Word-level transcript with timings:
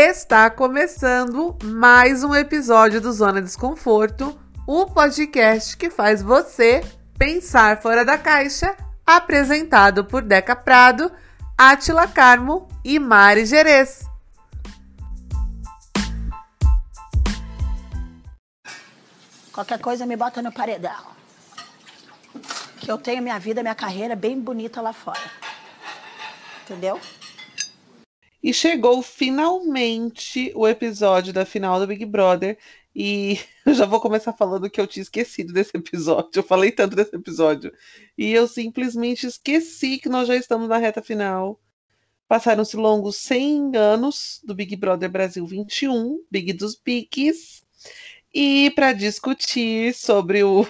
Está 0.00 0.48
começando 0.48 1.58
mais 1.60 2.22
um 2.22 2.32
episódio 2.32 3.00
do 3.00 3.12
Zona 3.12 3.42
Desconforto, 3.42 4.40
o 4.64 4.86
podcast 4.86 5.76
que 5.76 5.90
faz 5.90 6.22
você 6.22 6.84
pensar 7.18 7.82
fora 7.82 8.04
da 8.04 8.16
caixa, 8.16 8.76
apresentado 9.04 10.04
por 10.04 10.22
Deca 10.22 10.54
Prado, 10.54 11.10
Atila 11.58 12.06
Carmo 12.06 12.68
e 12.84 12.96
Mari 13.00 13.44
Gerês. 13.44 14.04
Qualquer 19.52 19.80
coisa 19.80 20.06
me 20.06 20.14
bota 20.14 20.40
no 20.40 20.52
paredão. 20.52 21.08
Que 22.78 22.88
eu 22.88 22.98
tenho 22.98 23.20
minha 23.20 23.40
vida, 23.40 23.62
minha 23.62 23.74
carreira 23.74 24.14
bem 24.14 24.38
bonita 24.40 24.80
lá 24.80 24.92
fora. 24.92 25.28
Entendeu? 26.62 27.00
E 28.42 28.54
chegou 28.54 29.02
finalmente 29.02 30.52
o 30.54 30.66
episódio 30.66 31.32
da 31.32 31.44
final 31.44 31.80
do 31.80 31.86
Big 31.86 32.04
Brother. 32.04 32.56
E 32.94 33.38
eu 33.66 33.74
já 33.74 33.84
vou 33.84 34.00
começar 34.00 34.32
falando 34.32 34.70
que 34.70 34.80
eu 34.80 34.86
tinha 34.86 35.02
esquecido 35.02 35.52
desse 35.52 35.76
episódio. 35.76 36.30
Eu 36.36 36.42
falei 36.42 36.70
tanto 36.70 36.94
desse 36.94 37.14
episódio. 37.14 37.72
E 38.16 38.30
eu 38.32 38.46
simplesmente 38.46 39.26
esqueci 39.26 39.98
que 39.98 40.08
nós 40.08 40.28
já 40.28 40.36
estamos 40.36 40.68
na 40.68 40.78
reta 40.78 41.02
final. 41.02 41.60
Passaram-se 42.28 42.76
longos 42.76 43.16
100 43.16 43.76
anos 43.76 44.40
do 44.44 44.54
Big 44.54 44.76
Brother 44.76 45.10
Brasil 45.10 45.46
21, 45.46 46.24
Big 46.30 46.52
dos 46.52 46.76
Bigs. 46.76 47.62
E 48.32 48.70
para 48.70 48.92
discutir 48.92 49.94
sobre 49.94 50.44
o, 50.44 50.66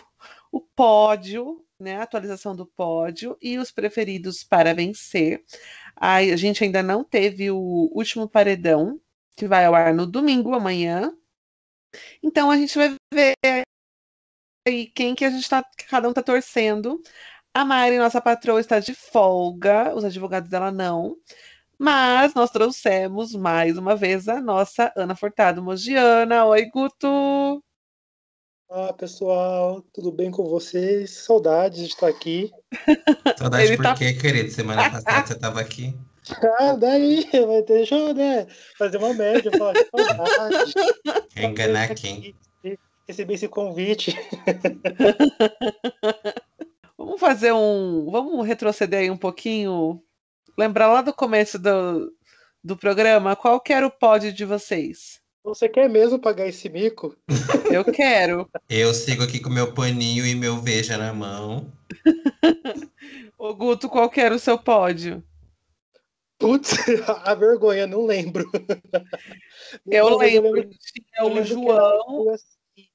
o 0.52 0.60
pódio, 0.60 1.64
né, 1.78 1.96
a 1.96 2.02
atualização 2.02 2.55
do 2.55 2.66
pódio 2.66 3.36
e 3.41 3.58
os 3.58 3.70
preferidos 3.70 4.42
para 4.42 4.74
vencer, 4.74 5.44
a 6.01 6.37
gente 6.37 6.64
ainda 6.64 6.83
não 6.83 7.05
teve 7.05 7.50
o 7.50 7.91
último 7.92 8.28
paredão, 8.28 9.00
que 9.36 9.47
vai 9.47 9.64
ao 9.64 9.75
ar 9.75 9.95
no 9.95 10.06
domingo, 10.06 10.55
amanhã. 10.55 11.12
Então 12.22 12.50
a 12.50 12.56
gente 12.56 12.77
vai 12.77 12.95
ver 13.12 13.34
aí 14.67 14.87
quem 14.87 15.14
que 15.14 15.25
a 15.25 15.31
gente 15.31 15.48
tá, 15.48 15.64
cada 15.89 16.09
um 16.09 16.12
tá 16.12 16.22
torcendo. 16.22 17.00
A 17.55 17.64
Mari, 17.64 17.98
nossa 17.98 18.20
patroa, 18.20 18.61
está 18.61 18.78
de 18.81 18.95
folga, 18.95 19.95
os 19.95 20.05
advogados 20.05 20.50
dela 20.50 20.70
não. 20.70 21.17
Mas 21.78 22.34
nós 22.34 22.50
trouxemos 22.50 23.34
mais 23.34 23.78
uma 23.78 23.97
vez 23.97 24.28
a 24.28 24.41
nossa 24.41 24.92
Ana 24.97 25.17
Furtado 25.17 25.62
Mogiana. 25.62 26.44
Oi, 26.47 26.67
Guto! 26.67 27.62
Olá, 28.70 28.92
pessoal, 28.92 29.80
tudo 29.94 30.12
bem 30.12 30.30
com 30.30 30.44
vocês? 30.44 31.11
Saudades 31.11 31.80
de 31.80 31.86
estar 31.86 32.06
aqui. 32.06 32.52
Saudade 33.38 33.64
Ele 33.64 33.77
por 33.78 33.83
tá... 33.83 33.94
quê, 33.94 34.12
querido? 34.12 34.50
Semana 34.50 34.91
passada 34.91 35.27
você 35.27 35.33
estava 35.33 35.60
aqui. 35.60 35.98
Ah, 36.60 36.75
daí, 36.75 37.27
vai 37.33 37.62
ter 37.62 37.86
show, 37.86 38.12
né? 38.12 38.47
Fazer 38.77 38.98
uma 38.98 39.14
média, 39.14 39.50
falar 39.56 39.72
saudade. 39.91 40.75
Enganar 41.34 41.94
quem? 41.94 42.36
Receber 43.06 43.33
esse 43.33 43.48
convite. 43.48 44.14
Vamos 46.98 47.19
fazer 47.19 47.55
um. 47.55 48.10
Vamos 48.10 48.47
retroceder 48.47 49.00
aí 49.00 49.10
um 49.10 49.16
pouquinho. 49.16 50.03
Lembrar 50.58 50.88
lá 50.88 51.00
do 51.00 51.14
começo 51.14 51.58
do, 51.58 52.12
do 52.62 52.77
programa, 52.77 53.34
qual 53.34 53.58
que 53.58 53.72
era 53.72 53.86
o 53.86 53.91
pódio 53.91 54.30
de 54.30 54.44
vocês? 54.44 55.19
Você 55.48 55.66
quer 55.66 55.88
mesmo 55.88 56.18
pagar 56.18 56.46
esse 56.46 56.68
mico? 56.68 57.16
Eu 57.72 57.82
quero. 57.84 58.48
Eu 58.68 58.92
sigo 58.92 59.22
aqui 59.22 59.41
com 59.41 59.48
meu 59.48 59.72
paninho 59.72 60.27
e 60.27 60.34
meu 60.34 60.58
veja 60.58 60.98
na 60.98 61.12
mão. 61.14 61.72
Ô 63.38 63.54
Guto, 63.54 63.88
qual 63.88 64.10
que 64.10 64.20
era 64.20 64.34
o 64.34 64.38
seu 64.38 64.58
pódio? 64.58 65.22
Putz, 66.38 66.72
a 67.24 67.34
vergonha, 67.34 67.86
não 67.86 68.04
lembro. 68.04 68.44
Eu, 69.86 70.10
não, 70.10 70.19
lembro, 70.19 70.48
eu 70.48 70.53
lembro, 70.53 70.78
tinha 70.78 71.26
o 71.26 71.44
João. 71.44 72.31
Assim, 72.31 72.88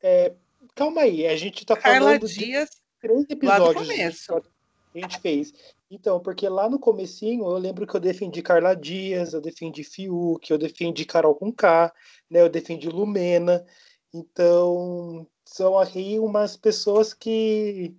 é, 0.00 0.32
calma 0.74 1.00
aí, 1.00 1.26
a 1.26 1.34
gente 1.34 1.66
tá 1.66 1.76
Carla 1.76 2.10
falando 2.10 2.28
Dias, 2.28 2.70
de 2.70 2.76
três 3.00 3.24
episódios 3.28 3.88
que 3.88 4.98
a 4.98 5.00
gente 5.00 5.20
fez. 5.20 5.52
Então, 5.90 6.20
porque 6.20 6.48
lá 6.48 6.68
no 6.68 6.78
comecinho 6.78 7.44
eu 7.44 7.56
lembro 7.56 7.86
que 7.86 7.96
eu 7.96 8.00
defendi 8.00 8.42
Carla 8.42 8.74
Dias, 8.74 9.32
eu 9.32 9.40
defendi 9.40 9.82
Fiuk, 9.82 10.50
eu 10.50 10.58
defendi 10.58 11.04
Carol 11.06 11.34
com 11.34 11.50
K, 11.50 11.92
né? 12.30 12.42
Eu 12.42 12.48
defendi 12.48 12.88
Lumena. 12.88 13.64
Então, 14.12 15.26
são 15.44 15.78
aí 15.78 16.18
umas 16.18 16.56
pessoas 16.56 17.14
que, 17.14 17.94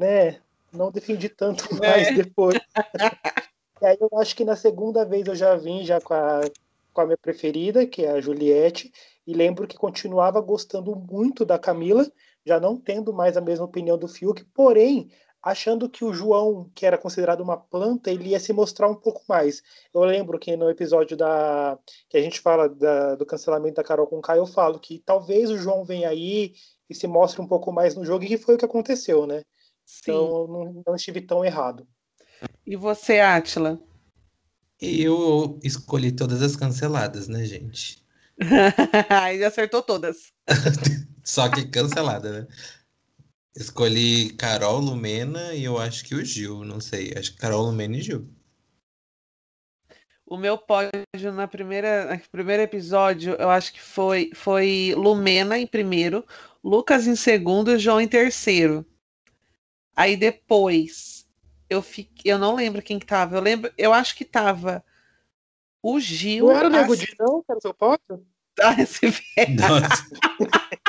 né, 0.00 0.40
não 0.72 0.90
defendi 0.90 1.28
tanto 1.28 1.64
mais 1.78 2.08
é. 2.08 2.12
depois. 2.12 2.58
e 3.80 3.86
aí 3.86 3.96
eu 4.00 4.10
acho 4.18 4.34
que 4.34 4.44
na 4.44 4.56
segunda 4.56 5.04
vez 5.04 5.26
eu 5.26 5.36
já 5.36 5.54
vim 5.56 5.84
já 5.84 6.00
com 6.00 6.14
a, 6.14 6.40
com 6.92 7.00
a 7.00 7.06
minha 7.06 7.18
preferida, 7.18 7.86
que 7.86 8.04
é 8.04 8.10
a 8.10 8.20
Juliette, 8.20 8.92
e 9.26 9.32
lembro 9.32 9.66
que 9.66 9.76
continuava 9.76 10.40
gostando 10.40 10.94
muito 10.96 11.44
da 11.44 11.58
Camila, 11.58 12.10
já 12.44 12.58
não 12.58 12.76
tendo 12.76 13.12
mais 13.12 13.36
a 13.36 13.40
mesma 13.40 13.64
opinião 13.64 13.96
do 13.96 14.08
Fiuk, 14.08 14.44
porém 14.54 15.10
achando 15.42 15.88
que 15.88 16.04
o 16.04 16.12
João, 16.12 16.70
que 16.74 16.84
era 16.84 16.98
considerado 16.98 17.40
uma 17.40 17.56
planta, 17.56 18.10
ele 18.10 18.30
ia 18.30 18.40
se 18.40 18.52
mostrar 18.52 18.88
um 18.88 18.94
pouco 18.94 19.22
mais. 19.28 19.62
Eu 19.94 20.02
lembro 20.02 20.38
que 20.38 20.56
no 20.56 20.68
episódio 20.68 21.16
da 21.16 21.78
que 22.08 22.16
a 22.16 22.20
gente 22.20 22.40
fala 22.40 22.68
da, 22.68 23.14
do 23.14 23.26
cancelamento 23.26 23.76
da 23.76 23.84
Carol 23.84 24.06
com 24.06 24.20
Kai, 24.20 24.38
eu 24.38 24.46
falo 24.46 24.78
que 24.78 24.98
talvez 25.04 25.50
o 25.50 25.58
João 25.58 25.84
venha 25.84 26.08
aí 26.08 26.54
e 26.88 26.94
se 26.94 27.06
mostre 27.06 27.40
um 27.40 27.46
pouco 27.46 27.70
mais 27.70 27.94
no 27.94 28.04
jogo, 28.04 28.24
e 28.24 28.28
que 28.28 28.38
foi 28.38 28.54
o 28.54 28.58
que 28.58 28.64
aconteceu, 28.64 29.26
né? 29.26 29.42
Sim. 29.84 30.00
Então 30.02 30.46
não, 30.46 30.82
não 30.86 30.94
estive 30.94 31.20
tão 31.20 31.44
errado. 31.44 31.86
E 32.66 32.76
você, 32.76 33.20
Atila? 33.20 33.80
Eu 34.80 35.58
escolhi 35.62 36.12
todas 36.12 36.40
as 36.42 36.54
canceladas, 36.54 37.26
né, 37.26 37.44
gente? 37.44 38.02
Ele 39.32 39.44
acertou 39.44 39.82
todas. 39.82 40.32
Só 41.24 41.48
que 41.48 41.66
cancelada, 41.66 42.40
né? 42.40 42.46
Escolhi 43.56 44.30
Carol 44.34 44.78
Lumena 44.78 45.54
e 45.54 45.64
eu 45.64 45.78
acho 45.78 46.04
que 46.04 46.14
o 46.14 46.24
Gil, 46.24 46.64
não 46.64 46.80
sei. 46.80 47.12
Acho 47.16 47.32
que 47.32 47.38
Carol 47.38 47.62
Lumena 47.62 47.96
e 47.96 48.02
Gil. 48.02 48.28
O 50.24 50.36
meu 50.36 50.58
pódio 50.58 51.32
na 51.32 51.48
primeira, 51.48 52.14
no 52.14 52.28
primeiro 52.30 52.62
episódio, 52.62 53.34
eu 53.34 53.48
acho 53.48 53.72
que 53.72 53.80
foi, 53.80 54.30
foi 54.34 54.94
Lumena 54.94 55.58
em 55.58 55.66
primeiro, 55.66 56.24
Lucas 56.62 57.06
em 57.06 57.16
segundo 57.16 57.72
e 57.72 57.78
João 57.78 58.00
em 58.00 58.06
terceiro. 58.06 58.84
Aí 59.96 60.16
depois 60.16 61.26
eu 61.68 61.82
fiquei, 61.82 62.32
eu 62.32 62.38
não 62.38 62.54
lembro 62.54 62.82
quem 62.82 62.98
que 62.98 63.06
tava. 63.06 63.36
Eu 63.36 63.42
lembro, 63.42 63.72
eu 63.76 63.92
acho 63.92 64.14
que 64.14 64.24
tava 64.24 64.84
o 65.82 65.98
Gil. 65.98 66.46
Não 66.46 66.56
era 66.56 66.68
o 66.68 66.70
Nego 66.70 66.96
de 66.96 67.14
não, 67.18 67.42
que 67.42 67.50
era 67.50 67.58
o 67.58 67.62
seu 67.62 67.74
pódio? 67.74 68.26
Ah, 68.60 68.74
esse 68.76 69.06
velho. 69.06 69.56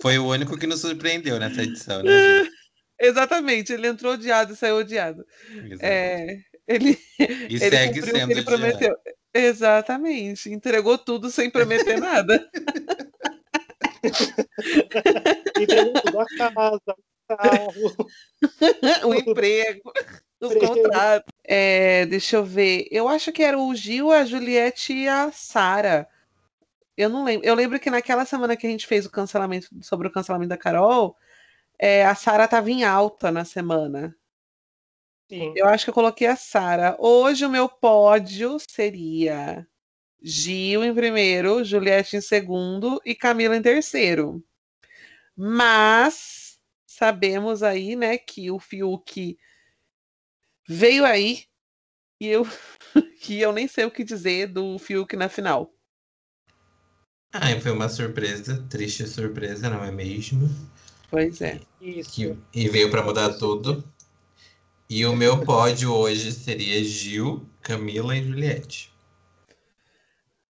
Foi 0.00 0.18
o 0.18 0.26
único 0.26 0.58
que 0.58 0.66
nos 0.66 0.80
surpreendeu 0.80 1.38
nessa 1.38 1.62
edição, 1.62 2.02
né? 2.02 2.48
Exatamente, 3.00 3.72
ele 3.72 3.88
entrou 3.88 4.14
odiado 4.14 4.52
e 4.52 4.56
saiu 4.56 4.76
odiado. 4.76 5.24
É, 5.80 6.38
ele, 6.68 6.98
e 7.18 7.24
ele 7.24 7.58
segue 7.58 8.02
sendo 8.02 8.30
ele 8.30 8.42
prometeu. 8.42 8.96
Exatamente, 9.34 10.50
entregou 10.50 10.96
tudo 10.98 11.30
sem 11.30 11.50
prometer 11.50 11.98
nada. 11.98 12.48
entregou 15.58 15.92
tudo 16.00 16.20
a 16.20 16.26
casa, 16.36 16.80
o 16.88 17.36
carro, 17.36 18.08
o 19.08 19.14
emprego, 19.14 19.92
os 20.40 20.54
contratos. 20.54 21.32
É, 21.44 22.06
deixa 22.06 22.36
eu 22.36 22.44
ver. 22.44 22.86
Eu 22.90 23.08
acho 23.08 23.32
que 23.32 23.42
era 23.42 23.58
o 23.58 23.74
Gil, 23.74 24.12
a 24.12 24.24
Juliette 24.24 24.92
e 24.92 25.08
a 25.08 25.32
Sara 25.32 26.06
eu 27.02 27.08
não 27.08 27.24
lembro. 27.24 27.46
Eu 27.46 27.54
lembro 27.54 27.78
que 27.80 27.90
naquela 27.90 28.24
semana 28.24 28.56
que 28.56 28.66
a 28.66 28.70
gente 28.70 28.86
fez 28.86 29.06
o 29.06 29.10
cancelamento 29.10 29.68
sobre 29.82 30.08
o 30.08 30.10
cancelamento 30.10 30.48
da 30.50 30.56
Carol, 30.56 31.16
é, 31.78 32.04
a 32.04 32.14
Sara 32.14 32.44
estava 32.44 32.70
em 32.70 32.84
alta 32.84 33.30
na 33.30 33.44
semana. 33.44 34.16
Sim. 35.28 35.52
Eu 35.56 35.66
acho 35.66 35.84
que 35.84 35.90
eu 35.90 35.94
coloquei 35.94 36.26
a 36.26 36.36
Sara. 36.36 36.96
Hoje 36.98 37.44
o 37.44 37.50
meu 37.50 37.68
pódio 37.68 38.58
seria 38.58 39.66
Gil 40.22 40.84
em 40.84 40.94
primeiro, 40.94 41.64
Juliette 41.64 42.16
em 42.16 42.20
segundo 42.20 43.00
e 43.04 43.14
Camila 43.14 43.56
em 43.56 43.62
terceiro. 43.62 44.44
Mas 45.36 46.60
sabemos 46.86 47.62
aí, 47.62 47.96
né, 47.96 48.18
que 48.18 48.50
o 48.50 48.60
Fiuk 48.60 49.36
veio 50.68 51.04
aí 51.04 51.44
e 52.20 52.28
eu 52.28 52.46
que 53.20 53.40
eu 53.40 53.52
nem 53.52 53.66
sei 53.66 53.84
o 53.84 53.90
que 53.90 54.04
dizer 54.04 54.46
do 54.46 54.78
Fiuk 54.78 55.16
na 55.16 55.28
final. 55.28 55.74
Ah, 57.32 57.58
foi 57.60 57.72
uma 57.72 57.88
surpresa, 57.88 58.62
triste 58.68 59.06
surpresa, 59.06 59.70
não 59.70 59.82
é 59.82 59.90
mesmo? 59.90 60.50
Pois 61.10 61.40
é. 61.40 61.60
Que, 61.80 62.36
e 62.54 62.68
veio 62.68 62.90
para 62.90 63.02
mudar 63.02 63.32
tudo. 63.34 63.82
E 64.88 65.06
o 65.06 65.16
meu 65.16 65.42
pódio 65.42 65.90
hoje 65.94 66.30
seria 66.30 66.84
Gil, 66.84 67.48
Camila 67.62 68.14
e 68.14 68.22
Juliette. 68.22 68.92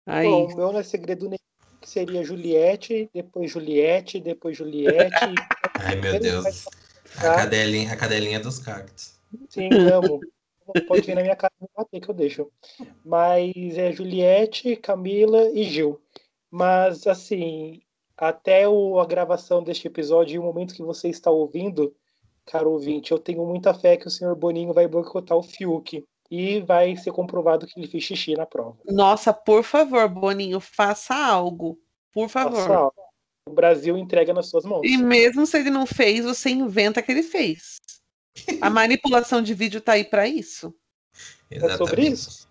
Aí. 0.05 0.29
Bom, 0.29 0.45
o 0.45 0.57
meu 0.57 0.73
não 0.73 0.81
é 0.81 0.83
segredo 0.83 1.25
nenhum, 1.25 1.81
que 1.81 1.89
seria 1.89 2.23
Juliette, 2.23 3.09
depois 3.15 3.51
Juliette, 3.51 4.21
depois 4.21 4.57
Juliette. 4.57 5.35
Ai, 5.81 5.97
meu 5.97 6.21
Deus. 6.21 6.67
A 7.17 7.37
cadelinha, 7.37 7.93
a 7.93 7.97
cadelinha 7.97 8.39
dos 8.39 8.59
cactos. 8.59 9.19
Sim, 9.49 9.71
amo. 9.91 10.21
pode 10.87 11.07
vir 11.07 11.15
na 11.15 11.23
minha 11.23 11.37
casa 11.37 11.55
e 11.63 11.67
bater 11.75 12.01
que 12.01 12.11
eu 12.11 12.15
deixo. 12.15 12.51
Mas 13.03 13.55
é 13.79 13.91
Juliette, 13.93 14.77
Camila 14.77 15.51
e 15.55 15.65
Gil. 15.65 15.99
Mas, 16.51 17.07
assim, 17.07 17.81
até 18.17 18.69
o, 18.69 18.99
a 18.99 19.07
gravação 19.07 19.63
deste 19.63 19.87
episódio 19.87 20.37
e 20.37 20.39
o 20.39 20.43
momento 20.43 20.75
que 20.75 20.83
você 20.83 21.09
está 21.09 21.31
ouvindo, 21.31 21.95
caro 22.45 22.71
ouvinte, 22.71 23.13
eu 23.13 23.19
tenho 23.19 23.45
muita 23.45 23.75
fé 23.75 23.97
que 23.97 24.07
o 24.07 24.11
senhor 24.11 24.35
Boninho 24.35 24.73
vai 24.73 24.87
boicotar 24.89 25.37
o 25.37 25.43
Fiuk. 25.43 26.05
E 26.29 26.61
vai 26.61 26.97
ser 26.97 27.13
comprovado 27.13 27.69
que 27.69 27.79
ele 27.79 27.87
fez 27.87 28.03
xixi 28.03 28.35
na 28.35 28.45
prova. 28.45 28.77
Nossa, 28.85 29.33
por 29.33 29.63
favor, 29.63 30.09
Boninho, 30.09 30.59
faça 30.59 31.15
algo. 31.15 31.79
Por 32.13 32.29
favor. 32.29 32.57
Faça 32.57 32.75
algo. 32.75 33.07
O 33.49 33.53
Brasil 33.53 33.97
entrega 33.97 34.35
nas 34.35 34.49
suas 34.49 34.65
mãos. 34.65 34.83
E 34.85 34.97
mesmo 34.97 35.47
se 35.47 35.57
ele 35.57 35.71
não 35.71 35.87
fez, 35.87 36.25
você 36.25 36.51
inventa 36.51 37.01
que 37.01 37.13
ele 37.13 37.23
fez. 37.23 37.77
A 38.61 38.69
manipulação 38.69 39.41
de 39.41 39.55
vídeo 39.55 39.81
tá 39.81 39.93
aí 39.93 40.05
para 40.05 40.27
isso. 40.27 40.75
Exatamente. 41.49 41.75
É 41.75 41.77
sobre 41.77 42.09
isso? 42.09 42.49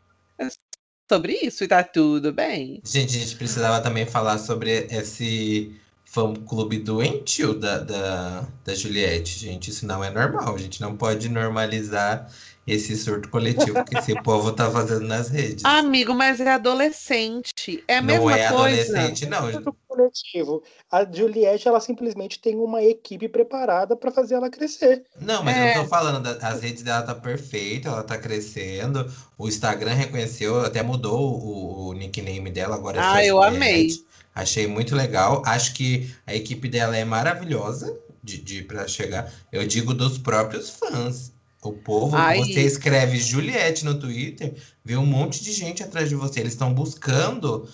Sobre 1.11 1.33
isso 1.33 1.63
e 1.63 1.67
tá 1.67 1.83
tudo 1.83 2.33
bem. 2.33 2.81
Gente, 2.83 3.15
a 3.15 3.19
gente 3.19 3.35
precisava 3.35 3.79
também 3.81 4.05
falar 4.05 4.39
sobre 4.39 4.87
esse 4.89 5.75
fã-clube 6.03 6.79
doentio 6.79 7.53
da, 7.53 7.79
da, 7.79 8.47
da 8.63 8.73
Juliette, 8.73 9.37
gente. 9.37 9.69
Isso 9.69 9.85
não 9.85 10.03
é 10.03 10.09
normal. 10.09 10.55
A 10.55 10.57
gente 10.57 10.81
não 10.81 10.95
pode 10.97 11.29
normalizar 11.29 12.27
esse 12.67 12.95
surto 12.95 13.29
coletivo 13.29 13.83
que 13.85 13.97
esse 13.97 14.19
povo 14.23 14.51
tá 14.51 14.69
fazendo 14.71 15.05
nas 15.05 15.29
redes. 15.29 15.63
Amigo, 15.63 16.13
mas 16.13 16.39
é 16.39 16.49
adolescente. 16.49 17.83
É 17.87 17.97
a 17.97 18.01
não 18.01 18.07
mesma 18.07 18.31
é 18.37 18.49
coisa. 18.49 18.55
adolescente, 18.55 19.25
não. 19.27 19.51
Surto 19.51 19.75
coletivo. 19.87 20.63
A 20.91 21.05
Juliette, 21.05 21.67
ela 21.67 21.79
simplesmente 21.79 22.39
tem 22.39 22.55
uma 22.55 22.81
equipe 22.83 23.27
preparada 23.29 23.95
para 23.95 24.11
fazer 24.11 24.35
ela 24.35 24.49
crescer. 24.49 25.03
Não, 25.21 25.43
mas 25.43 25.55
É. 25.57 25.77
eu 25.77 25.83
tô 25.83 25.87
falando, 25.87 26.21
da- 26.23 26.47
as 26.47 26.61
redes 26.61 26.81
dela 26.83 27.03
tá 27.03 27.13
perfeita, 27.15 27.89
ela 27.89 28.03
tá 28.03 28.17
crescendo. 28.17 29.09
O 29.37 29.47
Instagram 29.47 29.93
reconheceu, 29.93 30.61
até 30.61 30.81
mudou 30.81 31.39
o, 31.39 31.87
o 31.89 31.93
nickname 31.93 32.49
dela, 32.49 32.75
agora 32.75 32.97
é 32.97 33.01
Ah, 33.03 33.25
eu 33.25 33.35
Juliette. 33.41 33.55
amei. 33.55 33.89
Achei 34.33 34.67
muito 34.67 34.95
legal. 34.95 35.41
Acho 35.45 35.73
que 35.73 36.13
a 36.27 36.35
equipe 36.35 36.67
dela 36.67 36.97
é 36.97 37.05
maravilhosa 37.05 37.97
de, 38.21 38.37
de 38.37 38.63
para 38.63 38.85
chegar. 38.87 39.31
Eu 39.51 39.65
digo 39.65 39.93
dos 39.93 40.17
próprios 40.17 40.71
fãs. 40.71 41.31
O 41.67 41.73
povo, 41.73 42.15
Ai. 42.15 42.37
você 42.37 42.61
escreve 42.61 43.17
Juliette 43.17 43.83
no 43.83 43.99
Twitter, 43.99 44.53
vê 44.83 44.95
um 44.95 45.05
monte 45.05 45.43
de 45.43 45.51
gente 45.51 45.81
atrás 45.81 46.07
de 46.09 46.15
você. 46.15 46.39
Eles 46.39 46.53
estão 46.53 46.73
buscando 46.73 47.67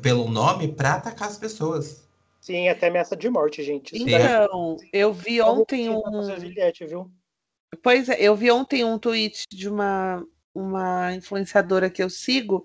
pelo 0.00 0.28
nome 0.28 0.68
pra 0.68 0.94
atacar 0.94 1.28
as 1.28 1.38
pessoas. 1.38 2.08
Sim, 2.40 2.68
até 2.68 2.88
ameaça 2.88 3.16
de 3.16 3.28
morte, 3.28 3.62
gente. 3.62 3.96
Isso 3.96 4.04
daí- 4.04 4.14
Então, 4.14 4.76
eu 4.92 5.12
vi 5.12 5.40
ontem 5.40 5.90
um. 5.90 6.00
Juliette, 6.38 6.86
viu? 6.86 7.10
Pois 7.82 8.08
é, 8.08 8.16
eu 8.20 8.36
vi 8.36 8.50
ontem 8.50 8.84
um 8.84 8.98
tweet 8.98 9.44
de 9.50 9.68
uma, 9.68 10.24
uma 10.54 11.14
influenciadora 11.14 11.90
que 11.90 12.02
eu 12.02 12.10
sigo, 12.10 12.64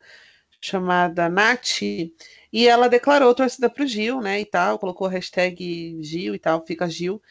chamada 0.62 1.30
Nath, 1.30 1.82
e 1.82 2.68
ela 2.68 2.88
declarou 2.88 3.34
torcida 3.34 3.70
pro 3.70 3.88
Gil, 3.88 4.20
né, 4.22 4.42
e 4.42 4.46
tal, 4.46 4.78
colocou 4.80 5.08
a 5.08 5.10
hashtag 5.12 5.98
Gil 6.02 6.36
e 6.36 6.40
tal, 6.40 6.66
fica 6.66 6.90
Gil. 6.90 7.22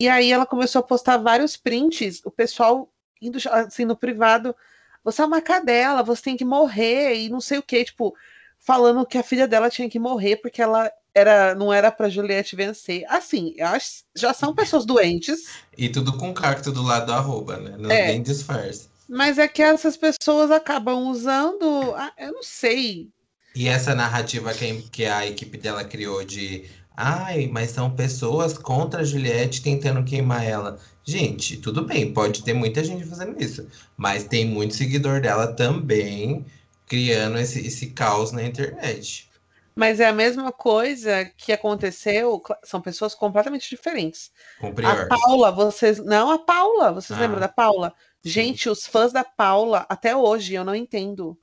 E, 0.00 0.08
aí 0.08 0.32
ela 0.32 0.46
começou 0.46 0.80
a 0.80 0.82
postar 0.82 1.18
vários 1.18 1.56
prints, 1.56 2.20
o 2.24 2.30
pessoal 2.30 2.90
indo 3.22 3.38
assim 3.50 3.84
no 3.84 3.96
privado, 3.96 4.54
você 5.02 5.22
é 5.22 5.24
uma 5.24 5.40
cadela, 5.40 6.02
você 6.02 6.22
tem 6.22 6.36
que 6.36 6.44
morrer, 6.44 7.14
e 7.16 7.28
não 7.28 7.40
sei 7.40 7.58
o 7.58 7.62
que, 7.62 7.84
tipo, 7.84 8.14
falando 8.58 9.06
que 9.06 9.18
a 9.18 9.22
filha 9.22 9.46
dela 9.46 9.70
tinha 9.70 9.88
que 9.88 9.98
morrer 9.98 10.36
porque 10.36 10.60
ela 10.60 10.90
era, 11.14 11.54
não 11.54 11.72
era 11.72 11.92
pra 11.92 12.08
Juliette 12.08 12.56
vencer. 12.56 13.04
Assim, 13.08 13.54
eu 13.56 13.68
acho, 13.68 14.04
já 14.16 14.34
são 14.34 14.54
pessoas 14.54 14.84
doentes. 14.84 15.46
E 15.78 15.88
tudo 15.88 16.16
com 16.16 16.34
cacto 16.34 16.72
do 16.72 16.82
lado 16.82 17.06
do 17.06 17.12
arroba, 17.12 17.56
né? 17.58 17.76
Não 17.78 17.90
É. 17.90 18.06
tem 18.08 18.22
disfarce. 18.22 18.88
Mas 19.08 19.38
é 19.38 19.46
que 19.46 19.62
essas 19.62 19.96
pessoas 19.96 20.50
acabam 20.50 21.08
usando. 21.08 21.94
Eu 22.18 22.32
não 22.32 22.42
sei. 22.42 23.10
E 23.54 23.68
essa 23.68 23.94
narrativa 23.94 24.52
que, 24.52 24.82
que 24.90 25.04
a 25.04 25.26
equipe 25.26 25.56
dela 25.56 25.84
criou 25.84 26.24
de 26.24 26.64
ai, 26.96 27.48
mas 27.52 27.70
são 27.70 27.90
pessoas 27.90 28.56
contra 28.56 29.00
a 29.00 29.04
Juliette 29.04 29.62
tentando 29.62 30.04
queimar 30.04 30.44
ela. 30.44 30.78
Gente, 31.04 31.56
tudo 31.58 31.82
bem, 31.84 32.12
pode 32.12 32.42
ter 32.42 32.54
muita 32.54 32.82
gente 32.82 33.04
fazendo 33.04 33.40
isso, 33.42 33.66
mas 33.96 34.24
tem 34.24 34.46
muito 34.46 34.74
seguidor 34.74 35.20
dela 35.20 35.48
também 35.52 36.44
criando 36.86 37.38
esse, 37.38 37.66
esse 37.66 37.88
caos 37.88 38.32
na 38.32 38.42
internet. 38.42 39.28
Mas 39.76 39.98
é 39.98 40.06
a 40.06 40.12
mesma 40.12 40.52
coisa 40.52 41.24
que 41.36 41.52
aconteceu. 41.52 42.40
São 42.62 42.80
pessoas 42.80 43.12
completamente 43.12 43.68
diferentes. 43.68 44.30
A. 44.62 45.06
Paula, 45.06 45.50
vocês. 45.50 45.98
Não, 45.98 46.30
a 46.30 46.38
Paula. 46.38 46.92
Vocês 46.92 47.18
Ah, 47.18 47.22
lembram 47.22 47.40
da 47.40 47.48
Paula? 47.48 47.92
sim. 48.22 48.30
Gente, 48.30 48.68
os 48.70 48.86
fãs 48.86 49.12
da 49.12 49.24
Paula, 49.24 49.84
até 49.88 50.14
hoje, 50.16 50.54
eu 50.54 50.64
não 50.64 50.76
entendo. 50.76 51.36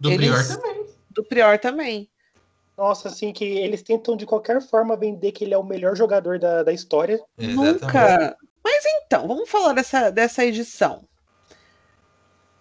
Do 0.00 0.10
eles- 0.10 0.28
prior 0.28 0.48
também. 0.48 0.86
Do 1.10 1.24
Prior 1.24 1.58
também. 1.60 2.09
Nossa, 2.80 3.08
assim, 3.08 3.30
que 3.30 3.44
eles 3.44 3.82
tentam 3.82 4.16
de 4.16 4.24
qualquer 4.24 4.62
forma 4.62 4.96
vender 4.96 5.32
que 5.32 5.44
ele 5.44 5.52
é 5.52 5.58
o 5.58 5.62
melhor 5.62 5.94
jogador 5.94 6.38
da, 6.38 6.62
da 6.62 6.72
história. 6.72 7.20
Exatamente. 7.36 7.82
Nunca. 7.82 8.36
Mas 8.64 8.84
então, 8.86 9.28
vamos 9.28 9.50
falar 9.50 9.74
dessa, 9.74 10.08
dessa 10.08 10.42
edição. 10.46 11.04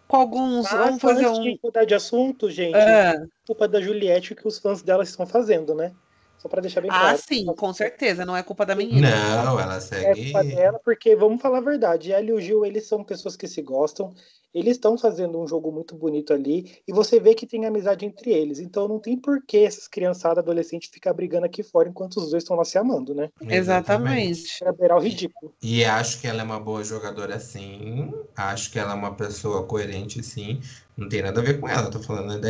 Com 0.09 0.17
alguns. 0.17 0.69
Mas 0.69 0.73
vamos 0.73 1.01
fazer 1.01 1.25
antes 1.25 1.39
um. 1.39 1.43
de 1.43 1.59
mudar 1.63 1.85
de 1.85 1.95
assunto, 1.95 2.51
gente, 2.51 2.75
Ah, 2.75 3.15
culpa 3.47 3.65
da 3.65 3.79
Juliette 3.79 4.35
que 4.35 4.45
os 4.45 4.59
fãs 4.59 4.81
dela 4.81 5.03
estão 5.03 5.25
fazendo, 5.25 5.73
né? 5.73 5.93
Só 6.39 6.47
pra 6.47 6.61
deixar 6.61 6.79
bem 6.79 6.89
ah, 6.89 6.99
claro. 6.99 7.17
sim, 7.17 7.45
com 7.45 7.73
certeza. 7.73 8.25
Não 8.25 8.35
é 8.35 8.41
culpa 8.41 8.65
da 8.65 8.73
menina. 8.73 9.09
Não, 9.43 9.59
ela 9.59 9.75
É 9.75 9.79
segue. 9.81 10.31
culpa 10.31 10.43
dela, 10.43 10.79
porque 10.83 11.15
vamos 11.15 11.41
falar 11.41 11.57
a 11.57 11.61
verdade, 11.61 12.13
ela 12.13 12.23
e 12.25 12.31
o 12.31 12.39
Gil, 12.39 12.65
eles 12.65 12.87
são 12.87 13.03
pessoas 13.03 13.35
que 13.35 13.45
se 13.45 13.61
gostam, 13.61 14.13
eles 14.53 14.77
estão 14.77 14.97
fazendo 14.97 15.39
um 15.39 15.45
jogo 15.45 15.69
muito 15.69 15.95
bonito 15.95 16.33
ali, 16.33 16.81
e 16.87 16.93
você 16.93 17.19
vê 17.19 17.35
que 17.35 17.45
tem 17.45 17.65
amizade 17.65 18.05
entre 18.05 18.31
eles. 18.31 18.59
Então 18.59 18.87
não 18.87 18.99
tem 18.99 19.17
por 19.17 19.45
que 19.45 19.57
essas 19.57 19.87
criançadas 19.87 20.39
adolescentes 20.39 20.89
ficar 20.89 21.13
brigando 21.13 21.45
aqui 21.45 21.61
fora 21.61 21.89
enquanto 21.89 22.17
os 22.17 22.31
dois 22.31 22.41
estão 22.43 22.55
lá 22.55 22.63
se 22.63 22.77
amando, 22.77 23.13
né? 23.13 23.29
Exatamente. 23.41 24.59
Pra 24.59 24.71
beirar 24.71 24.97
o 24.97 25.01
ridículo. 25.01 25.53
E 25.61 25.83
acho 25.83 26.21
que 26.21 26.27
ela 26.27 26.39
é 26.41 26.43
uma 26.43 26.59
boa 26.59 26.83
jogadora, 26.85 27.37
sim. 27.37 28.11
Acho 28.35 28.71
que 28.71 28.79
ela 28.79 28.93
é 28.93 28.95
uma 28.95 29.13
pessoa 29.13 29.65
coerente, 29.65 30.23
sim. 30.23 30.61
Não 30.97 31.09
tem 31.09 31.21
nada 31.21 31.41
a 31.41 31.43
ver 31.43 31.59
com 31.59 31.67
ela. 31.67 31.91
Tô 31.91 31.99
falando 31.99 32.39
de, 32.39 32.47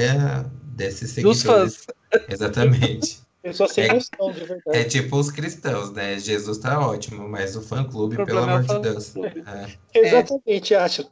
desses 0.75 1.15
Dos 1.15 1.39
seguidores. 1.39 1.88
Exatamente. 2.30 3.28
Pessoa 3.41 3.69
sem 3.69 3.86
É- 3.86 3.94
noção, 3.94 4.31
de 4.33 4.39
verdade. 4.44 4.77
É 4.77 4.83
tipo 4.83 5.15
os 5.18 5.31
cristãos, 5.31 5.91
né? 5.91 6.19
Jesus 6.19 6.57
tá 6.57 6.80
ótimo, 6.80 7.27
mas 7.27 7.56
o 7.56 7.62
fã-clube, 7.62 8.21
O 8.21 8.25
pelo 8.25 8.39
é 8.39 8.44
amor 8.44 8.62
de 8.62 8.68
fã-clube. 8.68 8.89
Deus. 8.89 9.15
É. 9.47 9.77
Exatamente, 9.97 10.75
acho. 10.75 11.09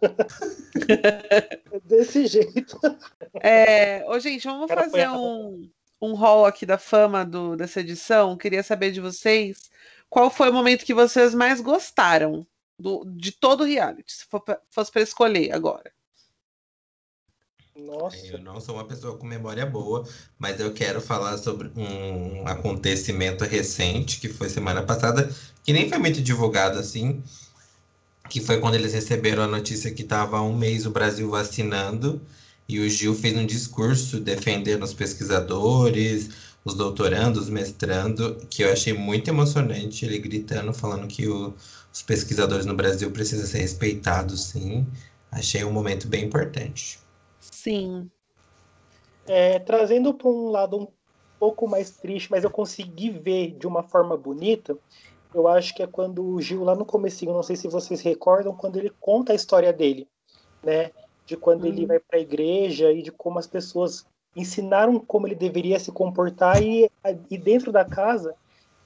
É 0.89 1.79
Desse 1.85 2.27
jeito. 2.27 2.77
É, 3.41 4.05
ô, 4.09 4.19
gente, 4.19 4.43
vamos 4.45 4.67
Cara, 4.67 4.83
fazer 4.83 5.09
um, 5.09 5.69
um 6.01 6.15
haul 6.21 6.45
aqui 6.45 6.65
da 6.65 6.77
fama 6.77 7.23
do, 7.25 7.55
dessa 7.55 7.79
edição. 7.79 8.35
Queria 8.37 8.61
saber 8.61 8.91
de 8.91 8.99
vocês 8.99 9.69
qual 10.09 10.29
foi 10.29 10.49
o 10.49 10.53
momento 10.53 10.85
que 10.85 10.93
vocês 10.93 11.33
mais 11.33 11.61
gostaram 11.61 12.45
do, 12.79 13.03
de 13.05 13.31
todo 13.31 13.61
o 13.61 13.65
reality, 13.65 14.11
se 14.11 14.25
for 14.25 14.43
fosse 14.69 14.91
para 14.91 15.01
escolher 15.01 15.51
agora. 15.53 15.91
Nossa. 17.77 18.25
Eu 18.27 18.39
não 18.39 18.59
sou 18.59 18.75
uma 18.75 18.85
pessoa 18.87 19.17
com 19.17 19.25
memória 19.27 19.65
boa, 19.65 20.03
mas 20.39 20.59
eu 20.59 20.73
quero 20.73 20.99
falar 20.99 21.37
sobre 21.37 21.71
um 21.75 22.45
acontecimento 22.47 23.43
recente 23.45 24.19
que 24.19 24.29
foi 24.29 24.49
semana 24.49 24.83
passada, 24.83 25.31
que 25.63 25.71
nem 25.71 25.87
foi 25.87 25.97
muito 25.99 26.21
divulgado 26.21 26.79
assim, 26.79 27.21
que 28.29 28.41
foi 28.41 28.59
quando 28.59 28.75
eles 28.75 28.93
receberam 28.93 29.43
a 29.43 29.47
notícia 29.47 29.91
que 29.91 30.01
estava 30.01 30.37
há 30.37 30.41
um 30.41 30.55
mês 30.55 30.85
o 30.85 30.91
Brasil 30.91 31.29
vacinando, 31.29 32.21
e 32.67 32.79
o 32.79 32.89
Gil 32.89 33.13
fez 33.15 33.35
um 33.37 33.45
discurso 33.45 34.19
defendendo 34.19 34.83
os 34.83 34.93
pesquisadores, 34.93 36.29
os 36.65 36.73
doutorandos, 36.73 37.43
os 37.43 37.49
mestrando, 37.49 38.35
que 38.49 38.63
eu 38.63 38.71
achei 38.71 38.91
muito 38.93 39.29
emocionante, 39.29 40.03
ele 40.05 40.19
gritando, 40.19 40.73
falando 40.73 41.07
que 41.07 41.27
o- 41.27 41.55
os 41.93 42.01
pesquisadores 42.01 42.65
no 42.65 42.75
Brasil 42.75 43.09
precisam 43.11 43.45
ser 43.45 43.59
respeitados, 43.59 44.49
sim. 44.49 44.85
Achei 45.31 45.63
um 45.63 45.71
momento 45.71 46.07
bem 46.07 46.25
importante. 46.25 47.06
Sim. 47.57 48.11
É, 49.25 49.59
trazendo 49.59 50.13
para 50.13 50.27
um 50.29 50.49
lado 50.49 50.77
um 50.79 50.87
pouco 51.39 51.67
mais 51.67 51.97
triste, 51.97 52.31
mas 52.31 52.43
eu 52.43 52.49
consegui 52.51 53.09
ver 53.09 53.57
de 53.57 53.67
uma 53.67 53.83
forma 53.83 54.15
bonita, 54.15 54.77
eu 55.33 55.47
acho 55.47 55.75
que 55.75 55.83
é 55.83 55.87
quando 55.87 56.25
o 56.25 56.41
Gil, 56.41 56.63
lá 56.63 56.75
no 56.75 56.85
comecinho, 56.85 57.33
não 57.33 57.43
sei 57.43 57.55
se 57.55 57.67
vocês 57.67 58.01
recordam, 58.01 58.55
quando 58.55 58.77
ele 58.77 58.91
conta 58.99 59.33
a 59.33 59.35
história 59.35 59.73
dele, 59.73 60.09
né? 60.63 60.91
De 61.25 61.37
quando 61.37 61.65
ele 61.65 61.81
Uhum. 61.81 61.87
vai 61.87 61.99
para 61.99 62.19
a 62.19 62.21
igreja 62.21 62.91
e 62.91 63.01
de 63.03 63.11
como 63.11 63.39
as 63.39 63.47
pessoas 63.47 64.05
ensinaram 64.35 64.99
como 64.99 65.27
ele 65.27 65.35
deveria 65.35 65.79
se 65.79 65.91
comportar 65.91 66.61
e, 66.61 66.89
e 67.29 67.37
dentro 67.37 67.71
da 67.71 67.83
casa 67.85 68.35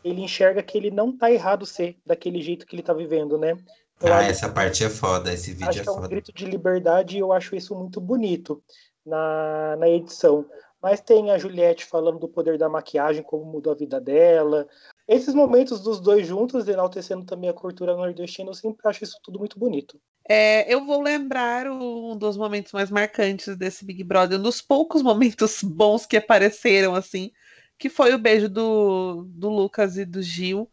ele 0.03 0.21
enxerga 0.21 0.63
que 0.63 0.77
ele 0.77 0.91
não 0.91 1.15
tá 1.15 1.31
errado 1.31 1.65
ser 1.65 1.99
daquele 2.05 2.41
jeito 2.41 2.65
que 2.65 2.75
ele 2.75 2.83
tá 2.83 2.93
vivendo, 2.93 3.37
né? 3.37 3.57
Eu 4.03 4.13
Ah, 4.13 4.17
acho 4.17 4.31
essa 4.31 4.49
parte 4.49 4.83
é 4.83 4.89
foda, 4.89 5.33
esse 5.33 5.51
vídeo 5.51 5.69
acho 5.69 5.79
é 5.79 5.83
que 5.83 5.89
é 5.89 5.91
um 5.91 5.95
foda. 5.95 6.07
grito 6.07 6.33
de 6.33 6.45
liberdade 6.45 7.17
e 7.17 7.19
eu 7.19 7.31
acho 7.31 7.55
isso 7.55 7.75
muito 7.75 8.01
bonito 8.01 8.63
na, 9.05 9.75
na 9.77 9.89
edição. 9.89 10.45
Mas 10.81 10.99
tem 10.99 11.29
a 11.29 11.37
Juliette 11.37 11.85
falando 11.85 12.17
do 12.17 12.27
poder 12.27 12.57
da 12.57 12.67
maquiagem, 12.67 13.21
como 13.21 13.45
mudou 13.45 13.71
a 13.71 13.75
vida 13.75 14.01
dela. 14.01 14.67
Esses 15.07 15.35
momentos 15.35 15.81
dos 15.81 15.99
dois 15.99 16.25
juntos, 16.25 16.67
enaltecendo 16.67 17.23
também 17.25 17.49
a 17.49 17.53
cultura 17.53 17.95
nordestina, 17.95 18.49
eu 18.49 18.53
sempre 18.55 18.81
acho 18.85 19.03
isso 19.03 19.17
tudo 19.23 19.37
muito 19.37 19.59
bonito. 19.59 19.99
É, 20.27 20.71
eu 20.73 20.85
vou 20.85 21.01
lembrar 21.01 21.67
um 21.67 22.15
dos 22.17 22.37
momentos 22.37 22.71
mais 22.71 22.89
marcantes 22.89 23.55
desse 23.57 23.83
Big 23.85 24.03
Brother, 24.03 24.39
um 24.39 24.43
dos 24.43 24.61
poucos 24.61 25.01
momentos 25.03 25.61
bons 25.61 26.05
que 26.05 26.17
apareceram, 26.17 26.95
assim, 26.95 27.31
que 27.77 27.89
foi 27.89 28.13
o 28.13 28.19
beijo 28.19 28.49
do, 28.49 29.25
do 29.27 29.49
Lucas 29.49 29.97
e 29.97 30.05
do 30.05 30.21
Gil, 30.21 30.69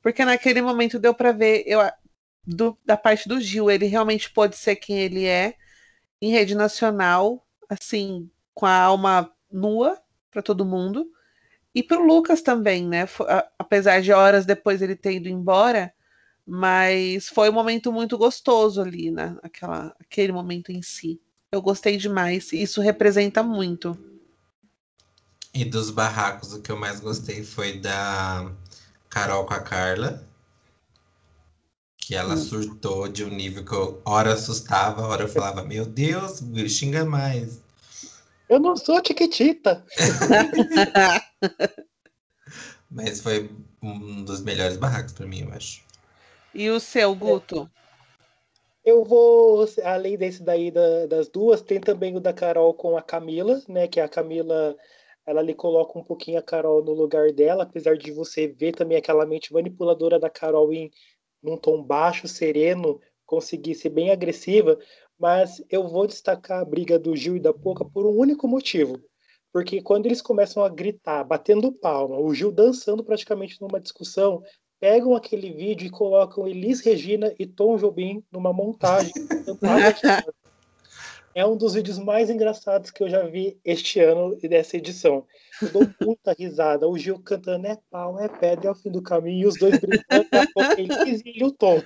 porque 0.00 0.24
naquele 0.24 0.62
momento 0.62 0.98
deu 0.98 1.14
para 1.14 1.30
ver, 1.30 1.62
eu, 1.66 1.80
do, 2.46 2.76
da 2.84 2.96
parte 2.96 3.28
do 3.28 3.40
Gil, 3.40 3.70
ele 3.70 3.86
realmente 3.86 4.30
pode 4.30 4.56
ser 4.56 4.76
quem 4.76 4.98
ele 4.98 5.26
é, 5.26 5.54
em 6.20 6.30
rede 6.30 6.54
nacional, 6.54 7.46
assim, 7.68 8.30
com 8.54 8.66
a 8.66 8.80
alma 8.80 9.30
nua 9.50 10.00
para 10.30 10.42
todo 10.42 10.64
mundo. 10.64 11.10
E 11.74 11.82
para 11.82 12.00
o 12.00 12.04
Lucas 12.04 12.42
também, 12.42 12.86
né? 12.86 13.08
Apesar 13.58 14.02
de 14.02 14.12
horas 14.12 14.44
depois 14.44 14.82
ele 14.82 14.94
ter 14.94 15.14
ido 15.14 15.28
embora, 15.28 15.92
mas 16.46 17.28
foi 17.28 17.48
um 17.48 17.54
momento 17.54 17.92
muito 17.92 18.18
gostoso 18.18 18.80
ali, 18.82 19.10
né? 19.10 19.36
Aquela, 19.42 19.94
aquele 19.98 20.32
momento 20.32 20.70
em 20.70 20.82
si. 20.82 21.20
Eu 21.50 21.62
gostei 21.62 21.96
demais. 21.96 22.52
Isso 22.52 22.80
representa 22.80 23.42
muito. 23.42 23.96
E 25.54 25.64
dos 25.64 25.90
barracos, 25.90 26.52
o 26.52 26.62
que 26.62 26.70
eu 26.70 26.76
mais 26.76 27.00
gostei 27.00 27.44
foi 27.44 27.78
da 27.78 28.50
Carol 29.08 29.44
com 29.44 29.54
a 29.54 29.60
Carla. 29.60 30.26
Que 32.12 32.16
ela 32.16 32.34
hum. 32.34 32.36
surtou 32.36 33.08
de 33.08 33.24
um 33.24 33.30
nível 33.30 33.64
que 33.64 33.72
eu 33.72 34.02
hora 34.04 34.34
assustava, 34.34 35.06
hora 35.06 35.22
eu 35.22 35.28
falava, 35.28 35.64
meu 35.64 35.86
Deus, 35.86 36.42
xinga 36.68 37.06
mais. 37.06 37.62
Eu 38.50 38.60
não 38.60 38.76
sou 38.76 39.00
Tiquitita. 39.00 39.82
Mas 42.90 43.22
foi 43.22 43.50
um 43.82 44.22
dos 44.24 44.42
melhores 44.42 44.76
barracos 44.76 45.14
para 45.14 45.26
mim, 45.26 45.40
eu 45.40 45.54
acho. 45.54 45.82
E 46.52 46.68
o 46.68 46.78
seu, 46.78 47.14
Guto? 47.14 47.66
Eu 48.84 49.04
vou, 49.04 49.66
além 49.82 50.18
desse 50.18 50.42
daí 50.42 50.70
da, 50.70 51.06
das 51.06 51.30
duas, 51.30 51.62
tem 51.62 51.80
também 51.80 52.14
o 52.14 52.20
da 52.20 52.34
Carol 52.34 52.74
com 52.74 52.94
a 52.94 53.00
Camila, 53.00 53.62
né? 53.66 53.88
Que 53.88 54.00
a 54.00 54.08
Camila, 54.08 54.76
ela 55.24 55.40
lhe 55.40 55.54
coloca 55.54 55.98
um 55.98 56.04
pouquinho 56.04 56.38
a 56.38 56.42
Carol 56.42 56.84
no 56.84 56.92
lugar 56.92 57.32
dela, 57.32 57.62
apesar 57.62 57.96
de 57.96 58.12
você 58.12 58.48
ver 58.48 58.72
também 58.72 58.98
aquela 58.98 59.24
mente 59.24 59.50
manipuladora 59.50 60.20
da 60.20 60.28
Carol 60.28 60.74
em 60.74 60.90
num 61.42 61.56
tom 61.56 61.82
baixo, 61.82 62.28
sereno, 62.28 63.00
conseguir 63.26 63.74
ser 63.74 63.90
bem 63.90 64.10
agressiva, 64.10 64.78
mas 65.18 65.62
eu 65.70 65.88
vou 65.88 66.06
destacar 66.06 66.60
a 66.60 66.64
briga 66.64 66.98
do 66.98 67.16
Gil 67.16 67.36
e 67.36 67.40
da 67.40 67.52
Poca 67.52 67.84
por 67.84 68.06
um 68.06 68.16
único 68.16 68.46
motivo. 68.46 69.00
Porque 69.52 69.82
quando 69.82 70.06
eles 70.06 70.22
começam 70.22 70.64
a 70.64 70.68
gritar, 70.68 71.22
batendo 71.24 71.72
palma, 71.72 72.18
o 72.18 72.34
Gil 72.34 72.50
dançando 72.50 73.04
praticamente 73.04 73.60
numa 73.60 73.80
discussão, 73.80 74.42
pegam 74.80 75.14
aquele 75.14 75.52
vídeo 75.52 75.86
e 75.86 75.90
colocam 75.90 76.48
Elis 76.48 76.80
Regina 76.80 77.32
e 77.38 77.46
Tom 77.46 77.76
Jobim 77.76 78.24
numa 78.32 78.52
montagem. 78.52 79.12
é 81.34 81.46
um 81.46 81.56
dos 81.56 81.74
vídeos 81.74 81.98
mais 81.98 82.30
engraçados 82.30 82.90
que 82.90 83.02
eu 83.02 83.08
já 83.08 83.22
vi 83.22 83.58
este 83.64 84.00
ano 84.00 84.36
e 84.42 84.48
dessa 84.48 84.76
edição. 84.76 85.24
Eu 85.60 85.68
dou 85.70 85.88
muita 86.00 86.32
risada. 86.38 86.88
O 86.88 86.98
Gil 86.98 87.18
cantando 87.18 87.66
é 87.66 87.78
pau, 87.90 88.18
é 88.20 88.28
pedra, 88.28 88.68
é 88.68 88.70
o 88.70 88.74
fim 88.74 88.90
do 88.90 89.02
caminho, 89.02 89.42
e 89.42 89.46
os 89.46 89.58
dois 89.58 89.78
brincando, 89.78 90.26
a 90.32 90.46
pouco 90.52 90.80
Elis 90.80 91.22
e 91.24 91.44
o 91.44 91.50
Tom. 91.50 91.82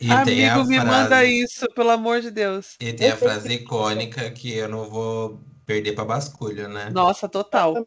E 0.00 0.10
Amigo, 0.10 0.64
me 0.64 0.80
frase... 0.80 0.86
manda 0.86 1.24
isso, 1.24 1.66
pelo 1.74 1.90
amor 1.90 2.20
de 2.20 2.30
Deus. 2.30 2.76
E 2.80 2.92
tem 2.92 3.10
a 3.10 3.16
frase 3.16 3.52
icônica 3.52 4.30
que 4.30 4.52
eu 4.54 4.68
não 4.68 4.88
vou 4.88 5.40
perder 5.66 5.92
para 5.92 6.04
basculho, 6.04 6.68
né? 6.68 6.90
Nossa, 6.90 7.28
total. 7.28 7.86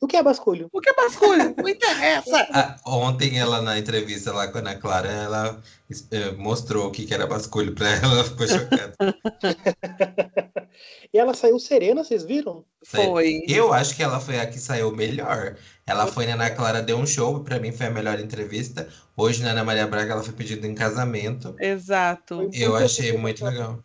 O 0.00 0.06
que 0.06 0.16
é 0.16 0.22
basculho? 0.22 0.68
O 0.72 0.80
que 0.80 0.90
é 0.90 0.94
basculho? 0.94 1.54
Não 1.56 1.68
interessa. 1.68 2.46
Ah, 2.52 2.76
ontem 2.86 3.38
ela 3.38 3.60
na 3.60 3.78
entrevista 3.78 4.32
lá 4.32 4.48
com 4.48 4.58
a 4.58 4.60
Ana 4.60 4.76
Clara, 4.76 5.08
ela 5.08 5.62
eh, 6.10 6.32
mostrou 6.32 6.86
o 6.86 6.90
que, 6.90 7.04
que 7.04 7.12
era 7.12 7.26
basculho 7.26 7.74
para 7.74 7.90
ela, 7.90 8.14
ela 8.14 8.24
ficou 8.24 8.46
chocada. 8.46 8.94
e 11.12 11.18
ela 11.18 11.34
saiu 11.34 11.58
serena, 11.58 12.04
vocês 12.04 12.22
viram? 12.22 12.64
Foi. 12.84 13.42
Eu 13.48 13.72
acho 13.72 13.96
que 13.96 14.02
ela 14.02 14.20
foi 14.20 14.38
a 14.38 14.46
que 14.46 14.58
saiu 14.58 14.92
melhor. 14.92 15.56
Ela 15.86 16.06
foi 16.06 16.26
na 16.26 16.34
Ana 16.34 16.50
Clara, 16.50 16.82
deu 16.82 16.96
um 16.96 17.06
show, 17.06 17.42
para 17.42 17.58
mim 17.58 17.72
foi 17.72 17.86
a 17.86 17.90
melhor 17.90 18.20
entrevista. 18.20 18.88
Hoje 19.16 19.42
na 19.42 19.50
Ana 19.50 19.64
Maria 19.64 19.86
Braga 19.86 20.12
ela 20.12 20.22
foi 20.22 20.32
pedida 20.32 20.66
em 20.66 20.74
casamento. 20.74 21.56
Exato. 21.58 22.48
Eu 22.52 22.76
achei 22.76 23.16
muito 23.16 23.44
legal. 23.44 23.82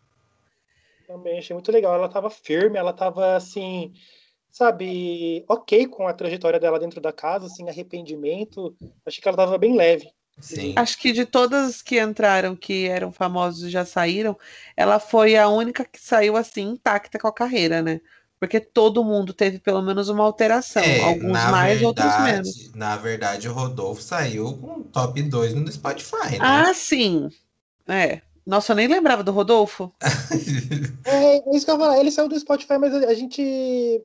Também 1.12 1.40
achei 1.40 1.54
muito 1.54 1.72
legal. 1.72 1.94
Ela 1.94 2.06
estava 2.08 2.30
firme, 2.30 2.78
ela 2.78 2.92
estava 2.92 3.36
assim, 3.36 3.92
sabe, 4.50 5.44
ok 5.48 5.86
com 5.88 6.08
a 6.08 6.14
trajetória 6.14 6.60
dela 6.60 6.80
dentro 6.80 7.02
da 7.02 7.12
casa, 7.12 7.50
sem 7.50 7.68
arrependimento. 7.68 8.74
Achei 9.06 9.22
que 9.22 9.28
ela 9.28 9.36
estava 9.36 9.58
bem 9.58 9.76
leve. 9.76 10.10
Sim. 10.40 10.74
Acho 10.78 10.98
que 10.98 11.12
de 11.12 11.26
todas 11.26 11.82
que 11.82 12.00
entraram, 12.00 12.56
que 12.56 12.88
eram 12.88 13.12
famosos 13.12 13.64
e 13.64 13.70
já 13.70 13.84
saíram, 13.84 14.38
ela 14.76 15.00
foi 15.00 15.36
a 15.36 15.50
única 15.50 15.84
que 15.84 16.00
saiu 16.00 16.38
assim 16.38 16.70
intacta 16.70 17.20
com 17.20 17.28
a 17.28 17.34
carreira, 17.34 17.82
né? 17.82 18.00
Porque 18.40 18.60
todo 18.60 19.04
mundo 19.04 19.34
teve 19.34 19.60
pelo 19.60 19.82
menos 19.82 20.10
uma 20.10 20.24
alteração. 20.24 20.82
É, 20.82 21.04
alguns 21.04 21.46
mais, 21.52 21.80
verdade, 21.80 21.86
outros 21.86 22.18
menos. 22.24 22.74
Na 22.74 22.96
verdade, 22.96 23.50
o 23.50 23.54
Rodolfo 23.54 24.02
saiu 24.02 24.58
com 24.58 24.82
top 24.82 25.22
2 25.22 25.54
no 25.54 25.72
Spotify, 25.72 26.32
né? 26.32 26.40
Ah, 26.40 26.74
sim. 26.74 27.30
É. 27.88 28.22
Nossa, 28.46 28.72
eu 28.72 28.76
nem 28.76 28.88
lembrava 28.88 29.24
do 29.24 29.32
Rodolfo. 29.32 29.94
é, 31.06 31.38
é 31.38 31.56
isso 31.56 31.66
que 31.66 31.72
eu 31.72 31.76
ia 31.76 31.80
falar. 31.80 32.00
Ele 32.00 32.12
saiu 32.12 32.28
do 32.28 32.40
Spotify, 32.40 32.78
mas 32.80 32.94
a 32.94 33.14
gente. 33.14 34.04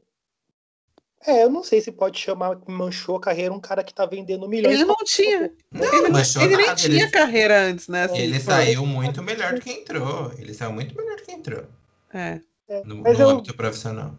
É, 1.27 1.43
eu 1.43 1.51
não 1.51 1.65
sei 1.65 1.81
se 1.81 1.91
pode 1.91 2.19
chamar 2.19 2.57
que 2.57 2.71
manchou 2.71 3.17
a 3.17 3.21
carreira 3.21 3.53
um 3.53 3.61
cara 3.61 3.83
que 3.83 3.93
tá 3.93 4.07
vendendo 4.07 4.49
milhões. 4.49 4.75
Ele 4.75 4.85
não 4.85 4.97
tinha. 5.05 5.51
Não, 5.73 5.95
ele, 5.95 6.09
manchou 6.09 6.43
ele 6.43 6.57
nem 6.57 6.75
tinha 6.75 7.03
ele... 7.03 7.11
carreira 7.11 7.63
antes, 7.63 7.89
né? 7.89 8.05
Assim, 8.05 8.19
ele 8.19 8.39
saiu 8.39 8.87
muito 8.87 9.23
melhor 9.23 9.55
do 9.55 9.61
que 9.61 9.71
entrou. 9.71 10.31
Ele 10.39 10.55
saiu 10.55 10.73
muito 10.73 10.95
melhor 10.97 11.17
do 11.17 11.23
que 11.23 11.33
entrou. 11.33 11.65
É. 12.13 12.41
é 12.69 12.85
no, 12.85 12.97
no 12.97 13.09
eu... 13.09 13.29
âmbito 13.31 13.57
profissional. 13.57 14.15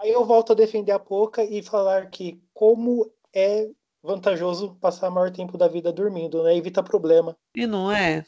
Aí 0.00 0.10
eu 0.10 0.24
volto 0.24 0.52
a 0.52 0.56
defender 0.56 0.92
a 0.92 0.98
Poca 0.98 1.44
e 1.44 1.62
falar 1.62 2.10
que 2.10 2.40
como 2.52 3.10
é 3.34 3.68
vantajoso 4.02 4.76
passar 4.80 5.10
maior 5.10 5.30
tempo 5.30 5.56
da 5.56 5.68
vida 5.68 5.92
dormindo, 5.92 6.42
né? 6.42 6.56
Evita 6.56 6.82
problema. 6.82 7.36
E 7.54 7.66
não 7.66 7.92
é? 7.92 8.24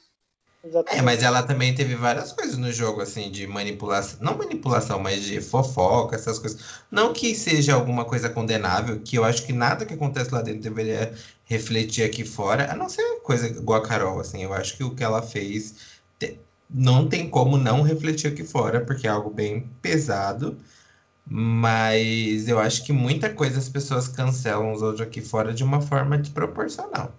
Exatamente. 0.65 1.01
É, 1.01 1.03
mas 1.03 1.23
ela 1.23 1.43
também 1.43 1.75
teve 1.75 1.97
várias 1.97 2.33
coisas 2.33 2.57
no 2.57 2.71
jogo, 2.71 3.01
assim, 3.01 3.31
de 3.31 3.47
manipulação. 3.47 4.19
Não 4.21 4.39
manipulação, 4.39 5.01
mas 5.01 5.23
de 5.23 5.41
fofoca, 5.41 6.15
essas 6.15 6.39
coisas. 6.39 6.61
Não 6.91 7.13
que 7.13 7.35
seja 7.35 7.75
alguma 7.75 8.05
coisa 8.05 8.31
condenável, 8.31 9.01
que 9.01 9.17
eu 9.17 9.25
acho 9.25 9.45
que 9.45 9.53
nada 9.53 9.85
que 9.85 9.95
acontece 9.95 10.33
lá 10.33 10.41
dentro 10.41 10.63
deveria 10.63 11.13
refletir 11.45 12.05
aqui 12.05 12.25
fora, 12.25 12.71
a 12.71 12.77
não 12.77 12.89
ser 12.89 13.03
coisa 13.23 13.49
igual 13.49 13.83
a 13.83 13.87
Carol, 13.87 14.21
assim. 14.21 14.45
Eu 14.45 14.55
acho 14.55 14.77
que 14.77 14.85
o 14.85 14.95
que 14.95 15.03
ela 15.03 15.21
fez 15.21 15.75
te... 16.19 16.39
não 16.71 17.09
tem 17.09 17.29
como 17.29 17.59
não 17.59 17.83
refletir 17.83 18.29
aqui 18.29 18.45
fora, 18.45 18.85
porque 18.85 19.07
é 19.07 19.11
algo 19.11 19.31
bem 19.31 19.69
pesado. 19.83 20.57
Mas 21.27 22.49
eu 22.49 22.59
acho 22.59 22.85
que 22.85 22.93
muita 22.93 23.31
coisa 23.31 23.59
as 23.59 23.69
pessoas 23.69 24.09
cancelam 24.09 24.73
os 24.73 24.83
outros 24.83 25.07
aqui 25.07 25.21
fora 25.21 25.53
de 25.53 25.65
uma 25.65 25.81
forma 25.81 26.19
desproporcional. 26.19 27.13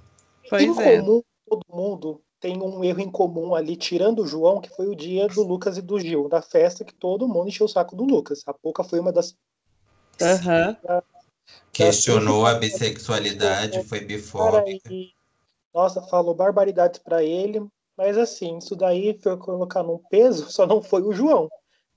Pois 0.50 0.78
é. 0.78 1.02
todo 1.02 1.62
mundo 1.70 2.22
tem 2.44 2.62
um 2.62 2.84
erro 2.84 3.00
em 3.00 3.10
comum 3.10 3.56
ali, 3.56 3.78
tirando 3.78 4.22
o 4.22 4.28
João, 4.28 4.60
que 4.60 4.70
foi 4.70 4.88
o 4.88 4.96
dia 4.96 5.30
do 5.30 5.44
Lucas 5.44 5.78
e 5.78 5.82
do 5.82 5.98
Gil, 5.98 6.28
da 6.28 6.42
festa 6.42 6.84
que 6.84 6.94
todo 6.94 7.26
mundo 7.26 7.48
encheu 7.48 7.68
o 7.68 7.70
saco 7.70 7.96
do 7.96 8.04
Lucas. 8.04 8.44
A 8.46 8.54
Pouca 8.54 8.84
foi 8.84 9.00
uma 9.00 9.14
das. 9.14 9.34
Uhum. 10.20 10.76
Da, 10.84 11.02
Questionou 11.72 12.46
a 12.46 12.56
bissexualidade, 12.56 13.82
foi 13.86 14.02
bifóbica. 14.02 14.90
Nossa, 15.74 16.02
falou 16.02 16.36
barbaridades 16.36 17.00
para 17.00 17.24
ele, 17.24 17.66
mas 17.96 18.18
assim, 18.18 18.58
isso 18.58 18.76
daí 18.76 19.18
foi 19.24 19.38
colocar 19.38 19.82
num 19.82 19.98
peso, 20.10 20.52
só 20.52 20.68
não 20.68 20.82
foi 20.82 21.02
o 21.02 21.14
João. 21.14 21.48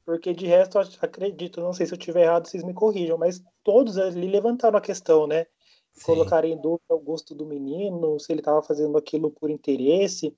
Porque 0.05 0.33
de 0.33 0.47
resto, 0.47 0.79
acredito, 0.79 1.61
não 1.61 1.73
sei 1.73 1.87
se 1.87 1.93
eu 1.93 1.99
estiver 1.99 2.23
errado, 2.23 2.47
vocês 2.47 2.63
me 2.63 2.73
corrijam, 2.73 3.19
mas 3.19 3.43
todos 3.65 3.99
ali 3.99 4.29
levantaram 4.29 4.79
a 4.79 4.81
questão, 4.81 5.27
né? 5.27 5.47
Colocar 6.03 6.45
em 6.45 6.57
dúvida 6.57 6.95
o 6.95 6.99
gosto 6.99 7.35
do 7.35 7.47
menino, 7.47 8.19
se 8.19 8.33
ele 8.33 8.41
estava 8.41 8.63
fazendo 8.63 8.97
aquilo 8.97 9.31
por 9.31 9.51
interesse. 9.51 10.35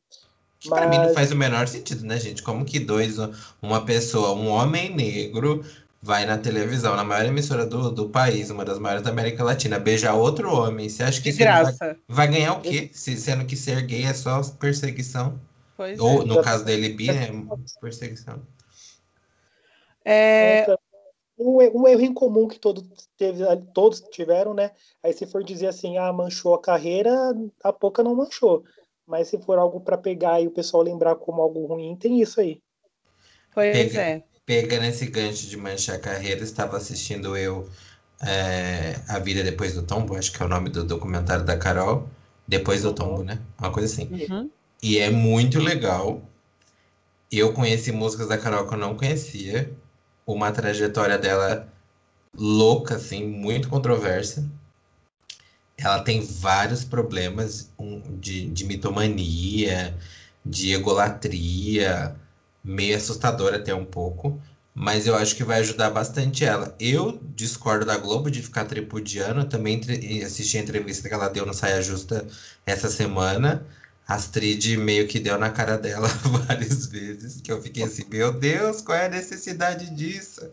Que 0.61 0.69
mas... 0.69 0.81
para 0.81 0.89
mim 0.89 0.99
não 0.99 1.15
faz 1.15 1.31
o 1.31 1.37
menor 1.37 1.69
sentido, 1.69 2.05
né, 2.05 2.19
gente? 2.19 2.43
Como 2.43 2.65
que 2.65 2.79
dois, 2.81 3.17
uma 3.63 3.85
pessoa, 3.85 4.35
um 4.35 4.49
homem 4.49 4.95
negro, 4.95 5.65
vai 6.03 6.25
na 6.25 6.39
televisão, 6.39 6.97
na 6.97 7.05
maior 7.05 7.27
emissora 7.27 7.67
do, 7.67 7.91
do 7.91 8.09
país, 8.09 8.51
uma 8.51 8.65
das 8.65 8.79
maiores 8.79 9.05
da 9.05 9.11
América 9.11 9.45
Latina, 9.45 9.79
beijar 9.79 10.15
outro 10.15 10.53
homem. 10.53 10.89
Você 10.89 11.03
acha 11.03 11.21
que 11.21 11.31
isso 11.31 11.39
vai, 11.39 11.97
vai, 12.09 12.29
ganhar 12.29 12.55
o 12.55 12.61
quê? 12.61 12.91
Se, 12.93 13.17
sendo 13.17 13.45
que 13.45 13.57
ser 13.57 13.83
gay 13.83 14.05
é 14.05 14.15
só 14.15 14.43
perseguição? 14.59 15.39
Pois 15.77 15.99
Ou, 15.99 16.23
é. 16.23 16.25
no 16.25 16.43
caso 16.43 16.65
dele, 16.65 16.91
bi 16.91 17.11
é 17.11 17.31
perseguição. 17.81 18.41
É, 20.05 20.63
então, 20.63 20.79
um, 21.39 21.83
um 21.83 21.89
erro 21.89 22.03
em 22.03 22.13
comum 22.13 22.49
que 22.49 22.59
todo 22.59 22.87
teve, 23.17 23.45
todos 23.73 24.01
tiveram, 24.01 24.53
né? 24.53 24.73
Aí 25.03 25.13
se 25.13 25.27
for 25.27 25.45
dizer 25.45 25.69
assim, 25.69 25.97
ah, 25.97 26.13
manchou 26.13 26.55
a 26.55 26.61
carreira, 26.61 27.13
a 27.63 27.73
pouca 27.73 28.03
não 28.03 28.15
manchou. 28.15 28.65
Mas 29.07 29.29
se 29.29 29.39
for 29.39 29.59
algo 29.59 29.81
para 29.81 29.97
pegar 29.97 30.41
e 30.41 30.47
o 30.47 30.51
pessoal 30.51 30.83
lembrar 30.83 31.15
como 31.17 31.41
algo 31.41 31.65
ruim, 31.67 31.97
tem 31.97 32.21
isso 32.21 32.41
aí. 32.41 32.61
Pois 33.55 33.73
pega, 33.73 34.01
é. 34.01 34.23
Pega 34.45 34.81
nesse 34.81 35.07
gancho 35.07 35.47
de 35.47 35.57
manchar 35.57 35.97
a 35.97 36.01
carreira, 36.01 36.43
estava 36.43 36.77
assistindo 36.77 37.37
eu 37.37 37.69
é, 38.23 38.97
A 39.09 39.19
Vida 39.19 39.43
Depois 39.43 39.75
do 39.75 39.83
Tombo, 39.83 40.17
acho 40.17 40.33
que 40.33 40.43
é 40.43 40.47
o 40.47 40.49
nome 40.49 40.69
do 40.71 40.85
documentário 40.85 41.45
da 41.45 41.57
Carol. 41.57 42.09
Depois 42.47 42.83
do 42.83 42.93
Tombo, 42.93 43.23
né? 43.23 43.39
Uma 43.59 43.71
coisa 43.71 43.93
assim. 43.93 44.09
Uhum. 44.11 44.51
E 44.83 44.99
é 44.99 45.11
muito 45.11 45.59
legal. 45.59 46.23
Eu 47.31 47.53
conheci 47.53 47.93
músicas 47.93 48.29
da 48.29 48.39
Carol 48.39 48.67
que 48.67 48.75
eu 48.75 48.79
não 48.79 48.97
conhecia. 48.97 49.71
Uma 50.29 50.53
trajetória 50.53 51.17
dela 51.17 51.73
louca, 52.37 52.97
assim, 52.97 53.27
muito 53.27 53.67
controversa. 53.71 54.47
Ela 55.75 56.03
tem 56.03 56.21
vários 56.21 56.85
problemas 56.85 57.71
de, 58.21 58.47
de 58.49 58.65
mitomania, 58.67 59.97
de 60.45 60.75
egolatria, 60.75 62.15
meio 62.63 62.95
assustadora 62.95 63.57
até 63.57 63.75
um 63.75 63.87
pouco. 63.87 64.39
Mas 64.75 65.07
eu 65.07 65.17
acho 65.17 65.35
que 65.35 65.43
vai 65.43 65.61
ajudar 65.61 65.89
bastante 65.91 66.45
ela. 66.45 66.77
Eu 66.79 67.19
discordo 67.35 67.87
da 67.87 67.97
Globo 67.97 68.31
de 68.31 68.43
ficar 68.43 68.67
tripudiando. 68.67 69.47
Também 69.47 69.81
assisti 70.23 70.59
a 70.59 70.61
entrevista 70.61 71.09
que 71.09 71.15
ela 71.15 71.29
deu 71.29 71.47
no 71.47 71.55
Saia 71.55 71.81
Justa 71.81 72.27
essa 72.67 72.91
semana. 72.91 73.67
Astrid 74.09 74.79
meio 74.79 75.07
que 75.07 75.21
deu 75.21 75.39
na 75.39 75.51
cara 75.51 75.77
dela 75.77 76.09
várias 76.47 76.87
vezes, 76.87 77.43
que 77.43 77.53
eu 77.53 77.61
fiquei 77.61 77.83
assim, 77.83 78.05
meu 78.09 78.33
Deus, 78.33 78.81
qual 78.81 78.97
é 78.97 79.05
a 79.05 79.11
necessidade 79.11 79.91
disso? 79.95 80.51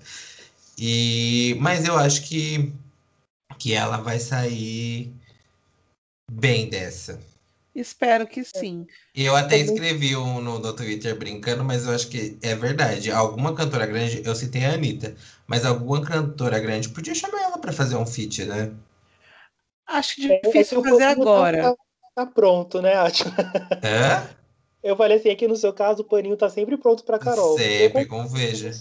E, 0.77 1.55
mas 1.61 1.85
eu 1.85 1.97
acho 1.97 2.23
que, 2.23 2.73
que 3.57 3.73
ela 3.73 3.95
vai 3.95 4.19
sair 4.19 5.13
bem 6.29 6.69
dessa. 6.69 7.17
Espero 7.73 8.27
que 8.27 8.43
sim. 8.43 8.87
Eu 9.13 9.35
até 9.35 9.57
escrevi 9.57 10.17
um 10.17 10.41
no, 10.41 10.59
no 10.59 10.73
Twitter 10.73 11.15
brincando, 11.17 11.63
mas 11.63 11.85
eu 11.85 11.93
acho 11.93 12.09
que 12.09 12.37
é 12.41 12.55
verdade. 12.55 13.09
Alguma 13.09 13.55
cantora 13.55 13.85
grande, 13.85 14.21
eu 14.25 14.35
citei 14.35 14.65
a 14.65 14.73
Anitta, 14.73 15.15
mas 15.47 15.65
alguma 15.65 16.01
cantora 16.01 16.59
grande 16.59 16.89
podia 16.89 17.15
chamar 17.15 17.41
ela 17.41 17.57
para 17.57 17.73
fazer 17.73 17.95
um 17.95 18.05
feat, 18.05 18.45
né? 18.45 18.71
Acho 19.87 20.19
difícil 20.19 20.79
é, 20.79 20.89
fazer 20.89 21.03
agora. 21.03 21.75
Tá, 22.15 22.25
pronto, 22.25 22.81
né, 22.81 22.95
Acho. 22.95 23.25
É? 23.83 24.35
Eu 24.81 24.95
falei 24.95 25.17
assim, 25.17 25.29
aqui 25.29 25.47
no 25.47 25.55
seu 25.55 25.73
caso, 25.73 26.03
o 26.03 26.05
paninho 26.05 26.37
tá 26.37 26.47
sempre 26.47 26.77
pronto 26.77 27.03
pra 27.03 27.19
Carol. 27.19 27.57
Sempre, 27.57 28.05
como 28.05 28.29
veja. 28.29 28.71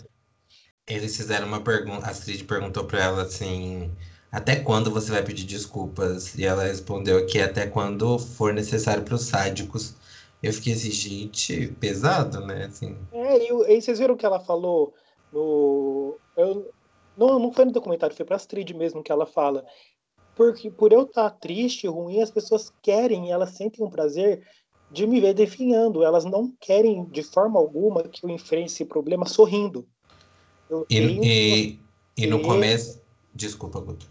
Eles 0.87 1.17
fizeram 1.17 1.47
uma 1.47 1.61
pergunta, 1.61 2.07
a 2.07 2.11
Astrid 2.11 2.45
perguntou 2.45 2.85
pra 2.85 3.03
ela 3.03 3.23
assim, 3.23 3.91
até 4.31 4.57
quando 4.57 4.91
você 4.91 5.11
vai 5.11 5.23
pedir 5.23 5.45
desculpas? 5.45 6.37
E 6.37 6.45
ela 6.45 6.65
respondeu 6.65 7.25
que 7.25 7.41
até 7.41 7.67
quando 7.67 8.19
for 8.19 8.53
necessário 8.53 9.03
pros 9.03 9.23
sádicos. 9.23 9.95
Eu 10.43 10.53
fiquei 10.53 10.75
assim, 10.75 10.91
gente, 10.91 11.69
pesado, 11.81 12.45
né? 12.45 12.67
Assim. 12.67 12.99
É, 13.11 13.39
e, 13.39 13.77
e 13.79 13.81
vocês 13.81 13.99
viram 13.99 14.15
o 14.15 14.17
que 14.17 14.27
ela 14.27 14.39
falou 14.39 14.93
no. 15.33 16.19
Eu, 16.37 16.71
não, 17.17 17.39
não 17.39 17.53
foi 17.53 17.65
no 17.65 17.73
documentário, 17.73 18.15
foi 18.15 18.27
pra 18.27 18.37
Astrid 18.37 18.75
mesmo 18.75 19.03
que 19.03 19.11
ela 19.11 19.25
fala 19.25 19.65
porque 20.37 20.71
por 20.71 20.93
eu 20.93 21.03
estar 21.03 21.31
triste, 21.31 21.87
ruim, 21.87 22.21
as 22.21 22.31
pessoas 22.31 22.73
querem, 22.83 23.31
elas 23.31 23.51
sentem 23.51 23.85
um 23.85 23.91
prazer 23.91 24.47
de 24.91 25.07
me 25.07 25.21
ver 25.21 25.35
definhando. 25.35 26.03
Elas 26.03 26.25
não 26.25 26.53
querem 26.61 27.05
de 27.07 27.23
forma 27.23 27.59
alguma 27.59 28.03
que 28.03 28.25
eu 28.25 28.31
enfrente 28.31 28.73
esse 28.73 28.85
problema 28.85 29.27
sorrindo. 29.27 29.87
E, 30.91 30.99
e, 30.99 31.81
e, 32.17 32.27
no 32.27 32.41
começo, 32.41 33.01
desculpa, 33.35 33.81
Guto. 33.81 34.07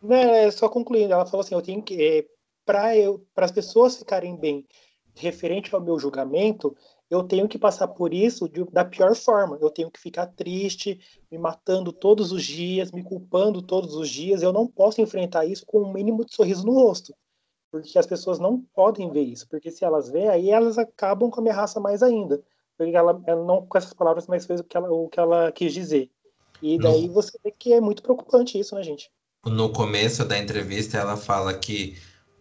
Não, 0.00 0.16
é 0.16 0.50
só 0.50 0.68
concluindo, 0.68 1.12
ela 1.12 1.26
falou 1.26 1.44
assim, 1.44 1.54
eu 1.54 1.60
tenho 1.60 1.82
que 1.82 2.02
é, 2.02 2.24
eu, 2.96 3.26
para 3.34 3.44
as 3.44 3.50
pessoas 3.50 3.96
ficarem 3.96 4.36
bem 4.36 4.66
referente 5.14 5.74
ao 5.74 5.80
meu 5.80 5.98
julgamento, 5.98 6.74
eu 7.10 7.24
tenho 7.24 7.48
que 7.48 7.58
passar 7.58 7.88
por 7.88 8.14
isso 8.14 8.48
de, 8.48 8.64
da 8.66 8.84
pior 8.84 9.16
forma. 9.16 9.58
Eu 9.60 9.68
tenho 9.68 9.90
que 9.90 9.98
ficar 9.98 10.28
triste, 10.28 11.00
me 11.30 11.36
matando 11.36 11.92
todos 11.92 12.30
os 12.30 12.44
dias, 12.44 12.92
me 12.92 13.02
culpando 13.02 13.60
todos 13.60 13.96
os 13.96 14.08
dias. 14.08 14.42
Eu 14.42 14.52
não 14.52 14.66
posso 14.66 15.00
enfrentar 15.00 15.44
isso 15.44 15.66
com 15.66 15.82
um 15.82 15.92
mínimo 15.92 16.24
de 16.24 16.32
sorriso 16.32 16.64
no 16.64 16.72
rosto, 16.72 17.12
porque 17.70 17.98
as 17.98 18.06
pessoas 18.06 18.38
não 18.38 18.64
podem 18.72 19.10
ver 19.10 19.24
isso. 19.24 19.48
Porque 19.48 19.72
se 19.72 19.84
elas 19.84 20.08
veem, 20.08 20.28
aí 20.28 20.50
elas 20.50 20.78
acabam 20.78 21.28
com 21.28 21.40
a 21.40 21.42
minha 21.42 21.54
raça 21.54 21.80
mais 21.80 22.00
ainda. 22.00 22.40
Porque 22.78 22.94
ela, 22.94 23.20
ela 23.26 23.44
não 23.44 23.66
com 23.66 23.76
essas 23.76 23.92
palavras, 23.92 24.28
mas 24.28 24.46
fez 24.46 24.60
o 24.60 24.64
que 24.64 24.76
ela, 24.76 24.90
o 24.90 25.08
que 25.08 25.18
ela 25.18 25.50
quis 25.50 25.74
dizer. 25.74 26.08
E 26.62 26.78
daí 26.78 27.08
você 27.08 27.36
vê 27.42 27.50
que 27.50 27.72
é 27.72 27.80
muito 27.80 28.02
preocupante 28.02 28.58
isso, 28.58 28.74
né, 28.74 28.82
gente? 28.82 29.10
No 29.44 29.72
começo 29.72 30.24
da 30.24 30.38
entrevista, 30.38 30.98
ela 30.98 31.16
fala 31.16 31.52
que 31.54 31.96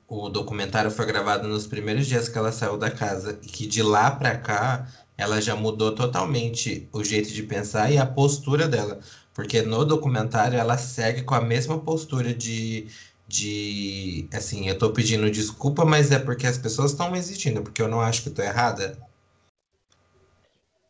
o 0.09 0.27
documentário 0.27 0.89
foi 0.89 1.05
gravado 1.05 1.47
nos 1.47 1.67
primeiros 1.67 2.07
dias 2.07 2.27
que 2.27 2.37
ela 2.37 2.51
saiu 2.51 2.77
da 2.77 2.89
casa 2.89 3.39
e 3.43 3.45
que 3.45 3.67
de 3.67 3.83
lá 3.83 4.09
para 4.09 4.35
cá 4.37 4.87
ela 5.15 5.39
já 5.39 5.55
mudou 5.55 5.93
totalmente 5.93 6.89
o 6.91 7.03
jeito 7.03 7.31
de 7.31 7.43
pensar 7.43 7.91
e 7.91 7.97
a 7.97 8.05
postura 8.05 8.67
dela, 8.67 8.99
porque 9.33 9.61
no 9.61 9.85
documentário 9.85 10.57
ela 10.57 10.77
segue 10.77 11.21
com 11.21 11.35
a 11.35 11.41
mesma 11.41 11.79
postura 11.79 12.33
de 12.33 12.87
de 13.27 14.27
assim, 14.33 14.67
eu 14.67 14.75
tô 14.79 14.91
pedindo 14.91 15.29
desculpa, 15.29 15.85
mas 15.85 16.11
é 16.11 16.17
porque 16.17 16.47
as 16.47 16.57
pessoas 16.57 16.91
estão 16.91 17.11
me 17.11 17.19
exigindo, 17.19 17.61
porque 17.61 17.79
eu 17.79 17.87
não 17.87 18.01
acho 18.01 18.23
que 18.23 18.31
tô 18.31 18.41
errada. 18.41 18.97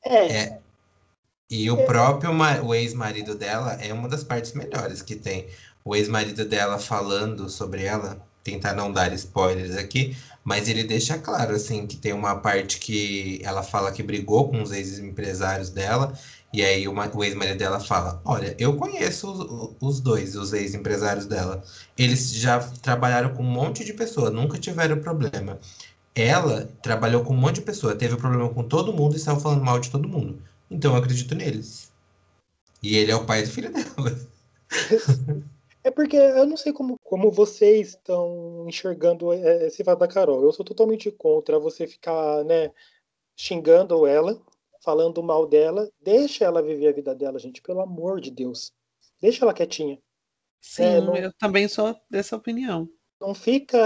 É. 0.06 0.38
é. 0.38 0.60
E 1.50 1.70
o 1.70 1.82
é. 1.82 1.86
próprio 1.86 2.32
o 2.64 2.74
ex-marido 2.74 3.36
dela 3.36 3.74
é 3.82 3.94
uma 3.94 4.08
das 4.08 4.24
partes 4.24 4.54
melhores 4.54 5.02
que 5.02 5.18
tem. 5.18 5.50
O 5.84 5.94
ex-marido 5.96 6.46
dela 6.46 6.80
falando 6.80 7.50
sobre 7.50 7.84
ela 7.84 8.26
tentar 8.44 8.74
não 8.74 8.92
dar 8.92 9.14
spoilers 9.14 9.76
aqui, 9.76 10.16
mas 10.44 10.68
ele 10.68 10.84
deixa 10.84 11.18
claro, 11.18 11.56
assim, 11.56 11.86
que 11.86 11.98
tem 11.98 12.14
uma 12.14 12.40
parte 12.40 12.80
que 12.80 13.40
ela 13.44 13.62
fala 13.62 13.92
que 13.92 14.02
brigou 14.02 14.50
com 14.50 14.62
os 14.62 14.72
ex-empresários 14.72 15.70
dela, 15.70 16.18
e 16.52 16.64
aí 16.64 16.88
uma, 16.88 17.08
o 17.16 17.24
ex-marido 17.24 17.58
dela 17.58 17.80
fala: 17.80 18.22
Olha, 18.26 18.56
eu 18.58 18.76
conheço 18.76 19.32
os, 19.32 19.76
os 19.80 20.00
dois, 20.00 20.36
os 20.36 20.52
ex-empresários 20.54 21.26
dela. 21.26 21.64
Eles 21.98 22.32
já 22.32 22.60
trabalharam 22.60 23.36
com 23.36 23.44
um 23.44 23.52
monte 23.52 23.86
de 23.86 23.94
pessoa, 23.94 24.32
nunca 24.32 24.58
tiveram 24.58 25.00
problema. 25.00 25.60
Ela 26.16 26.66
trabalhou 26.82 27.24
com 27.24 27.34
um 27.34 27.38
monte 27.38 27.56
de 27.56 27.62
pessoa, 27.62 27.96
teve 27.96 28.18
problema 28.18 28.50
com 28.50 28.64
todo 28.64 28.94
mundo 28.94 29.14
e 29.14 29.18
estava 29.18 29.40
falando 29.40 29.64
mal 29.64 29.80
de 29.80 29.92
todo 29.92 30.10
mundo. 30.10 30.42
Então 30.72 30.94
eu 30.94 30.98
acredito 30.98 31.36
neles. 31.36 31.92
E 32.82 32.98
ele 32.98 33.12
é 33.12 33.16
o 33.16 33.26
pai 33.26 33.44
do 33.44 33.50
filho 33.50 33.72
dela. 33.72 34.20
É 35.90 35.92
porque 35.92 36.18
eu 36.18 36.46
não 36.46 36.56
sei 36.56 36.72
como, 36.72 37.00
como 37.04 37.32
vocês 37.32 37.90
estão 37.90 38.64
enxergando 38.68 39.34
é, 39.34 39.66
esse 39.66 39.84
fato 39.84 39.98
da 39.98 40.08
Carol. 40.08 40.44
Eu 40.44 40.54
sou 40.54 40.64
totalmente 40.64 41.10
contra 41.10 41.58
você 41.58 41.88
ficar, 41.88 42.46
né, 42.46 42.72
xingando 43.36 44.06
ela, 44.06 44.40
falando 44.84 45.24
mal 45.24 45.48
dela. 45.48 45.90
Deixa 46.00 46.46
ela 46.46 46.62
viver 46.62 46.90
a 46.90 46.92
vida 46.92 47.16
dela, 47.16 47.40
gente, 47.40 47.60
pelo 47.64 47.82
amor 47.82 48.22
de 48.22 48.30
Deus. 48.30 48.72
Deixa 49.20 49.44
ela 49.44 49.52
quietinha. 49.52 50.00
Sim, 50.62 50.84
é, 50.84 51.02
não, 51.02 51.16
eu 51.16 51.34
também 51.40 51.68
sou 51.68 52.00
dessa 52.08 52.36
opinião. 52.36 52.88
Não 53.20 53.34
fica 53.34 53.80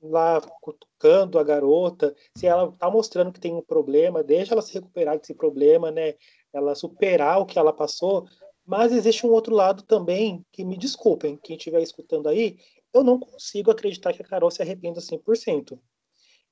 lá 0.00 0.40
cutucando 0.62 1.38
a 1.38 1.44
garota. 1.44 2.16
Se 2.34 2.46
ela 2.46 2.72
tá 2.72 2.90
mostrando 2.90 3.30
que 3.30 3.40
tem 3.40 3.54
um 3.54 3.60
problema, 3.60 4.24
deixa 4.24 4.54
ela 4.54 4.62
se 4.62 4.72
recuperar 4.72 5.18
desse 5.18 5.34
problema, 5.34 5.90
né? 5.90 6.14
Ela 6.50 6.74
superar 6.74 7.40
o 7.40 7.46
que 7.46 7.58
ela 7.58 7.74
passou 7.74 8.26
mas 8.66 8.92
existe 8.92 9.26
um 9.26 9.30
outro 9.30 9.54
lado 9.54 9.82
também, 9.82 10.44
que 10.52 10.64
me 10.64 10.76
desculpem, 10.76 11.38
quem 11.42 11.56
estiver 11.56 11.82
escutando 11.82 12.28
aí, 12.28 12.58
eu 12.92 13.02
não 13.04 13.18
consigo 13.18 13.70
acreditar 13.70 14.12
que 14.12 14.22
a 14.22 14.24
Carol 14.24 14.50
se 14.50 14.62
arrependa 14.62 15.00
100%. 15.00 15.78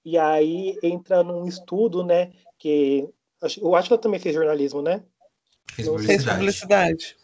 E 0.04 0.16
aí 0.16 0.78
entra 0.82 1.22
num 1.22 1.46
estudo, 1.46 2.04
né, 2.04 2.32
que 2.58 3.08
o 3.60 3.74
Atila 3.74 3.98
também 3.98 4.20
fez 4.20 4.34
jornalismo, 4.34 4.82
né? 4.82 5.04
Fez 5.72 5.88
publicidade. 5.88 6.38
publicidade. 6.38 7.16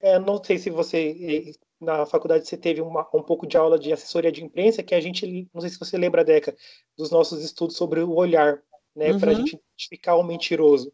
É, 0.00 0.18
não 0.18 0.42
sei 0.42 0.58
se 0.58 0.70
você 0.70 1.54
na 1.82 2.06
faculdade 2.06 2.46
você 2.46 2.56
teve 2.56 2.80
uma, 2.80 3.06
um 3.12 3.22
pouco 3.22 3.46
de 3.46 3.56
aula 3.56 3.78
de 3.78 3.92
assessoria 3.92 4.30
de 4.30 4.42
imprensa, 4.42 4.82
que 4.82 4.94
a 4.94 5.00
gente, 5.00 5.48
não 5.52 5.60
sei 5.60 5.68
se 5.68 5.78
você 5.78 5.98
lembra, 5.98 6.24
Deca, 6.24 6.56
dos 6.96 7.10
nossos 7.10 7.42
estudos 7.44 7.76
sobre 7.76 8.00
o 8.00 8.14
olhar, 8.14 8.62
né, 8.94 9.10
uhum. 9.10 9.18
para 9.18 9.32
a 9.32 9.34
gente 9.34 9.56
identificar 9.56 10.14
o 10.14 10.22
mentiroso. 10.22 10.92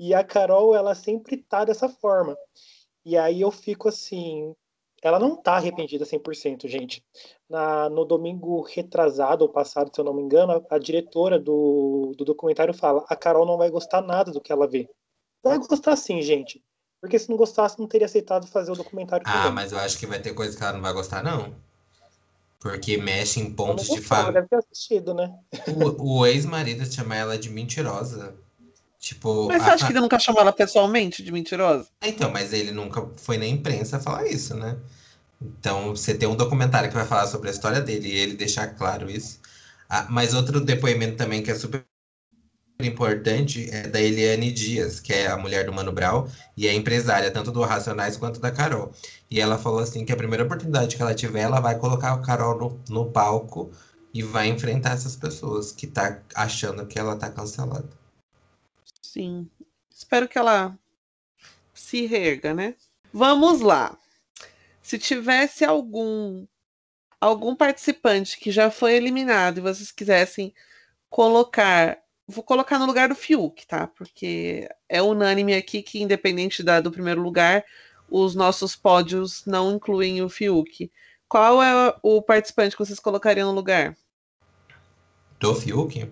E 0.00 0.14
a 0.14 0.24
Carol, 0.24 0.74
ela 0.74 0.94
sempre 0.94 1.36
tá 1.36 1.62
dessa 1.62 1.86
forma. 1.86 2.34
E 3.04 3.18
aí 3.18 3.42
eu 3.42 3.50
fico 3.50 3.86
assim, 3.86 4.54
ela 5.02 5.18
não 5.18 5.36
tá 5.36 5.56
arrependida 5.56 6.06
100%, 6.06 6.66
gente. 6.66 7.04
Na, 7.46 7.90
no 7.90 8.06
domingo 8.06 8.62
retrasado 8.62 9.42
ou 9.42 9.50
passado, 9.50 9.90
se 9.94 10.00
eu 10.00 10.04
não 10.06 10.14
me 10.14 10.22
engano, 10.22 10.52
a, 10.52 10.74
a, 10.74 10.78
diretora 10.78 11.38
do, 11.38 12.14
do 12.16 12.24
documentário 12.24 12.72
fala: 12.72 13.04
a 13.10 13.14
Carol 13.14 13.44
não 13.44 13.58
vai 13.58 13.68
gostar 13.68 14.00
nada 14.00 14.32
do 14.32 14.40
que 14.40 14.50
ela 14.50 14.66
vê. 14.66 14.88
Vai 15.44 15.58
gostar 15.58 15.94
sim, 15.96 16.22
gente. 16.22 16.64
Porque 16.98 17.18
se 17.18 17.28
não 17.28 17.36
gostasse, 17.36 17.78
não 17.78 17.86
teria 17.86 18.06
aceitado 18.06 18.46
fazer 18.46 18.72
o 18.72 18.76
documentário. 18.76 19.26
Ah, 19.28 19.32
também. 19.32 19.52
mas 19.52 19.72
eu 19.72 19.78
acho 19.78 19.98
que 19.98 20.06
vai 20.06 20.18
ter 20.18 20.32
coisa 20.32 20.56
que 20.56 20.62
ela 20.62 20.72
não 20.72 20.80
vai 20.80 20.94
gostar, 20.94 21.22
não. 21.22 21.54
Porque 22.58 22.96
mexe 22.96 23.38
em 23.38 23.52
pontos 23.54 23.86
de 23.86 24.00
família. 24.00 24.32
Deve 24.32 24.48
ter 24.48 24.56
assistido, 24.56 25.12
né? 25.12 25.34
O, 25.68 26.20
o 26.20 26.26
ex-marido 26.26 26.86
chama 26.86 27.16
ela 27.16 27.36
de 27.36 27.50
mentirosa. 27.50 28.34
Tipo, 29.00 29.48
mas 29.48 29.62
você 29.62 29.70
acha 29.70 29.84
a... 29.84 29.86
que 29.86 29.92
ele 29.94 30.00
nunca 30.00 30.18
chamou 30.18 30.42
ela 30.42 30.52
pessoalmente 30.52 31.22
de 31.22 31.32
mentirosa? 31.32 31.88
Então, 32.02 32.30
mas 32.30 32.52
ele 32.52 32.70
nunca 32.70 33.08
foi 33.16 33.38
na 33.38 33.46
imprensa 33.46 33.98
falar 33.98 34.26
isso, 34.26 34.54
né? 34.54 34.76
Então, 35.40 35.96
você 35.96 36.14
tem 36.14 36.28
um 36.28 36.36
documentário 36.36 36.90
que 36.90 36.94
vai 36.94 37.06
falar 37.06 37.26
sobre 37.26 37.48
a 37.48 37.50
história 37.50 37.80
dele 37.80 38.08
e 38.08 38.14
ele 38.14 38.34
deixar 38.34 38.66
claro 38.68 39.10
isso. 39.10 39.40
Ah, 39.88 40.06
mas 40.10 40.34
outro 40.34 40.60
depoimento 40.60 41.16
também 41.16 41.42
que 41.42 41.50
é 41.50 41.54
super 41.54 41.82
importante 42.78 43.70
é 43.72 43.88
da 43.88 43.98
Eliane 43.98 44.52
Dias, 44.52 45.00
que 45.00 45.14
é 45.14 45.28
a 45.28 45.36
mulher 45.38 45.64
do 45.64 45.72
Mano 45.72 45.92
Brown 45.92 46.28
e 46.54 46.68
é 46.68 46.74
empresária 46.74 47.30
tanto 47.30 47.50
do 47.50 47.62
Racionais 47.62 48.18
quanto 48.18 48.38
da 48.38 48.50
Carol. 48.50 48.92
E 49.30 49.40
ela 49.40 49.56
falou 49.56 49.80
assim 49.80 50.04
que 50.04 50.12
a 50.12 50.16
primeira 50.16 50.44
oportunidade 50.44 50.94
que 50.94 51.00
ela 51.00 51.14
tiver, 51.14 51.40
ela 51.40 51.60
vai 51.60 51.78
colocar 51.78 52.12
a 52.12 52.18
Carol 52.18 52.58
no, 52.58 52.80
no 52.90 53.10
palco 53.10 53.72
e 54.12 54.22
vai 54.22 54.48
enfrentar 54.48 54.92
essas 54.92 55.16
pessoas 55.16 55.72
que 55.72 55.86
tá 55.86 56.20
achando 56.34 56.86
que 56.86 56.98
ela 56.98 57.16
tá 57.16 57.30
cancelada. 57.30 57.99
Sim. 59.12 59.50
Espero 59.90 60.28
que 60.28 60.38
ela 60.38 60.78
se 61.74 62.06
reerga, 62.06 62.54
né? 62.54 62.76
Vamos 63.12 63.60
lá. 63.60 63.98
Se 64.80 65.00
tivesse 65.00 65.64
algum 65.64 66.46
algum 67.20 67.56
participante 67.56 68.38
que 68.38 68.52
já 68.52 68.70
foi 68.70 68.94
eliminado 68.94 69.58
e 69.58 69.62
vocês 69.62 69.90
quisessem 69.90 70.54
colocar, 71.08 71.98
vou 72.26 72.44
colocar 72.44 72.78
no 72.78 72.86
lugar 72.86 73.08
do 73.08 73.16
Fiuk, 73.16 73.66
tá? 73.66 73.88
Porque 73.88 74.68
é 74.88 75.02
unânime 75.02 75.54
aqui 75.54 75.82
que 75.82 76.00
independente 76.00 76.62
da, 76.62 76.80
do 76.80 76.92
primeiro 76.92 77.20
lugar, 77.20 77.64
os 78.08 78.36
nossos 78.36 78.76
pódios 78.76 79.44
não 79.44 79.74
incluem 79.74 80.22
o 80.22 80.28
Fiuk. 80.28 80.88
Qual 81.28 81.60
é 81.60 81.96
o 82.00 82.22
participante 82.22 82.76
que 82.76 82.84
vocês 82.84 83.00
colocariam 83.00 83.48
no 83.48 83.56
lugar? 83.56 83.96
Do 85.40 85.52
Fiuk? 85.56 86.08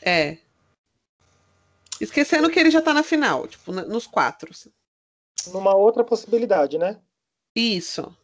É. 0.00 0.38
Esquecendo 2.00 2.50
que 2.50 2.58
ele 2.58 2.70
já 2.70 2.80
tá 2.80 2.94
na 2.94 3.02
final, 3.02 3.46
tipo, 3.46 3.72
nos 3.72 4.06
quatro. 4.06 4.50
Numa 5.48 5.74
outra 5.74 6.04
possibilidade, 6.04 6.78
né? 6.78 7.00
Isso. 7.54 8.14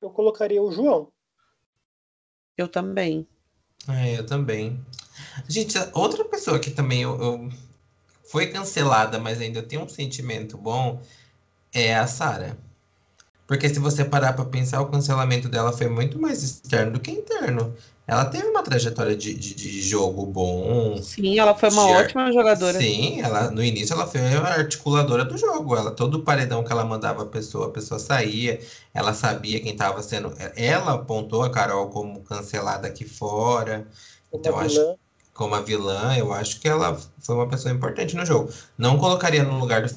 Eu 0.00 0.10
colocaria 0.10 0.62
o 0.62 0.70
João. 0.70 1.12
Eu 2.56 2.68
também. 2.68 3.26
É, 3.88 4.18
eu 4.18 4.26
também. 4.26 4.84
Gente, 5.48 5.76
outra 5.94 6.24
pessoa 6.24 6.58
que 6.58 6.70
também 6.70 7.02
eu, 7.02 7.20
eu 7.20 7.48
foi 8.30 8.46
cancelada, 8.46 9.18
mas 9.18 9.40
ainda 9.40 9.62
tem 9.62 9.78
um 9.78 9.88
sentimento 9.88 10.56
bom, 10.56 11.02
é 11.72 11.94
a 11.96 12.06
Sara. 12.06 12.56
Porque 13.50 13.68
se 13.68 13.80
você 13.80 14.04
parar 14.04 14.34
para 14.34 14.44
pensar, 14.44 14.80
o 14.80 14.86
cancelamento 14.86 15.48
dela 15.48 15.72
foi 15.72 15.88
muito 15.88 16.20
mais 16.20 16.40
externo 16.40 16.92
do 16.92 17.00
que 17.00 17.10
interno. 17.10 17.74
Ela 18.06 18.24
teve 18.24 18.46
uma 18.46 18.62
trajetória 18.62 19.16
de, 19.16 19.34
de, 19.34 19.54
de 19.56 19.82
jogo 19.82 20.24
bom. 20.24 21.02
Sim, 21.02 21.36
ela 21.36 21.52
foi 21.52 21.68
uma 21.70 21.84
ótima 21.88 22.30
jogadora. 22.30 22.78
Sim, 22.78 23.20
ela 23.20 23.50
no 23.50 23.60
início 23.60 23.92
ela 23.92 24.06
foi 24.06 24.20
a 24.20 24.40
articuladora 24.40 25.24
do 25.24 25.36
jogo. 25.36 25.74
Ela 25.74 25.90
todo 25.90 26.22
paredão 26.22 26.62
que 26.62 26.70
ela 26.70 26.84
mandava 26.84 27.24
a 27.24 27.26
pessoa, 27.26 27.66
a 27.66 27.70
pessoa 27.70 27.98
saía. 27.98 28.60
Ela 28.94 29.12
sabia 29.12 29.58
quem 29.58 29.72
estava 29.72 30.00
sendo. 30.00 30.32
Ela 30.54 30.92
apontou 30.92 31.42
a 31.42 31.50
Carol 31.50 31.88
como 31.88 32.22
cancelada 32.22 32.86
aqui 32.86 33.04
fora. 33.04 33.88
Como 34.30 34.44
então 34.44 34.60
acho 34.60 34.96
como 35.34 35.56
a 35.56 35.60
vilã, 35.60 36.16
eu 36.16 36.32
acho 36.32 36.60
que 36.60 36.68
ela 36.68 36.96
foi 37.18 37.34
uma 37.34 37.48
pessoa 37.48 37.74
importante 37.74 38.14
no 38.14 38.24
jogo. 38.24 38.52
Não 38.78 38.96
colocaria 38.96 39.42
no 39.42 39.58
lugar 39.58 39.82
do 39.82 39.88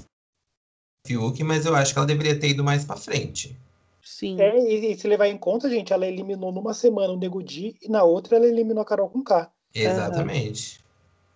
Fiuk, 1.06 1.44
mas 1.44 1.66
eu 1.66 1.76
acho 1.76 1.94
que 1.94 2.00
ela 2.00 2.08
deveria 2.08 2.39
ter 2.39 2.50
ido 2.50 2.63
mais 2.63 2.86
para 2.86 2.96
frente. 2.96 3.58
Sim. 4.02 4.39
É, 4.39 4.58
e, 4.58 4.92
e, 4.92 4.98
se 4.98 5.08
levar 5.08 5.28
em 5.28 5.38
conta, 5.38 5.70
gente, 5.70 5.92
ela 5.92 6.08
eliminou 6.08 6.52
numa 6.52 6.74
semana 6.74 7.13
o 7.13 7.18
Nego 7.18 7.44
Di 7.44 7.78
e 7.82 7.89
na 7.89 8.04
outra 8.04 8.38
ela 8.38 8.48
eliminou 8.48 8.82
a 8.82 8.86
Carol 8.86 9.10
com 9.10 9.24
K. 9.24 9.52
Exatamente. 9.74 10.84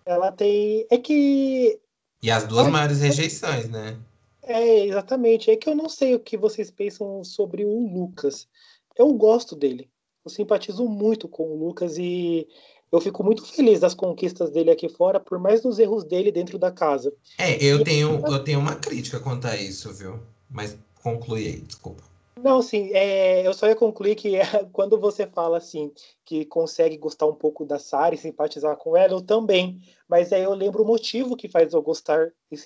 Ela 0.06 0.32
tem. 0.32 0.86
É 0.90 0.96
que. 0.96 1.78
E 2.22 2.30
as 2.30 2.46
duas 2.46 2.66
é, 2.66 2.70
maiores 2.70 3.00
rejeições, 3.00 3.68
né? 3.68 3.96
É, 4.42 4.86
exatamente. 4.86 5.50
É 5.50 5.56
que 5.56 5.68
eu 5.68 5.74
não 5.74 5.88
sei 5.88 6.14
o 6.14 6.20
que 6.20 6.36
vocês 6.36 6.70
pensam 6.70 7.22
sobre 7.22 7.64
o 7.64 7.78
Lucas. 7.92 8.48
Eu 8.96 9.12
gosto 9.12 9.54
dele. 9.54 9.90
Eu 10.24 10.30
simpatizo 10.30 10.86
muito 10.86 11.28
com 11.28 11.44
o 11.44 11.56
Lucas 11.56 11.98
e 11.98 12.48
eu 12.90 13.00
fico 13.00 13.22
muito 13.22 13.44
feliz 13.44 13.80
das 13.80 13.94
conquistas 13.94 14.50
dele 14.50 14.70
aqui 14.70 14.88
fora, 14.88 15.20
por 15.20 15.38
mais 15.38 15.60
dos 15.60 15.78
erros 15.78 16.04
dele 16.04 16.32
dentro 16.32 16.58
da 16.58 16.70
casa. 16.70 17.12
É, 17.38 17.62
eu, 17.62 17.80
e 17.80 17.84
tenho, 17.84 18.22
eu 18.26 18.42
tenho 18.42 18.58
uma 18.58 18.74
crítica 18.74 19.20
quanto 19.20 19.46
a 19.46 19.56
isso, 19.56 19.92
viu? 19.92 20.18
Mas 20.50 20.76
conclui 21.02 21.46
aí, 21.46 21.60
desculpa. 21.60 22.02
Não, 22.42 22.62
sim, 22.62 22.90
é, 22.92 23.44
eu 23.46 23.52
só 23.52 23.66
ia 23.66 23.74
concluir 23.74 24.14
que 24.14 24.36
é, 24.36 24.42
quando 24.72 24.98
você 24.98 25.26
fala 25.26 25.58
assim, 25.58 25.92
que 26.24 26.44
consegue 26.44 26.96
gostar 26.96 27.26
um 27.26 27.34
pouco 27.34 27.64
da 27.64 27.78
Sara 27.78 28.14
e 28.14 28.18
simpatizar 28.18 28.76
com 28.76 28.96
ela, 28.96 29.12
eu 29.12 29.20
também. 29.20 29.80
Mas 30.08 30.32
aí 30.32 30.42
eu 30.42 30.54
lembro 30.54 30.82
o 30.82 30.86
motivo 30.86 31.36
que 31.36 31.48
faz 31.48 31.72
eu 31.72 31.82
gostar 31.82 32.30
e 32.50 32.56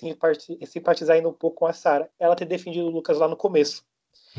simpatizar 0.65 1.15
ainda 1.15 1.29
um 1.29 1.33
pouco 1.33 1.57
com 1.57 1.65
a 1.65 1.73
Sara. 1.73 2.09
Ela 2.19 2.35
ter 2.35 2.45
defendido 2.45 2.85
o 2.85 2.91
Lucas 2.91 3.17
lá 3.17 3.27
no 3.27 3.35
começo. 3.35 3.83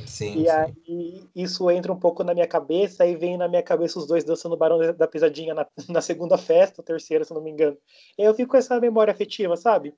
Sim, 0.06 0.42
e 0.42 0.44
sim. 0.44 0.48
aí 0.48 1.30
isso 1.34 1.70
entra 1.70 1.92
um 1.92 1.98
pouco 1.98 2.24
na 2.24 2.34
minha 2.34 2.48
cabeça, 2.48 3.06
e 3.06 3.14
vem 3.14 3.36
na 3.36 3.46
minha 3.46 3.62
cabeça 3.62 3.98
os 3.98 4.06
dois 4.06 4.24
dançando 4.24 4.54
o 4.54 4.58
Barão 4.58 4.78
da 4.92 5.06
Pisadinha 5.06 5.54
na, 5.54 5.66
na 5.88 6.00
segunda 6.00 6.36
festa, 6.36 6.82
terceira, 6.82 7.24
se 7.24 7.32
não 7.32 7.40
me 7.40 7.50
engano. 7.50 7.76
E 8.18 8.22
aí 8.22 8.28
eu 8.28 8.34
fico 8.34 8.50
com 8.50 8.56
essa 8.56 8.78
memória 8.80 9.12
afetiva, 9.12 9.56
sabe? 9.56 9.94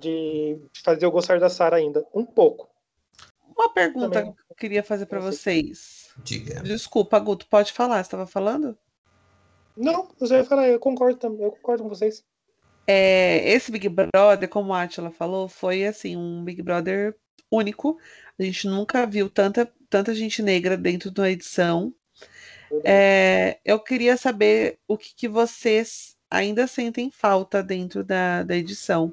De 0.00 0.58
fazer 0.82 1.04
eu 1.04 1.10
gostar 1.10 1.38
da 1.38 1.50
Sara 1.50 1.76
ainda, 1.76 2.06
um 2.14 2.24
pouco. 2.24 2.68
Uma 3.56 3.68
pergunta 3.68 4.10
Também. 4.10 4.32
que 4.32 4.40
eu 4.50 4.56
queria 4.56 4.82
fazer 4.82 5.06
para 5.06 5.20
vocês. 5.20 6.10
Diga. 6.16 6.62
Desculpa, 6.62 7.18
Guto, 7.18 7.46
pode 7.46 7.72
falar, 7.72 7.96
você 7.96 8.08
estava 8.08 8.26
falando? 8.26 8.76
Não, 9.76 10.08
você 10.18 10.34
vai 10.34 10.44
falar, 10.44 10.68
eu 10.68 10.80
concordo, 10.80 11.18
eu 11.40 11.52
concordo 11.52 11.82
com 11.82 11.88
vocês. 11.88 12.24
É, 12.86 13.48
esse 13.48 13.70
Big 13.70 13.88
Brother, 13.88 14.48
como 14.48 14.74
a 14.74 14.82
Atila 14.82 15.10
falou, 15.10 15.48
foi 15.48 15.86
assim, 15.86 16.16
um 16.16 16.42
Big 16.44 16.62
Brother 16.62 17.16
único. 17.50 17.98
A 18.38 18.42
gente 18.42 18.66
nunca 18.66 19.06
viu 19.06 19.28
tanta, 19.28 19.70
tanta 19.88 20.14
gente 20.14 20.42
negra 20.42 20.76
dentro 20.76 21.10
da 21.10 21.30
edição. 21.30 21.94
É, 22.84 23.58
eu 23.64 23.78
queria 23.78 24.16
saber 24.16 24.78
o 24.88 24.96
que, 24.96 25.14
que, 25.14 25.28
vocês 25.28 26.16
ainda 26.30 26.66
sentem 26.66 27.10
falta 27.10 27.62
dentro 27.62 28.02
da, 28.02 28.42
da 28.42 28.56
edição. 28.56 29.12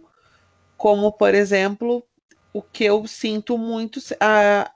Como, 0.77 1.11
por 1.11 1.35
exemplo, 1.35 2.05
o 2.53 2.61
que 2.61 2.85
eu 2.85 3.05
sinto 3.05 3.57
muito 3.57 3.99
a, 4.19 4.71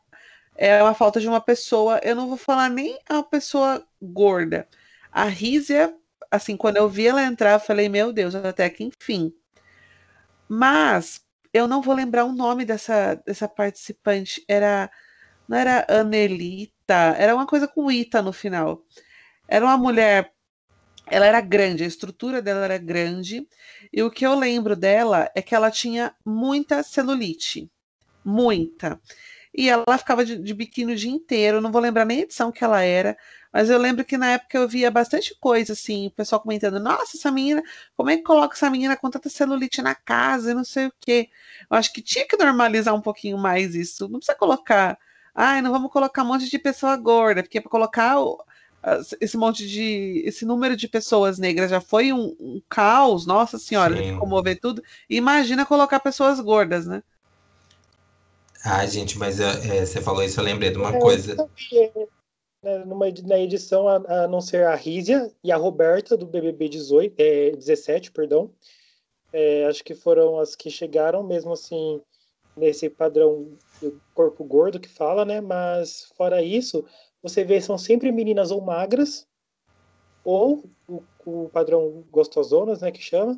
é 0.58 0.80
a 0.80 0.94
falta 0.94 1.20
de 1.22 1.28
uma 1.28 1.40
pessoa. 1.40 2.00
Eu 2.04 2.16
não 2.16 2.28
vou 2.28 2.38
falar 2.38 2.70
nem 2.70 3.00
a 3.08 3.24
pessoa 3.24 3.86
gorda. 4.02 4.68
A 5.12 5.26
Rízia, 5.26 5.96
assim, 6.30 6.58
quando 6.58 6.78
eu 6.78 6.90
vi 6.90 7.08
ela 7.08 7.24
entrar, 7.24 7.54
eu 7.54 7.60
falei, 7.60 7.88
meu 7.88 8.12
Deus, 8.12 8.36
até 8.36 8.70
que 8.70 8.84
enfim. 8.84 9.34
Mas 10.48 11.23
eu 11.54 11.68
não 11.68 11.82
vou 11.82 11.94
lembrar 11.96 12.26
o 12.26 12.34
nome 12.34 12.66
dessa, 12.66 13.16
dessa 13.26 13.48
participante. 13.48 14.44
Era. 14.48 14.90
Não 15.48 15.58
era 15.58 15.86
Anelita, 15.90 17.16
era 17.18 17.36
uma 17.36 17.46
coisa 17.46 17.68
com 17.68 17.92
Ita 17.92 18.22
no 18.22 18.34
final. 18.34 18.82
Era 19.48 19.66
uma 19.66 19.78
mulher. 19.78 20.34
Ela 21.08 21.26
era 21.26 21.42
grande, 21.42 21.84
a 21.84 21.88
estrutura 21.88 22.42
dela 22.42 22.64
era 22.66 22.78
grande. 22.78 23.48
E 23.92 24.02
o 24.02 24.10
que 24.10 24.26
eu 24.26 24.36
lembro 24.36 24.76
dela 24.76 25.30
é 25.36 25.42
que 25.42 25.54
ela 25.54 25.70
tinha 25.70 26.16
muita 26.26 26.82
celulite. 26.82 27.70
Muita. 28.26 29.00
E 29.54 29.70
ela 29.70 29.98
ficava 29.98 30.26
de, 30.26 30.38
de 30.38 30.54
biquíni 30.54 30.94
o 30.94 30.96
dia 30.96 31.12
inteiro. 31.12 31.62
Não 31.62 31.72
vou 31.72 31.82
lembrar 31.82 32.06
nem 32.06 32.20
a 32.20 32.24
edição 32.24 32.52
que 32.52 32.64
ela 32.64 32.82
era, 32.82 33.18
mas 33.52 33.70
eu 33.70 33.78
lembro 33.78 34.04
que 34.04 34.18
na 34.18 34.32
época 34.32 34.58
eu 34.58 34.68
via 34.68 34.90
bastante 34.90 35.36
coisa, 35.40 35.74
assim, 35.74 36.08
o 36.08 36.12
pessoal 36.12 36.42
comentando, 36.42 36.80
nossa, 36.80 37.16
essa 37.16 37.32
menina, 37.32 37.62
como 37.96 38.10
é 38.10 38.18
que 38.18 38.24
coloca 38.24 38.56
essa 38.56 38.70
menina 38.70 38.98
com 38.98 39.10
tanta 39.12 39.30
celulite 39.30 39.82
na 39.82 39.94
casa 39.94 40.52
e 40.52 40.54
não 40.56 40.64
sei 40.64 40.88
o 40.88 40.94
quê. 41.00 41.30
Eu 41.70 41.78
acho 41.78 41.94
que 41.94 42.02
tinha 42.02 42.28
que 42.28 42.36
normalizar 42.38 42.96
um 42.96 43.02
pouquinho 43.02 43.38
mais 43.38 43.76
isso. 43.76 44.10
Não 44.10 44.20
precisa 44.20 44.38
colocar, 44.38 44.98
ai, 45.36 45.62
não 45.62 45.72
vamos 45.72 45.92
colocar 45.92 46.24
um 46.24 46.28
monte 46.28 46.50
de 46.50 46.58
pessoa 46.58 46.98
gorda, 46.98 47.44
porque 47.44 47.62
para 47.62 47.70
colocar 47.70 48.16
esse 49.22 49.38
monte 49.38 49.68
de. 49.68 50.24
esse 50.26 50.46
número 50.46 50.76
de 50.76 50.88
pessoas 50.88 51.40
negras 51.40 51.70
já 51.70 51.80
foi 51.80 52.12
um, 52.12 52.36
um 52.40 52.62
caos, 52.68 53.26
nossa 53.26 53.58
senhora, 53.58 53.96
de 53.96 54.14
comover 54.20 54.60
tudo. 54.60 54.84
Imagina 55.10 55.66
colocar 55.66 56.00
pessoas 56.00 56.40
gordas, 56.40 56.86
né? 56.86 57.02
Ai, 58.66 58.88
gente, 58.88 59.18
mas 59.18 59.40
é, 59.40 59.86
você 59.86 60.02
falou 60.02 60.24
isso, 60.24 60.40
eu 60.40 60.44
lembrei 60.44 60.72
de 60.72 60.78
uma 60.78 60.96
é, 60.96 61.00
coisa. 61.00 61.36
Né, 62.64 62.78
numa, 62.86 63.08
na 63.26 63.38
edição, 63.38 63.88
a, 63.90 63.96
a, 63.96 64.28
não 64.28 64.40
ser 64.40 64.66
a 64.66 64.76
Rízia 64.76 65.30
e 65.44 65.52
a 65.52 65.58
Roberta, 65.58 66.16
do 66.16 66.26
BBB 66.26 66.70
18, 66.70 67.14
é, 67.18 67.52
17, 67.52 68.12
perdão. 68.12 68.50
É, 69.34 69.66
acho 69.66 69.84
que 69.84 69.94
foram 69.94 70.40
as 70.40 70.56
que 70.56 70.70
chegaram 70.70 71.24
mesmo 71.24 71.52
assim 71.52 72.02
nesse 72.56 72.90
padrão 72.90 73.58
do 73.82 74.00
corpo 74.14 74.44
gordo 74.44 74.80
que 74.80 74.88
fala, 74.88 75.26
né? 75.26 75.42
Mas 75.42 76.12
fora 76.16 76.42
isso, 76.42 76.86
você 77.22 77.44
vê 77.44 77.60
são 77.60 77.78
sempre 77.78 78.12
meninas 78.12 78.50
ou 78.50 78.62
magras 78.62 79.28
ou 80.24 80.64
o, 80.88 81.04
o 81.26 81.50
padrão 81.50 82.06
gostosonas, 82.10 82.82
né, 82.82 82.92
que 82.92 83.02
chama, 83.02 83.38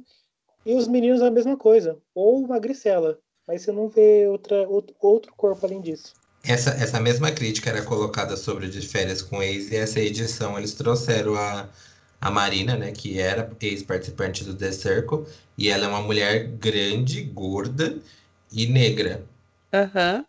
e 0.66 0.76
os 0.76 0.88
meninos 0.88 1.22
a 1.22 1.32
mesma 1.32 1.58
coisa, 1.58 2.00
ou 2.14 2.48
magricela, 2.48 3.20
mas 3.48 3.62
você 3.62 3.72
não 3.72 3.88
vê 3.88 4.28
outra, 4.28 4.68
outro, 4.68 4.96
outro 5.00 5.34
corpo 5.36 5.66
além 5.66 5.82
disso. 5.82 6.14
Essa, 6.44 6.72
essa 6.72 7.00
mesma 7.00 7.32
crítica 7.32 7.70
era 7.70 7.82
colocada 7.82 8.38
sobre 8.38 8.70
de 8.70 8.82
férias 8.88 9.22
com 9.22 9.42
ex, 9.42 9.72
e 9.72 9.76
essa 9.76 10.00
edição 10.00 10.58
eles 10.58 10.74
trouxeram 10.76 11.36
a, 11.36 11.68
a 12.22 12.32
Marina, 12.32 12.76
né, 12.76 12.92
que 12.92 13.20
era 13.20 13.52
ex-participante 13.60 14.44
do 14.44 14.56
The 14.56 14.72
Circle, 14.72 15.26
e 15.58 15.70
ela 15.70 15.86
é 15.86 15.88
uma 15.88 16.02
mulher 16.02 16.48
grande, 16.48 17.22
gorda 17.24 17.98
e 18.52 18.68
negra. 18.68 19.26
Aham. 19.74 20.18
Uhum. 20.18 20.26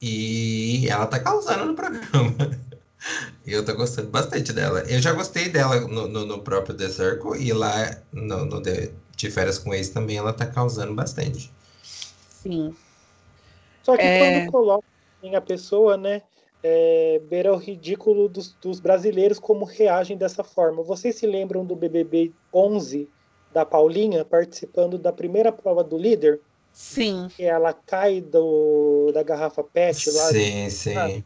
E 0.00 0.86
ela 0.88 1.06
tá 1.06 1.18
causando 1.18 1.66
no 1.66 1.74
programa. 1.74 2.34
Eu 3.46 3.64
tô 3.64 3.74
gostando 3.74 4.08
bastante 4.10 4.52
dela. 4.52 4.80
Eu 4.80 5.00
já 5.00 5.12
gostei 5.12 5.48
dela 5.48 5.80
no, 5.80 6.06
no, 6.08 6.26
no 6.26 6.40
próprio 6.40 6.76
The 6.76 6.88
Circle, 6.88 7.40
e 7.40 7.52
lá 7.52 7.96
no, 8.12 8.44
no 8.44 8.62
The, 8.62 8.90
de 9.16 9.30
férias 9.30 9.58
com 9.58 9.74
ex 9.74 9.88
também 9.88 10.16
ela 10.16 10.32
tá 10.32 10.46
causando 10.46 10.94
bastante. 10.94 11.52
Sim. 12.42 12.74
Só 13.82 13.96
que 13.96 14.02
é... 14.02 14.18
quando 14.18 14.52
coloca 14.52 14.84
a 15.34 15.40
pessoa, 15.40 15.96
né, 15.96 16.22
é, 16.62 17.20
beira 17.28 17.52
o 17.52 17.56
ridículo 17.56 18.28
dos, 18.28 18.52
dos, 18.60 18.80
brasileiros 18.80 19.38
como 19.38 19.64
reagem 19.64 20.16
dessa 20.16 20.44
forma. 20.44 20.82
Vocês 20.82 21.16
se 21.16 21.26
lembram 21.26 21.64
do 21.64 21.74
BBB 21.74 22.32
11 22.52 23.08
da 23.52 23.64
Paulinha 23.64 24.24
participando 24.24 24.98
da 24.98 25.12
primeira 25.12 25.50
prova 25.50 25.82
do 25.82 25.96
líder. 25.96 26.40
Sim. 26.72 27.28
Que 27.34 27.42
ela 27.44 27.72
cai 27.72 28.20
do, 28.20 29.10
da 29.12 29.22
garrafa 29.22 29.64
PET 29.64 30.10
lá. 30.10 30.28
Sim, 30.28 30.70
sim. 30.70 31.24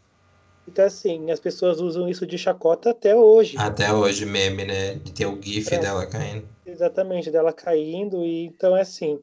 Então, 0.66 0.84
assim, 0.84 1.30
as 1.30 1.40
pessoas 1.40 1.80
usam 1.80 2.08
isso 2.08 2.26
de 2.26 2.38
chacota 2.38 2.90
até 2.90 3.14
hoje. 3.14 3.58
Até 3.58 3.92
hoje, 3.92 4.24
meme, 4.24 4.64
né? 4.64 4.94
De 4.94 5.12
ter 5.12 5.26
o 5.26 5.38
GIF 5.42 5.74
É. 5.74 5.78
dela 5.78 6.06
caindo. 6.06 6.48
Exatamente, 6.64 7.30
dela 7.30 7.52
caindo. 7.52 8.24
E 8.24 8.46
então 8.46 8.76
é 8.76 8.80
assim. 8.80 9.18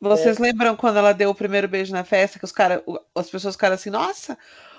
Vocês 0.00 0.38
lembram 0.38 0.76
quando 0.76 0.98
ela 0.98 1.12
deu 1.12 1.30
o 1.30 1.34
primeiro 1.34 1.66
beijo 1.66 1.92
na 1.92 2.04
festa, 2.04 2.38
que 2.38 2.44
os 2.44 2.52
cara, 2.52 2.82
as 3.14 3.30
pessoas 3.30 3.54
ficaram 3.54 3.74
assim, 3.74 3.90
nossa, 3.90 4.36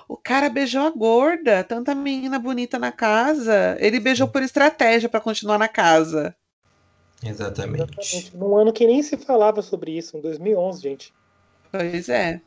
o 0.08 0.16
cara 0.16 0.50
beijou 0.50 0.86
a 0.86 0.92
gorda, 0.92 1.64
tanta 1.64 1.94
menina 1.96 2.40
bonita 2.40 2.78
na 2.78 2.92
casa. 2.92 3.76
Ele 3.80 4.00
beijou 4.00 4.28
por 4.28 4.42
estratégia 4.42 5.10
pra 5.10 5.20
continuar 5.20 5.58
na 5.58 5.68
casa. 5.68 6.36
Exatamente. 7.24 7.84
Exatamente. 8.00 8.38
Num 8.38 8.56
ano 8.56 8.72
que 8.72 8.86
nem 8.86 9.02
se 9.02 9.18
falava 9.18 9.62
sobre 9.62 9.98
isso, 9.98 10.16
em 10.18 10.22
2011, 10.22 10.82
gente. 10.82 11.14
Pois 11.72 12.08
é. 12.10 12.40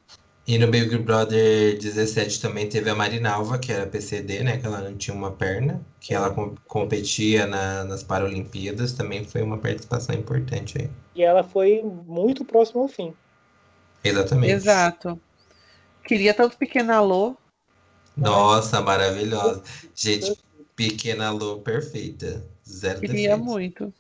E 0.47 0.59
no 0.59 0.67
Big 0.69 0.99
Brother 0.99 1.79
17 1.79 2.41
também 2.41 2.69
teve 2.69 2.91
a 2.91 2.95
Marinalva, 2.95 3.59
que 3.59 3.73
era 3.73 3.87
PCD, 3.87 4.43
né? 4.43 4.59
Que 4.59 4.67
ela 4.67 4.81
não 4.81 4.97
tinha 4.97 5.15
uma 5.15 5.31
perna, 5.31 5.81
que 6.01 6.13
ela 6.15 6.31
com- 6.31 6.55
competia 6.67 7.47
na- 7.47 7.85
nas 7.85 8.03
Paralimpíadas, 8.03 8.93
também 8.93 9.25
foi 9.25 9.43
uma 9.43 9.59
participação 9.59 10.15
importante 10.15 10.77
aí. 10.79 10.91
E 11.15 11.23
ela 11.23 11.45
foi 11.45 11.83
muito 11.83 12.45
próxima 12.45 12.83
ao 12.83 12.89
fim. 12.89 13.15
Exatamente. 14.03 14.53
Exato. 14.55 15.21
Queria 16.05 16.35
tanto 16.35 16.59
Pequena 16.59 17.01
Lô. 17.01 17.37
Nossa, 18.17 18.81
maravilhosa. 18.81 19.63
Gente, 19.95 20.37
Pequena 20.77 21.31
Lô, 21.31 21.61
perfeita. 21.61 22.45
Zero 22.69 23.01
Queria 23.01 23.37
defeitos. 23.37 23.53
muito. 23.53 23.93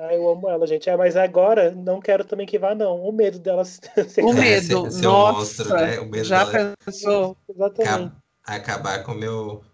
Ah, 0.00 0.14
eu 0.14 0.28
amo 0.30 0.48
ela, 0.48 0.64
gente. 0.66 0.88
É, 0.88 0.96
mas 0.96 1.16
agora 1.16 1.72
não 1.72 1.98
quero 2.00 2.24
também 2.24 2.46
que 2.46 2.58
vá, 2.58 2.72
não. 2.74 3.00
O 3.02 3.10
medo 3.12 3.38
dela 3.38 3.64
ser. 3.64 3.80
O 4.24 4.30
É, 4.30 4.34
medo, 4.34 4.62
ser- 4.62 4.92
ser 4.92 5.06
um 5.08 5.10
nossa. 5.10 5.32
monstro, 5.38 5.74
né? 5.74 5.98
O 6.00 6.06
medo 6.08 6.24
já 6.24 6.44
dela- 6.44 6.74
pensou? 6.84 7.36
Exatamente. 7.48 8.12
Acab- 8.44 8.60
acabar 8.62 9.02
com 9.04 9.12
o 9.12 9.14
meu, 9.16 9.64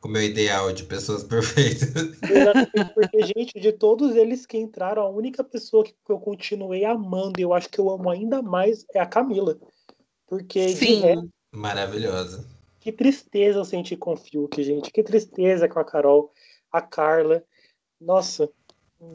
com 0.00 0.08
o 0.08 0.10
meu 0.10 0.22
ideal 0.22 0.72
de 0.72 0.82
pessoas 0.84 1.22
perfeitas. 1.24 2.20
Exatamente, 2.28 2.94
Porque, 2.94 3.22
gente, 3.22 3.60
de 3.60 3.72
todos 3.72 4.16
eles 4.16 4.44
que 4.44 4.58
entraram, 4.58 5.02
a 5.02 5.08
única 5.08 5.44
pessoa 5.44 5.84
que 5.84 5.94
eu 6.08 6.18
continuei 6.18 6.84
amando, 6.84 7.38
e 7.38 7.42
eu 7.42 7.54
acho 7.54 7.68
que 7.68 7.78
eu 7.78 7.88
amo 7.90 8.10
ainda 8.10 8.42
mais, 8.42 8.84
é 8.92 8.98
a 8.98 9.06
Camila. 9.06 9.56
Porque 10.26 10.66
de 10.66 10.74
Sim. 10.74 11.00
resto, 11.00 11.28
Maravilhosa. 11.52 12.44
que 12.80 12.90
tristeza 12.92 13.58
eu 13.58 13.64
senti 13.64 13.96
com 13.96 14.14
o 14.14 14.16
Fiuk, 14.16 14.62
gente. 14.64 14.90
Que 14.90 15.02
tristeza 15.02 15.68
com 15.68 15.78
a 15.78 15.84
Carol, 15.84 16.32
a 16.72 16.80
Carla. 16.80 17.42
Nossa. 18.00 18.48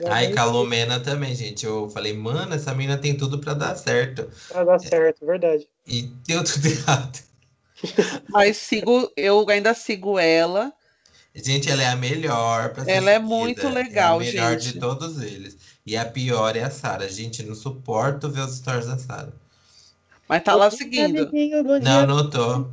Ai, 0.08 0.32
Calomena 0.34 1.00
também, 1.00 1.36
gente. 1.36 1.65
Eu 1.65 1.89
falei, 1.89 2.13
mano, 2.13 2.54
essa 2.54 2.74
menina 2.74 2.98
tem 2.98 3.15
tudo 3.15 3.39
pra 3.39 3.54
dar 3.54 3.76
certo. 3.76 4.30
Pra 4.48 4.63
dar 4.63 4.80
certo, 4.80 5.26
verdade. 5.26 5.67
E 5.88 6.02
deu 6.28 6.43
tudo 6.43 6.65
errado. 6.67 7.19
Mas 8.30 8.58
sigo, 8.58 9.12
eu 9.15 9.45
ainda 9.50 9.74
sigo 9.74 10.19
ela. 10.19 10.74
Gente, 11.36 11.69
ela 11.69 11.84
é 11.84 11.88
a 11.88 11.95
melhor 11.95 12.74
pra 12.74 12.84
ser 12.86 12.91
Ela 12.91 13.12
é 13.12 13.19
muito 13.19 13.67
É 13.67 13.69
a 13.69 13.74
legal, 13.74 14.19
melhor 14.19 14.56
gente. 14.56 14.74
de 14.74 14.80
todos 14.80 15.21
eles. 15.21 15.58
E 15.86 15.95
a 15.98 16.06
pior 16.06 16.56
é 16.56 16.63
a 16.63 16.69
Sara. 16.71 17.08
Gente, 17.10 17.43
não 17.43 17.54
suporto 17.56 18.30
ver 18.30 18.41
os 18.41 18.56
stories 18.56 18.88
da 18.88 18.98
Sara. 18.98 19.34
Mas 20.28 20.43
tá 20.43 20.56
lá 20.56 20.71
seguindo. 20.71 21.30
Não, 21.82 22.08
não 22.08 22.30
tô. 22.30 22.67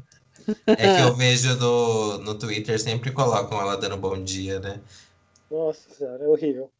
É 0.77 0.88
que 0.88 1.01
eu 1.01 1.14
vejo 1.16 1.57
no, 1.57 2.18
no 2.18 2.35
Twitter, 2.38 2.81
sempre 2.81 3.12
colocam 3.12 3.61
ela 3.61 3.77
dando 3.77 3.96
bom 3.96 4.22
dia, 4.22 4.61
né? 4.61 4.81
Nossa 5.48 5.88
senhora, 5.94 6.25
é 6.25 6.29
horrível. 6.29 6.72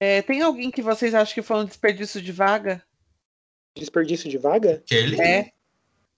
É, 0.00 0.22
tem 0.22 0.42
alguém 0.42 0.70
que 0.70 0.80
vocês 0.82 1.14
acham 1.14 1.34
que 1.34 1.42
foi 1.42 1.56
um 1.58 1.64
desperdício 1.64 2.20
de 2.22 2.30
vaga? 2.32 2.82
Desperdício 3.76 4.28
de 4.30 4.38
vaga? 4.38 4.82
Kerlin? 4.86 5.20
É. 5.20 5.50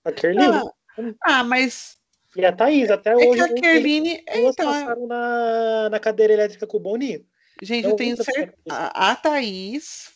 A 0.03 0.11
Kerline. 0.11 0.53
Ah, 0.97 1.13
ah, 1.23 1.43
mas 1.43 1.97
E 2.35 2.43
a 2.45 2.51
Thaís, 2.51 2.89
até 2.89 3.11
é 3.11 3.15
hoje. 3.15 3.35
que 3.35 3.41
a 3.41 3.53
Kerline. 3.53 4.23
Duas 4.33 4.53
Então, 4.53 4.65
passaram 4.65 5.07
na, 5.07 5.89
na 5.89 5.99
cadeira 5.99 6.33
elétrica 6.33 6.65
com 6.65 6.77
o 6.77 6.79
Boninho. 6.79 7.25
gente, 7.61 7.83
Não, 7.83 7.91
eu 7.91 7.95
tenho 7.95 8.15
certeza. 8.23 8.53
A, 8.69 9.11
a 9.11 9.15
Thaís, 9.15 10.09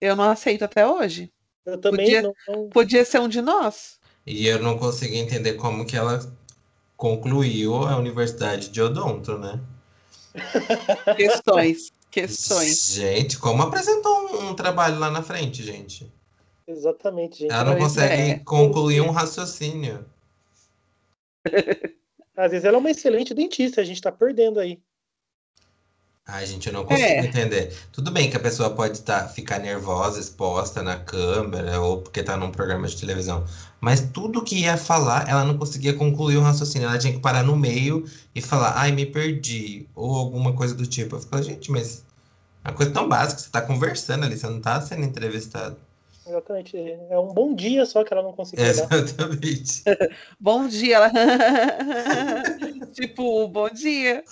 eu 0.00 0.14
não 0.16 0.24
aceito 0.30 0.64
até 0.64 0.86
hoje. 0.86 1.32
Eu 1.66 1.78
também 1.80 2.06
Podia- 2.06 2.22
não, 2.22 2.34
não- 2.48 2.68
Podia 2.68 3.04
ser 3.04 3.18
um 3.20 3.28
de 3.28 3.40
nós. 3.40 3.98
E 4.26 4.46
eu 4.46 4.58
não 4.62 4.78
consegui 4.78 5.18
entender 5.18 5.54
como 5.54 5.84
que 5.86 5.96
ela 5.96 6.20
concluiu 6.96 7.74
a 7.76 7.96
Universidade 7.96 8.70
de 8.70 8.80
Odonto, 8.80 9.36
né? 9.38 9.60
Questões. 11.16 11.92
Questões. 12.14 12.92
Gente, 12.94 13.38
como 13.38 13.62
apresentou 13.62 14.12
um, 14.12 14.50
um 14.50 14.54
trabalho 14.54 15.00
lá 15.00 15.10
na 15.10 15.22
frente, 15.22 15.64
gente? 15.64 16.10
Exatamente, 16.66 17.40
gente. 17.40 17.52
Ela 17.52 17.64
não 17.64 17.72
Pois 17.72 17.84
consegue 17.84 18.30
é. 18.30 18.38
concluir 18.38 19.00
um 19.00 19.10
raciocínio. 19.10 20.06
Às 22.36 22.50
vezes 22.52 22.64
ela 22.64 22.76
é 22.76 22.80
uma 22.80 22.90
excelente 22.90 23.34
dentista, 23.34 23.80
a 23.80 23.84
gente 23.84 24.00
tá 24.00 24.12
perdendo 24.12 24.60
aí. 24.60 24.80
Ai, 26.26 26.46
gente, 26.46 26.66
eu 26.66 26.72
não 26.72 26.84
consigo 26.84 27.06
É. 27.06 27.26
entender. 27.26 27.76
Tudo 27.92 28.10
bem 28.10 28.30
que 28.30 28.36
a 28.36 28.40
pessoa 28.40 28.70
pode 28.70 29.02
tá, 29.02 29.28
ficar 29.28 29.58
nervosa, 29.58 30.18
exposta 30.18 30.82
na 30.82 30.96
câmera, 30.96 31.80
ou 31.82 32.00
porque 32.00 32.22
tá 32.22 32.34
num 32.34 32.50
programa 32.50 32.88
de 32.88 32.96
televisão. 32.98 33.44
Mas 33.78 34.00
tudo 34.00 34.42
que 34.42 34.60
ia 34.60 34.78
falar, 34.78 35.28
ela 35.28 35.44
não 35.44 35.58
conseguia 35.58 35.92
concluir 35.92 36.38
o 36.38 36.40
raciocínio. 36.40 36.88
Ela 36.88 36.98
tinha 36.98 37.12
que 37.12 37.18
parar 37.18 37.42
no 37.42 37.54
meio 37.54 38.06
e 38.34 38.40
falar, 38.40 38.72
ai, 38.74 38.90
me 38.90 39.04
perdi. 39.04 39.86
Ou 39.94 40.16
alguma 40.16 40.54
coisa 40.54 40.74
do 40.74 40.86
tipo. 40.86 41.16
Eu 41.16 41.20
ficava, 41.20 41.42
gente, 41.42 41.70
mas 41.70 42.02
é 42.64 42.70
uma 42.70 42.74
coisa 42.74 42.90
tão 42.90 43.06
básica, 43.06 43.42
você 43.42 43.50
tá 43.50 43.60
conversando 43.60 44.24
ali, 44.24 44.38
você 44.38 44.46
não 44.46 44.62
tá 44.62 44.80
sendo 44.80 45.04
entrevistado. 45.04 45.76
Exatamente. 46.26 46.74
É 47.10 47.18
um 47.18 47.34
bom 47.34 47.54
dia 47.54 47.84
só 47.84 48.02
que 48.02 48.10
ela 48.14 48.22
não 48.22 48.32
conseguiu. 48.32 48.64
Exatamente. 48.64 49.82
Bom 50.40 50.66
dia. 50.66 50.96
Ela... 50.96 51.10
tipo, 52.94 53.46
bom 53.48 53.68
dia. 53.68 54.24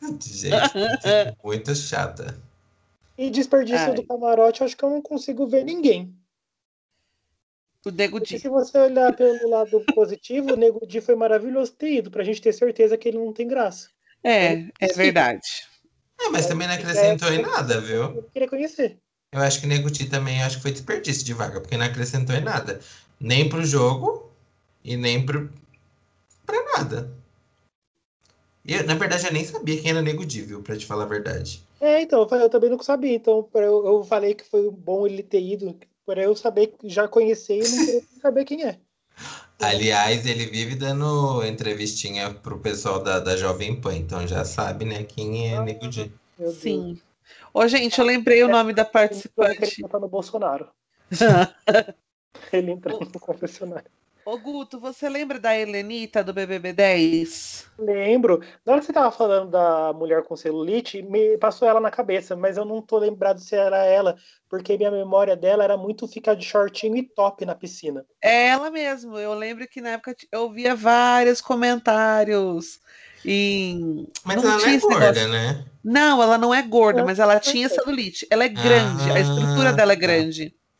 Gente, 0.00 0.50
muito 1.42 1.74
chata. 1.74 2.40
E 3.16 3.30
desperdício 3.30 3.88
Ai. 3.88 3.94
do 3.94 4.06
camarote, 4.06 4.62
acho 4.62 4.76
que 4.76 4.84
eu 4.84 4.90
não 4.90 5.02
consigo 5.02 5.46
ver 5.46 5.64
ninguém. 5.64 6.14
O 7.84 7.90
Nego 7.90 8.18
Porque 8.18 8.36
Di. 8.36 8.40
se 8.40 8.48
você 8.48 8.78
olhar 8.78 9.14
pelo 9.16 9.48
lado 9.48 9.84
positivo, 9.94 10.52
o 10.52 10.56
Nego 10.56 10.86
Di 10.86 11.00
foi 11.00 11.16
maravilhoso 11.16 11.72
ter 11.72 11.94
ido, 11.94 12.10
pra 12.10 12.22
gente 12.22 12.40
ter 12.40 12.52
certeza 12.52 12.96
que 12.96 13.08
ele 13.08 13.18
não 13.18 13.32
tem 13.32 13.48
graça. 13.48 13.88
É, 14.22 14.64
é 14.80 14.86
verdade. 14.94 15.46
É, 16.20 16.28
mas 16.28 16.46
também 16.46 16.66
não 16.66 16.74
acrescentou 16.74 17.32
em 17.32 17.42
nada, 17.42 17.80
viu? 17.80 18.02
Eu 18.02 18.22
queria 18.32 18.48
conhecer. 18.48 18.98
Eu 19.32 19.40
acho 19.40 19.60
que 19.60 19.66
o 19.66 19.68
Neguti 19.68 20.06
também 20.06 20.42
acho 20.42 20.56
que 20.56 20.62
foi 20.62 20.72
desperdício 20.72 21.24
de 21.24 21.34
vaga, 21.34 21.60
porque 21.60 21.76
não 21.76 21.86
acrescentou 21.86 22.34
em 22.34 22.40
nada. 22.40 22.80
Nem 23.20 23.48
pro 23.48 23.64
jogo 23.64 24.32
e 24.82 24.96
nem 24.96 25.24
pro... 25.24 25.52
pra 26.46 26.62
nada. 26.76 27.10
Eu, 28.68 28.84
na 28.84 28.94
verdade, 28.94 29.26
eu 29.26 29.32
nem 29.32 29.44
sabia 29.44 29.80
quem 29.80 29.90
era 29.90 30.02
Negudi, 30.02 30.42
viu? 30.42 30.62
Pra 30.62 30.76
te 30.76 30.84
falar 30.84 31.04
a 31.04 31.06
verdade. 31.06 31.62
É, 31.80 32.02
então, 32.02 32.20
eu 32.20 32.28
falei- 32.28 32.44
eu 32.44 32.50
também 32.50 32.68
não 32.68 32.78
sabia. 32.80 33.14
Então, 33.14 33.48
eu, 33.54 33.86
eu 33.86 34.04
falei 34.04 34.34
que 34.34 34.44
foi 34.44 34.70
bom 34.70 35.06
ele 35.06 35.22
ter 35.22 35.40
ido, 35.40 35.78
para 36.04 36.22
eu 36.22 36.36
saber, 36.36 36.74
já 36.84 37.08
conhecer 37.08 37.56
e 37.56 37.68
não 37.68 37.78
queria 37.86 38.02
saber 38.20 38.44
quem 38.44 38.64
é. 38.64 38.78
Aliás, 39.60 40.26
ele 40.26 40.46
vive 40.46 40.74
dando 40.76 41.44
entrevistinha 41.44 42.32
pro 42.32 42.58
pessoal 42.60 43.02
da, 43.02 43.18
da 43.18 43.36
Jovem 43.36 43.80
Pan, 43.80 43.96
então 43.96 44.26
já 44.26 44.44
sabe, 44.44 44.84
né, 44.84 45.02
quem 45.02 45.52
é 45.54 45.60
Negudi. 45.60 46.12
Meu 46.38 46.48
Deus. 46.48 46.56
Sim. 46.58 47.00
Ô, 47.52 47.66
gente, 47.66 47.98
eu 47.98 48.04
lembrei 48.04 48.42
o 48.44 48.48
nome 48.48 48.72
da 48.72 48.84
que 48.84 48.96
ele 48.96 49.06
participante. 49.06 49.82
votar 49.82 50.00
no 50.00 50.08
Bolsonaro. 50.08 50.68
Ele 52.52 52.72
entrou 52.72 53.00
no 53.00 53.20
confessionário. 53.20 53.90
Ô, 54.30 54.38
Guto, 54.38 54.78
você 54.78 55.08
lembra 55.08 55.40
da 55.40 55.56
Helenita 55.58 56.22
do 56.22 56.32
BBB 56.32 56.72
10? 56.72 57.66
Lembro. 57.78 58.40
Na 58.64 58.72
hora 58.72 58.80
que 58.80 58.86
você 58.86 58.92
tava 58.92 59.10
falando 59.12 59.50
da 59.50 59.92
mulher 59.92 60.24
com 60.24 60.34
celulite, 60.36 61.00
me 61.02 61.38
passou 61.38 61.66
ela 61.68 61.80
na 61.80 61.90
cabeça, 61.90 62.34
mas 62.36 62.56
eu 62.56 62.64
não 62.64 62.82
tô 62.82 62.98
lembrado 62.98 63.38
se 63.40 63.54
era 63.54 63.84
ela, 63.84 64.16
porque 64.48 64.76
minha 64.76 64.90
memória 64.90 65.36
dela 65.36 65.62
era 65.64 65.76
muito 65.76 66.08
ficar 66.08 66.34
de 66.34 66.44
shortinho 66.44 66.96
e 66.96 67.02
top 67.04 67.44
na 67.46 67.54
piscina. 67.54 68.04
É 68.22 68.48
ela 68.48 68.70
mesmo. 68.70 69.18
Eu 69.18 69.34
lembro 69.34 69.66
que 69.68 69.80
na 69.80 69.90
época 69.90 70.14
eu 70.32 70.50
via 70.52 70.74
vários 70.74 71.40
comentários 71.40 72.80
em. 73.24 74.06
Mas 74.24 74.36
Não 74.36 74.44
ela 74.44 74.56
não 74.58 74.66
é 74.66 74.72
gorda, 74.72 75.26
negócio. 75.26 75.28
né? 75.28 75.64
Não, 75.82 76.22
ela 76.22 76.36
não 76.38 76.52
é 76.54 76.60
gorda, 76.62 77.02
Não, 77.02 77.04
mas 77.04 77.18
ela 77.18 77.38
tinha 77.40 77.68
sei. 77.68 77.68
celulite. 77.68 78.26
Ela 78.30 78.44
é 78.44 78.48
grande, 78.48 79.10
a 79.12 79.20
estrutura 79.20 79.72
Ah, 79.72 79.72
dela 79.72 79.92
é 79.92 79.96
tá. 80.00 80.28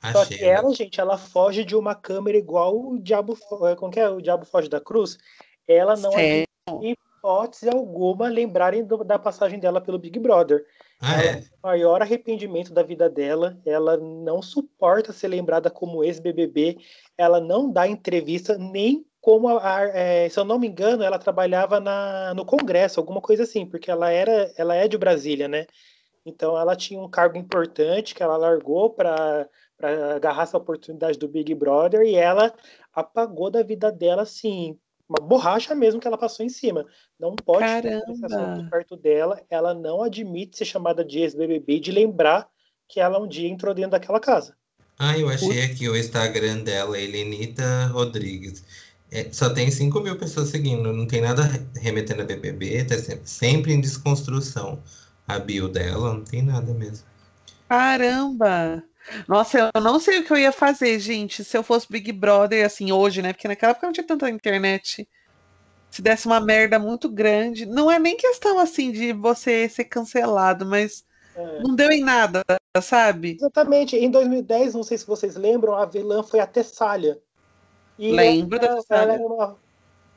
Grande. 0.00 0.12
Só 0.16 0.22
Achei. 0.22 0.38
que 0.38 0.44
ela, 0.44 0.74
gente, 0.74 1.00
ela 1.00 1.18
foge 1.18 1.64
de 1.64 1.76
uma 1.76 1.94
câmera 1.94 2.36
igual 2.36 2.78
o 2.78 2.98
Diabo, 2.98 3.36
é, 3.70 3.74
como 3.76 3.92
que 3.92 4.00
é? 4.00 4.08
O 4.08 4.20
Diabo 4.20 4.44
Foge 4.44 4.68
da 4.68 4.80
Cruz. 4.80 5.18
Ela 5.66 5.96
não 5.96 6.12
admite 6.12 6.48
hipótese 7.18 7.68
alguma 7.68 8.28
lembrarem 8.28 8.84
do- 8.84 9.02
da 9.04 9.18
passagem 9.18 9.58
dela 9.58 9.80
pelo 9.80 9.98
Big 9.98 10.18
Brother. 10.18 10.64
Ah, 11.00 11.22
é? 11.22 11.42
O 11.62 11.66
maior 11.66 12.00
arrependimento 12.02 12.72
da 12.72 12.82
vida 12.82 13.08
dela, 13.08 13.58
ela 13.66 13.96
não 13.96 14.40
suporta 14.42 15.12
ser 15.12 15.28
lembrada 15.28 15.70
como 15.70 16.02
ex-BBB, 16.02 16.78
ela 17.16 17.40
não 17.40 17.70
dá 17.70 17.86
entrevista 17.86 18.56
nem 18.56 19.04
como, 19.20 19.48
a, 19.48 19.76
a- 19.76 19.88
é, 19.88 20.28
se 20.28 20.38
eu 20.38 20.44
não 20.44 20.58
me 20.58 20.68
engano, 20.68 21.02
ela 21.02 21.18
trabalhava 21.18 21.80
na, 21.80 22.32
no 22.34 22.44
Congresso, 22.44 22.98
alguma 23.00 23.20
coisa 23.20 23.42
assim, 23.42 23.66
porque 23.66 23.90
ela 23.90 24.10
era, 24.10 24.52
ela 24.56 24.74
é 24.74 24.88
de 24.88 24.96
Brasília, 24.96 25.48
né? 25.48 25.66
Então 26.24 26.58
ela 26.58 26.74
tinha 26.76 27.00
um 27.00 27.08
cargo 27.08 27.36
importante 27.36 28.14
que 28.14 28.22
ela 28.22 28.36
largou 28.36 28.90
para 28.90 29.48
agarrar 29.80 30.42
essa 30.42 30.56
oportunidade 30.56 31.18
do 31.18 31.28
Big 31.28 31.54
Brother 31.54 32.02
e 32.02 32.14
ela 32.14 32.52
apagou 32.92 33.50
da 33.50 33.62
vida 33.62 33.92
dela, 33.92 34.22
assim, 34.22 34.76
uma 35.08 35.26
borracha 35.26 35.74
mesmo 35.74 36.00
que 36.00 36.06
ela 36.06 36.18
passou 36.18 36.44
em 36.44 36.48
cima. 36.48 36.84
Não 37.18 37.34
pode 37.34 37.64
ter 37.82 38.02
esse 38.10 38.24
assunto 38.24 38.70
perto 38.70 38.96
dela. 38.96 39.40
Ela 39.48 39.72
não 39.72 40.02
admite 40.02 40.58
ser 40.58 40.64
chamada 40.64 41.04
de 41.04 41.20
ex-BBB 41.20 41.80
de 41.80 41.92
lembrar 41.92 42.48
que 42.88 43.00
ela 43.00 43.18
um 43.18 43.26
dia 43.26 43.48
entrou 43.48 43.72
dentro 43.74 43.92
daquela 43.92 44.20
casa. 44.20 44.54
Ah, 44.98 45.16
eu 45.16 45.28
achei 45.28 45.62
aqui 45.62 45.88
o 45.88 45.96
Instagram 45.96 46.64
dela, 46.64 46.98
Helenita 46.98 47.86
Rodrigues. 47.86 48.64
É, 49.10 49.32
só 49.32 49.48
tem 49.48 49.70
5 49.70 50.00
mil 50.00 50.18
pessoas 50.18 50.48
seguindo, 50.48 50.92
não 50.92 51.06
tem 51.06 51.22
nada 51.22 51.42
remetendo 51.76 52.22
a 52.22 52.26
BBB, 52.26 52.84
tá 52.84 52.98
sempre, 52.98 53.26
sempre 53.26 53.72
em 53.72 53.80
desconstrução 53.80 54.82
a 55.26 55.38
bio 55.38 55.68
dela, 55.68 56.12
não 56.12 56.24
tem 56.24 56.42
nada 56.42 56.74
mesmo. 56.74 57.06
Caramba! 57.68 58.82
Nossa, 59.26 59.70
eu 59.74 59.80
não 59.80 59.98
sei 59.98 60.20
o 60.20 60.24
que 60.24 60.32
eu 60.32 60.38
ia 60.38 60.52
fazer, 60.52 60.98
gente, 60.98 61.44
se 61.44 61.56
eu 61.56 61.62
fosse 61.62 61.86
Big 61.88 62.12
Brother, 62.12 62.64
assim, 62.64 62.92
hoje, 62.92 63.22
né? 63.22 63.32
Porque 63.32 63.48
naquela 63.48 63.70
época 63.70 63.86
não 63.86 63.92
tinha 63.92 64.06
tanta 64.06 64.30
internet. 64.30 65.08
Se 65.90 66.02
desse 66.02 66.26
uma 66.26 66.40
merda 66.40 66.78
muito 66.78 67.08
grande. 67.08 67.64
Não 67.64 67.90
é 67.90 67.98
nem 67.98 68.16
questão, 68.16 68.58
assim, 68.58 68.92
de 68.92 69.12
você 69.12 69.68
ser 69.68 69.84
cancelado, 69.84 70.66
mas 70.66 71.04
é. 71.34 71.62
não 71.62 71.74
deu 71.74 71.90
em 71.90 72.02
nada, 72.02 72.42
sabe? 72.82 73.36
Exatamente. 73.36 73.96
Em 73.96 74.10
2010, 74.10 74.74
não 74.74 74.82
sei 74.82 74.98
se 74.98 75.06
vocês 75.06 75.36
lembram, 75.36 75.74
a 75.74 75.86
vilã 75.86 76.22
foi 76.22 76.40
a 76.40 76.46
Tessália. 76.46 77.18
E 77.98 78.12
Lembro 78.12 78.58
da 78.58 78.76
Tessália. 78.76 79.14
Uma... 79.14 79.56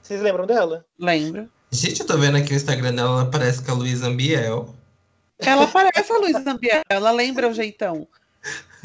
Vocês 0.02 0.22
lembram 0.22 0.46
dela? 0.46 0.86
Lembro. 1.00 1.50
Gente, 1.72 2.02
eu 2.02 2.08
tô 2.08 2.18
vendo 2.18 2.38
aqui 2.38 2.54
o 2.54 2.56
Instagram 2.56 2.94
dela, 2.94 3.22
ela 3.22 3.32
parece 3.32 3.64
com 3.64 3.72
a 3.72 3.76
Luísa 3.76 4.08
Ambiel. 4.08 4.76
Ela 5.40 5.68
parece 5.68 6.12
a 6.12 6.18
Luísa 6.18 6.44
Ambiel, 6.46 6.82
ela 6.90 7.12
lembra 7.12 7.48
o 7.48 7.54
jeitão. 7.54 8.08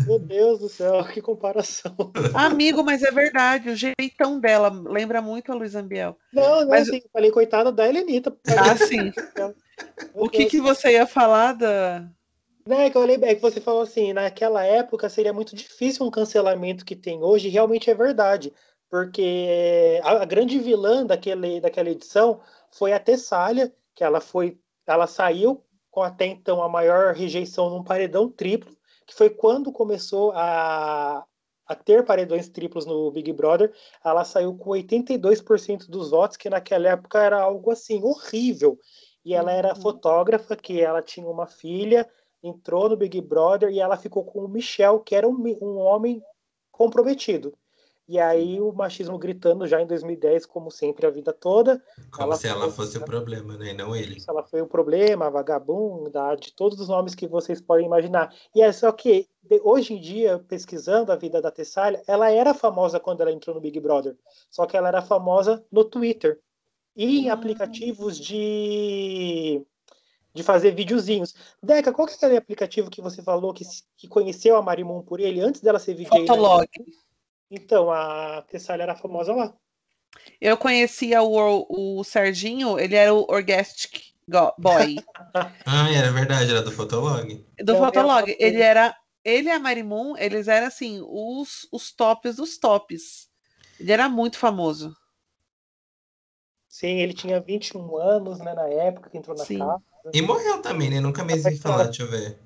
Meu 0.06 0.18
Deus 0.18 0.60
do 0.60 0.68
céu, 0.68 1.02
que 1.04 1.22
comparação. 1.22 1.94
Amigo, 2.34 2.84
mas 2.84 3.02
é 3.02 3.10
verdade, 3.10 3.70
o 3.70 3.76
jeitão 3.76 4.38
dela 4.38 4.68
lembra 4.68 5.22
muito 5.22 5.50
a 5.50 5.54
Luísa 5.54 5.80
Ambiel. 5.80 6.18
Não, 6.32 6.60
não, 6.60 6.68
mas... 6.68 6.88
assim, 6.88 7.02
falei, 7.12 7.30
coitada 7.30 7.72
da 7.72 7.88
Helenita. 7.88 8.36
Ah, 8.46 8.76
sim. 8.76 9.12
o 10.14 10.28
que, 10.28 10.46
que 10.46 10.60
você 10.60 10.92
ia 10.92 11.06
falar 11.06 11.54
da. 11.54 12.06
Não, 12.66 12.80
é 12.80 12.90
que 12.90 12.96
eu 12.96 13.06
lembrei, 13.06 13.30
é 13.30 13.34
que 13.34 13.40
você 13.40 13.60
falou 13.60 13.82
assim, 13.82 14.12
naquela 14.12 14.64
época 14.64 15.08
seria 15.08 15.32
muito 15.32 15.54
difícil 15.54 16.04
um 16.04 16.10
cancelamento 16.10 16.84
que 16.84 16.96
tem 16.96 17.22
hoje, 17.22 17.48
realmente 17.48 17.88
é 17.90 17.94
verdade. 17.94 18.52
Porque 18.90 20.00
a, 20.02 20.22
a 20.22 20.24
grande 20.24 20.58
vilã 20.58 21.06
daquele, 21.06 21.60
daquela 21.60 21.90
edição 21.90 22.40
foi 22.70 22.92
a 22.92 23.00
Tessália, 23.00 23.72
que 23.94 24.04
ela 24.04 24.20
foi. 24.20 24.58
Ela 24.86 25.06
saiu 25.06 25.64
com 25.90 26.02
até 26.02 26.26
então 26.26 26.62
a 26.62 26.68
maior 26.68 27.14
rejeição 27.14 27.70
num 27.70 27.82
paredão 27.82 28.28
triplo, 28.28 28.76
que 29.06 29.14
foi 29.14 29.30
quando 29.30 29.72
começou 29.72 30.32
a, 30.32 31.24
a 31.66 31.74
ter 31.74 32.04
paredões 32.04 32.48
triplos 32.48 32.84
no 32.84 33.10
Big 33.10 33.32
Brother, 33.32 33.72
ela 34.04 34.24
saiu 34.24 34.56
com 34.56 34.70
82% 34.70 35.88
dos 35.88 36.10
votos, 36.10 36.36
que 36.36 36.50
naquela 36.50 36.88
época 36.88 37.22
era 37.22 37.40
algo 37.40 37.70
assim 37.70 38.02
horrível. 38.02 38.78
E 39.24 39.34
ela 39.34 39.52
era 39.52 39.74
uhum. 39.74 39.80
fotógrafa, 39.80 40.56
que 40.56 40.80
ela 40.80 41.02
tinha 41.02 41.26
uma 41.26 41.46
filha, 41.46 42.08
entrou 42.42 42.88
no 42.88 42.96
Big 42.96 43.20
Brother 43.20 43.70
e 43.70 43.80
ela 43.80 43.96
ficou 43.96 44.24
com 44.24 44.44
o 44.44 44.48
Michel, 44.48 45.00
que 45.00 45.14
era 45.14 45.28
um, 45.28 45.36
um 45.60 45.78
homem 45.78 46.22
comprometido. 46.70 47.56
E 48.08 48.20
aí 48.20 48.60
o 48.60 48.72
machismo 48.72 49.18
gritando 49.18 49.66
já 49.66 49.80
em 49.80 49.86
2010, 49.86 50.46
como 50.46 50.70
sempre, 50.70 51.06
a 51.06 51.10
vida 51.10 51.32
toda. 51.32 51.82
Como 52.12 52.28
ela 52.28 52.36
se 52.36 52.46
ela 52.46 52.70
fosse 52.70 52.98
o 52.98 53.04
problema, 53.04 53.56
né? 53.56 53.72
Não 53.72 53.96
ele. 53.96 54.22
Ela 54.28 54.44
foi 54.44 54.60
o 54.62 54.66
problema, 54.66 55.26
a 55.26 55.30
vagabunda, 55.30 56.36
de 56.36 56.52
todos 56.52 56.78
os 56.80 56.88
nomes 56.88 57.16
que 57.16 57.26
vocês 57.26 57.60
podem 57.60 57.86
imaginar. 57.86 58.32
E 58.54 58.62
é 58.62 58.70
só 58.70 58.92
que, 58.92 59.28
hoje 59.64 59.94
em 59.94 60.00
dia, 60.00 60.38
pesquisando 60.46 61.10
a 61.10 61.16
vida 61.16 61.42
da 61.42 61.50
Tessália, 61.50 62.00
ela 62.06 62.30
era 62.30 62.54
famosa 62.54 63.00
quando 63.00 63.22
ela 63.22 63.32
entrou 63.32 63.56
no 63.56 63.60
Big 63.60 63.80
Brother. 63.80 64.16
Só 64.48 64.66
que 64.66 64.76
ela 64.76 64.88
era 64.88 65.02
famosa 65.02 65.64
no 65.70 65.84
Twitter. 65.84 66.38
E 66.94 67.18
em 67.18 67.30
ah. 67.30 67.34
aplicativos 67.34 68.18
de 68.18 69.66
de 70.32 70.42
fazer 70.42 70.72
videozinhos. 70.72 71.34
Deca, 71.62 71.90
qual 71.90 72.06
que 72.06 72.12
é 72.12 72.16
aquele 72.16 72.36
aplicativo 72.36 72.90
que 72.90 73.00
você 73.00 73.22
falou 73.22 73.54
que, 73.54 73.64
que 73.96 74.06
conheceu 74.06 74.54
a 74.54 74.60
Marimun 74.60 75.00
por 75.00 75.18
ele 75.18 75.40
antes 75.40 75.62
dela 75.62 75.78
ser 75.78 75.94
VJ? 75.94 76.08
Fotolog. 76.08 76.68
Né? 76.78 76.84
Então, 77.50 77.90
a 77.90 78.42
Tessália 78.42 78.82
era 78.82 78.96
famosa 78.96 79.34
lá. 79.34 79.54
Eu 80.40 80.56
conhecia 80.56 81.22
o, 81.22 81.66
o 81.68 82.04
Serginho, 82.04 82.78
ele 82.78 82.94
era 82.94 83.12
o 83.12 83.26
Orgastic 83.28 84.14
Boy. 84.58 84.96
ah, 85.64 85.90
era 85.90 86.10
verdade, 86.10 86.50
era 86.50 86.62
do 86.62 86.72
Fotolog. 86.72 87.46
Do 87.62 87.72
eu 87.72 87.78
Fotolog. 87.78 88.36
Ele 88.38 88.60
era. 88.60 88.96
Ele 89.24 89.48
e 89.48 89.52
a 89.52 89.58
Marimun, 89.58 90.16
eles 90.16 90.46
eram 90.46 90.68
assim, 90.68 91.00
os, 91.02 91.66
os 91.72 91.92
tops 91.92 92.36
dos 92.36 92.58
tops. 92.58 93.28
Ele 93.78 93.90
era 93.90 94.08
muito 94.08 94.38
famoso. 94.38 94.96
Sim, 96.68 97.00
ele 97.00 97.12
tinha 97.12 97.40
21 97.40 97.96
anos, 97.96 98.38
né, 98.38 98.54
na 98.54 98.68
época 98.68 99.10
que 99.10 99.18
entrou 99.18 99.36
na 99.36 99.44
Sim. 99.44 99.58
casa. 99.58 99.82
E 100.12 100.22
morreu 100.22 100.62
também, 100.62 100.90
né? 100.90 101.00
Nunca 101.00 101.24
mais 101.24 101.42
vi 101.42 101.56
falar, 101.56 101.84
deixa 101.84 102.02
eu 102.04 102.10
ver. 102.10 102.38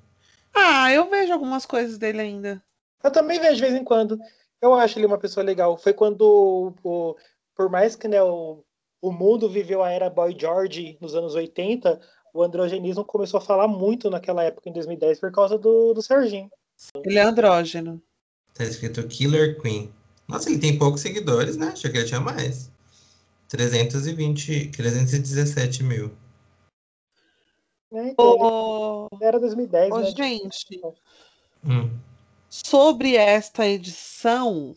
Ah, 0.53 0.91
eu 0.91 1.09
vejo 1.09 1.31
algumas 1.31 1.65
coisas 1.65 1.97
dele 1.97 2.21
ainda. 2.21 2.63
Eu 3.03 3.11
também 3.11 3.39
vejo 3.39 3.55
de 3.55 3.61
vez 3.61 3.73
em 3.73 3.83
quando. 3.83 4.17
Eu 4.61 4.75
acho 4.75 4.99
ele 4.99 5.07
uma 5.07 5.17
pessoa 5.17 5.43
legal. 5.43 5.75
Foi 5.77 5.91
quando, 5.91 6.75
o, 6.83 7.15
por 7.55 7.69
mais 7.69 7.95
que 7.95 8.07
né, 8.07 8.21
o, 8.21 8.63
o 9.01 9.11
mundo 9.11 9.49
viveu 9.49 9.81
a 9.81 9.89
era 9.89 10.09
Boy 10.09 10.37
George 10.39 10.97
nos 11.01 11.15
anos 11.15 11.33
80, 11.33 11.99
o 12.33 12.43
androgenismo 12.43 13.03
começou 13.03 13.39
a 13.39 13.41
falar 13.41 13.67
muito 13.67 14.09
naquela 14.09 14.43
época, 14.43 14.69
em 14.69 14.73
2010, 14.73 15.19
por 15.19 15.31
causa 15.31 15.57
do, 15.57 15.93
do 15.93 16.01
Serginho. 16.01 16.49
Ele 17.03 17.17
é 17.17 17.23
andrógeno. 17.23 18.01
Tá 18.53 18.63
escrito 18.63 19.07
Killer 19.07 19.59
Queen. 19.59 19.91
Nossa, 20.27 20.49
ele 20.49 20.59
tem 20.59 20.77
poucos 20.77 21.01
seguidores, 21.01 21.57
né? 21.57 21.69
Achei 21.69 21.91
que 21.91 21.97
ele 21.97 22.07
tinha 22.07 22.19
mais. 22.19 22.71
320, 23.49 24.69
317 24.69 25.83
mil. 25.83 26.11
É, 27.93 28.09
então, 28.09 28.37
oh, 28.39 29.07
era 29.19 29.39
2010, 29.39 29.91
oh, 29.91 29.99
né? 29.99 30.11
Gente, 30.11 30.81
hum 31.65 31.89
sobre 32.51 33.15
esta 33.15 33.65
edição, 33.65 34.75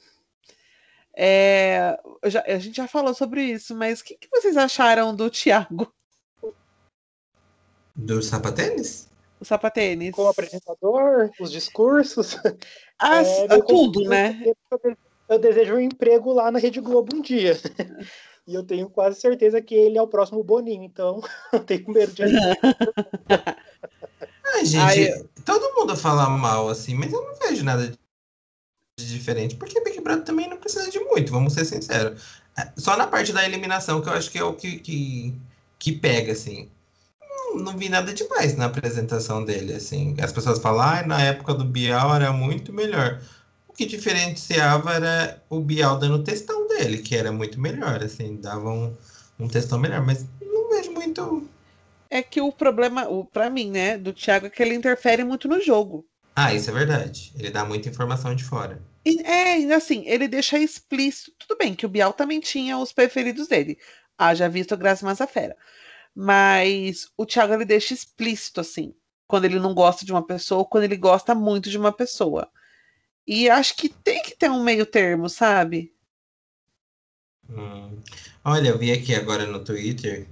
é, 1.16 1.98
já, 2.24 2.44
a 2.46 2.58
gente 2.58 2.76
já 2.76 2.86
falou 2.86 3.12
sobre 3.12 3.42
isso, 3.42 3.74
mas 3.74 4.00
o 4.00 4.04
que, 4.04 4.16
que 4.16 4.28
vocês 4.30 4.56
acharam 4.56 5.14
do 5.14 5.28
Thiago? 5.28 5.92
Do 7.96 8.22
sapatênis? 8.22 9.10
O 9.40 9.44
sapatênis. 9.44 10.14
Como 10.14 10.28
apresentador, 10.28 11.30
os 11.40 11.50
discursos. 11.50 12.36
Ah, 12.98 13.22
é, 13.22 13.60
tudo, 13.62 14.04
né? 14.04 14.40
Eu 15.28 15.38
desejo 15.38 15.74
um 15.74 15.80
emprego 15.80 16.32
lá 16.32 16.50
na 16.52 16.60
Rede 16.60 16.80
Globo 16.80 17.16
um 17.16 17.20
dia. 17.20 17.54
E 18.46 18.54
eu 18.54 18.62
tenho 18.62 18.90
quase 18.90 19.18
certeza 19.18 19.62
que 19.62 19.74
ele 19.74 19.96
é 19.96 20.02
o 20.02 20.06
próximo 20.06 20.44
Boninho, 20.44 20.84
então 20.84 21.22
eu 21.50 21.60
tenho 21.60 21.90
medo 21.90 22.12
de. 22.12 22.24
Ai, 24.54 24.64
gente, 24.64 25.10
Ai, 25.10 25.24
todo 25.44 25.74
mundo 25.74 25.96
fala 25.96 26.28
mal, 26.30 26.68
assim, 26.68 26.94
mas 26.94 27.12
eu 27.12 27.20
não 27.22 27.34
vejo 27.34 27.64
nada 27.64 27.88
de 27.88 27.98
diferente, 28.96 29.56
porque 29.56 29.80
Big 29.80 30.00
Brother 30.00 30.24
também 30.24 30.48
não 30.48 30.56
precisa 30.56 30.88
de 30.90 31.00
muito, 31.00 31.32
vamos 31.32 31.54
ser 31.54 31.64
sinceros. 31.64 32.22
É, 32.56 32.70
só 32.76 32.96
na 32.96 33.08
parte 33.08 33.32
da 33.32 33.44
eliminação, 33.44 34.00
que 34.00 34.08
eu 34.08 34.12
acho 34.12 34.30
que 34.30 34.38
é 34.38 34.44
o 34.44 34.54
que, 34.54 34.78
que, 34.78 35.34
que 35.76 35.92
pega, 35.92 36.32
assim. 36.32 36.70
Não, 37.20 37.56
não, 37.56 37.76
vi 37.76 37.88
nada 37.88 38.14
demais 38.14 38.56
na 38.56 38.66
apresentação 38.66 39.44
dele, 39.44 39.74
assim. 39.74 40.14
As 40.20 40.32
pessoas 40.32 40.60
falam, 40.60 40.82
ah, 40.82 41.02
na 41.04 41.20
época 41.20 41.52
do 41.52 41.64
Bial 41.64 42.14
era 42.14 42.32
muito 42.32 42.72
melhor. 42.72 43.20
O 43.66 43.72
que 43.72 43.86
diferenciava 43.86 44.94
era 44.94 45.42
o 45.50 45.58
Bial 45.58 45.98
dando 45.98 46.14
o 46.16 46.24
textão 46.24 46.68
dele, 46.68 46.98
que 46.98 47.16
era 47.16 47.32
muito 47.32 47.60
melhor, 47.60 48.04
assim, 48.04 48.36
dava 48.36 48.70
um, 48.70 48.96
um 49.40 49.48
textão 49.48 49.80
melhor, 49.80 50.00
mas 50.06 50.24
não 50.40 50.70
vejo 50.70 50.92
muito 50.92 51.48
é 52.14 52.22
que 52.22 52.40
o 52.40 52.52
problema, 52.52 53.08
o, 53.08 53.24
pra 53.24 53.50
mim, 53.50 53.72
né, 53.72 53.98
do 53.98 54.12
Thiago 54.12 54.46
é 54.46 54.50
que 54.50 54.62
ele 54.62 54.72
interfere 54.72 55.24
muito 55.24 55.48
no 55.48 55.60
jogo. 55.60 56.06
Ah, 56.36 56.54
isso 56.54 56.70
é 56.70 56.72
verdade. 56.72 57.32
Ele 57.36 57.50
dá 57.50 57.64
muita 57.64 57.88
informação 57.88 58.36
de 58.36 58.44
fora. 58.44 58.80
E, 59.04 59.20
é, 59.22 59.74
assim, 59.74 60.04
ele 60.06 60.28
deixa 60.28 60.56
explícito. 60.56 61.32
Tudo 61.36 61.58
bem 61.58 61.74
que 61.74 61.84
o 61.84 61.88
Bial 61.88 62.12
também 62.12 62.38
tinha 62.38 62.78
os 62.78 62.92
preferidos 62.92 63.48
dele. 63.48 63.78
Haja 64.16 64.48
visto 64.48 64.76
Graça 64.76 65.04
Massafera. 65.04 65.56
Mas 66.14 67.10
o 67.16 67.26
Thiago 67.26 67.52
ele 67.52 67.64
deixa 67.64 67.92
explícito, 67.92 68.60
assim, 68.60 68.94
quando 69.26 69.46
ele 69.46 69.58
não 69.58 69.74
gosta 69.74 70.04
de 70.04 70.12
uma 70.12 70.24
pessoa 70.24 70.60
ou 70.60 70.66
quando 70.66 70.84
ele 70.84 70.96
gosta 70.96 71.34
muito 71.34 71.68
de 71.68 71.76
uma 71.76 71.92
pessoa. 71.92 72.48
E 73.26 73.50
acho 73.50 73.74
que 73.76 73.88
tem 73.88 74.22
que 74.22 74.36
ter 74.36 74.48
um 74.48 74.62
meio 74.62 74.86
termo, 74.86 75.28
sabe? 75.28 75.92
Hum. 77.50 77.98
Olha, 78.44 78.68
eu 78.68 78.78
vi 78.78 78.92
aqui 78.92 79.16
agora 79.16 79.46
no 79.46 79.64
Twitter 79.64 80.28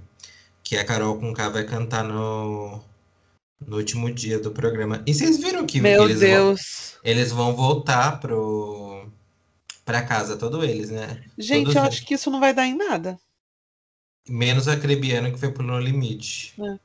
que 0.63 0.77
a 0.77 0.85
Carol 0.85 1.19
com 1.19 1.33
K 1.33 1.49
vai 1.49 1.65
cantar 1.65 2.03
no, 2.03 2.81
no 3.59 3.77
último 3.77 4.11
dia 4.11 4.39
do 4.39 4.51
programa. 4.51 5.03
E 5.05 5.13
vocês 5.13 5.37
viram 5.37 5.65
que 5.65 5.81
Meu 5.81 6.05
eles, 6.05 6.19
Deus. 6.19 6.93
Vão, 6.93 7.11
eles 7.11 7.31
vão 7.31 7.55
voltar 7.55 8.19
pro 8.19 9.07
para 9.85 10.01
casa, 10.01 10.37
todos 10.37 10.63
eles, 10.63 10.89
né? 10.89 11.21
Gente, 11.37 11.65
todos 11.65 11.75
eu 11.75 11.81
acho 11.81 12.05
que 12.05 12.13
isso 12.13 12.31
não 12.31 12.39
vai 12.39 12.53
dar 12.53 12.65
em 12.65 12.75
nada. 12.75 13.19
Menos 14.27 14.69
a 14.69 14.79
Crebiano 14.79 15.31
que 15.31 15.37
foi 15.37 15.51
pro 15.51 15.61
No 15.61 15.77
Limite. 15.77 16.53
É. 16.61 16.79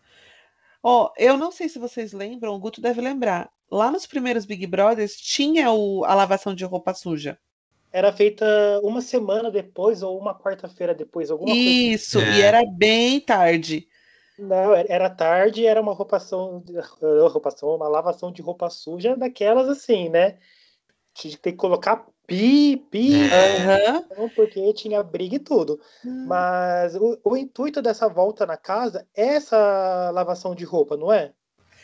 Ó, 0.83 1.13
eu 1.17 1.37
não 1.37 1.53
sei 1.53 1.69
se 1.69 1.79
vocês 1.79 2.13
lembram, 2.13 2.55
o 2.55 2.59
Guto 2.59 2.81
deve 2.81 3.01
lembrar. 3.01 3.49
Lá 3.71 3.91
nos 3.91 4.07
primeiros 4.07 4.45
Big 4.45 4.67
Brothers 4.67 5.15
tinha 5.15 5.71
o, 5.71 6.05
a 6.05 6.15
lavação 6.15 6.55
de 6.55 6.65
roupa 6.65 6.95
suja. 6.95 7.39
Era 7.93 8.13
feita 8.13 8.45
uma 8.83 9.01
semana 9.01 9.51
depois 9.51 10.03
ou 10.03 10.19
uma 10.19 10.39
quarta-feira 10.39 10.95
depois, 10.95 11.31
alguma 11.31 11.57
coisa. 11.57 11.71
Isso, 11.71 12.19
É. 12.21 12.23
e 12.23 12.43
era 12.43 12.65
bem 12.65 13.21
tarde. 13.21 13.89
Não, 14.39 14.73
era- 14.75 15.11
tarde, 15.11 15.67
era 15.67 15.81
uma 15.81 15.93
roupação, 15.93 16.63
roupação, 17.33 17.75
uma 17.75 17.89
lavação 17.89 18.31
de 18.31 18.41
roupa 18.41 18.71
suja 18.71 19.17
daquelas 19.17 19.69
assim, 19.69 20.09
né? 20.09 20.39
Tinha 21.15 21.33
que 21.33 21.39
ter 21.43 21.53
que 21.53 21.59
colocar 21.59 22.07
pi, 22.27 22.77
pi, 22.91 23.11
É. 23.33 24.17
Não, 24.17 24.29
porque 24.31 24.73
tinha 24.75 25.03
briga 25.03 25.37
e 25.37 25.39
tudo. 25.41 25.81
Mas 26.05 26.95
o, 26.97 27.19
o 27.25 27.37
intuito 27.37 27.83
dessa 27.83 28.09
volta 28.09 28.47
na 28.47 28.57
casa 28.57 29.07
é 29.15 29.37
essa 29.37 30.11
lavação 30.13 30.55
de 30.55 30.65
roupa, 30.65 30.97
não 30.97 31.13
é? 31.13 31.33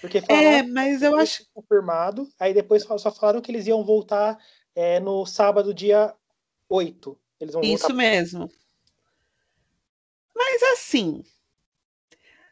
Porque 0.01 0.19
É, 0.21 0.27
falaram 0.27 0.69
mas 0.69 1.03
eu 1.03 1.17
que 1.17 1.21
acho. 1.21 1.45
confirmado, 1.55 2.29
aí 2.39 2.53
depois 2.55 2.83
só 2.83 2.97
só 2.99 3.11
falaram 3.11 3.41
que 3.41 3.51
eles 3.51 3.67
iam 3.67 3.85
voltar 3.85 4.39
é, 4.75 5.01
no 5.01 5.25
sábado, 5.27 5.75
dia 5.75 6.15
8. 6.69 7.19
Eles 7.41 7.55
vão 7.55 7.63
Isso 7.63 7.89
voltar. 7.89 7.95
mesmo. 7.95 8.51
Mas 10.35 10.63
assim, 10.63 11.23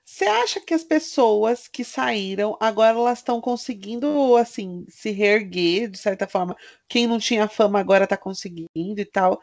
você 0.05 0.25
acha 0.27 0.61
que 0.61 0.75
as 0.75 0.85
pessoas 0.85 1.69
que 1.69 1.85
saíram 1.85 2.57
agora 2.61 2.97
elas 2.99 3.19
estão 3.19 3.41
conseguindo 3.41 4.37
assim 4.37 4.85
se 4.89 5.11
reerguer 5.11 5.89
de 5.89 5.99
certa 5.99 6.27
forma? 6.27 6.57
Quem 6.89 7.07
não 7.07 7.19
tinha 7.19 7.49
fama 7.49 7.79
agora 7.81 8.05
está 8.05 8.17
conseguindo 8.17 8.69
e 8.75 9.05
tal. 9.05 9.41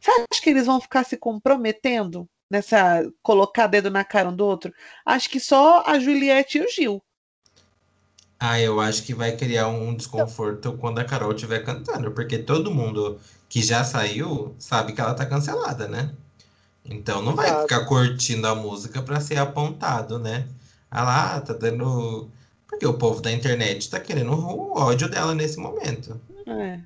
Você 0.00 0.10
acha 0.10 0.42
que 0.42 0.50
eles 0.50 0.66
vão 0.66 0.80
ficar 0.80 1.04
se 1.04 1.16
comprometendo 1.16 2.28
nessa 2.50 3.02
colocar 3.22 3.66
dedo 3.66 3.90
na 3.90 4.04
cara 4.04 4.28
um 4.28 4.36
do 4.36 4.46
outro? 4.46 4.72
Acho 5.04 5.28
que 5.30 5.40
só 5.40 5.82
a 5.86 5.98
Juliette 5.98 6.58
e 6.58 6.62
o 6.62 6.68
Gil. 6.68 7.02
Ah, 8.44 8.60
eu 8.60 8.80
acho 8.80 9.04
que 9.04 9.14
vai 9.14 9.36
criar 9.36 9.68
um 9.68 9.94
desconforto 9.94 10.76
quando 10.78 10.98
a 10.98 11.04
Carol 11.04 11.32
estiver 11.32 11.64
cantando, 11.64 12.10
porque 12.10 12.36
todo 12.38 12.74
mundo 12.74 13.20
que 13.48 13.62
já 13.62 13.84
saiu 13.84 14.52
sabe 14.58 14.92
que 14.92 15.00
ela 15.00 15.14
tá 15.14 15.24
cancelada, 15.24 15.86
né? 15.86 16.12
Então 16.84 17.22
não 17.22 17.36
vai 17.36 17.62
ficar 17.62 17.84
curtindo 17.86 18.48
a 18.48 18.54
música 18.56 19.00
pra 19.00 19.20
ser 19.20 19.38
apontado, 19.38 20.18
né? 20.18 20.48
Ah 20.90 21.04
lá, 21.04 21.40
tá 21.40 21.52
dando. 21.52 22.28
Porque 22.66 22.84
o 22.84 22.98
povo 22.98 23.20
da 23.20 23.30
internet 23.30 23.88
tá 23.88 24.00
querendo 24.00 24.32
o 24.32 24.76
ódio 24.76 25.08
dela 25.08 25.36
nesse 25.36 25.60
momento. 25.60 26.20
É. 26.44 26.80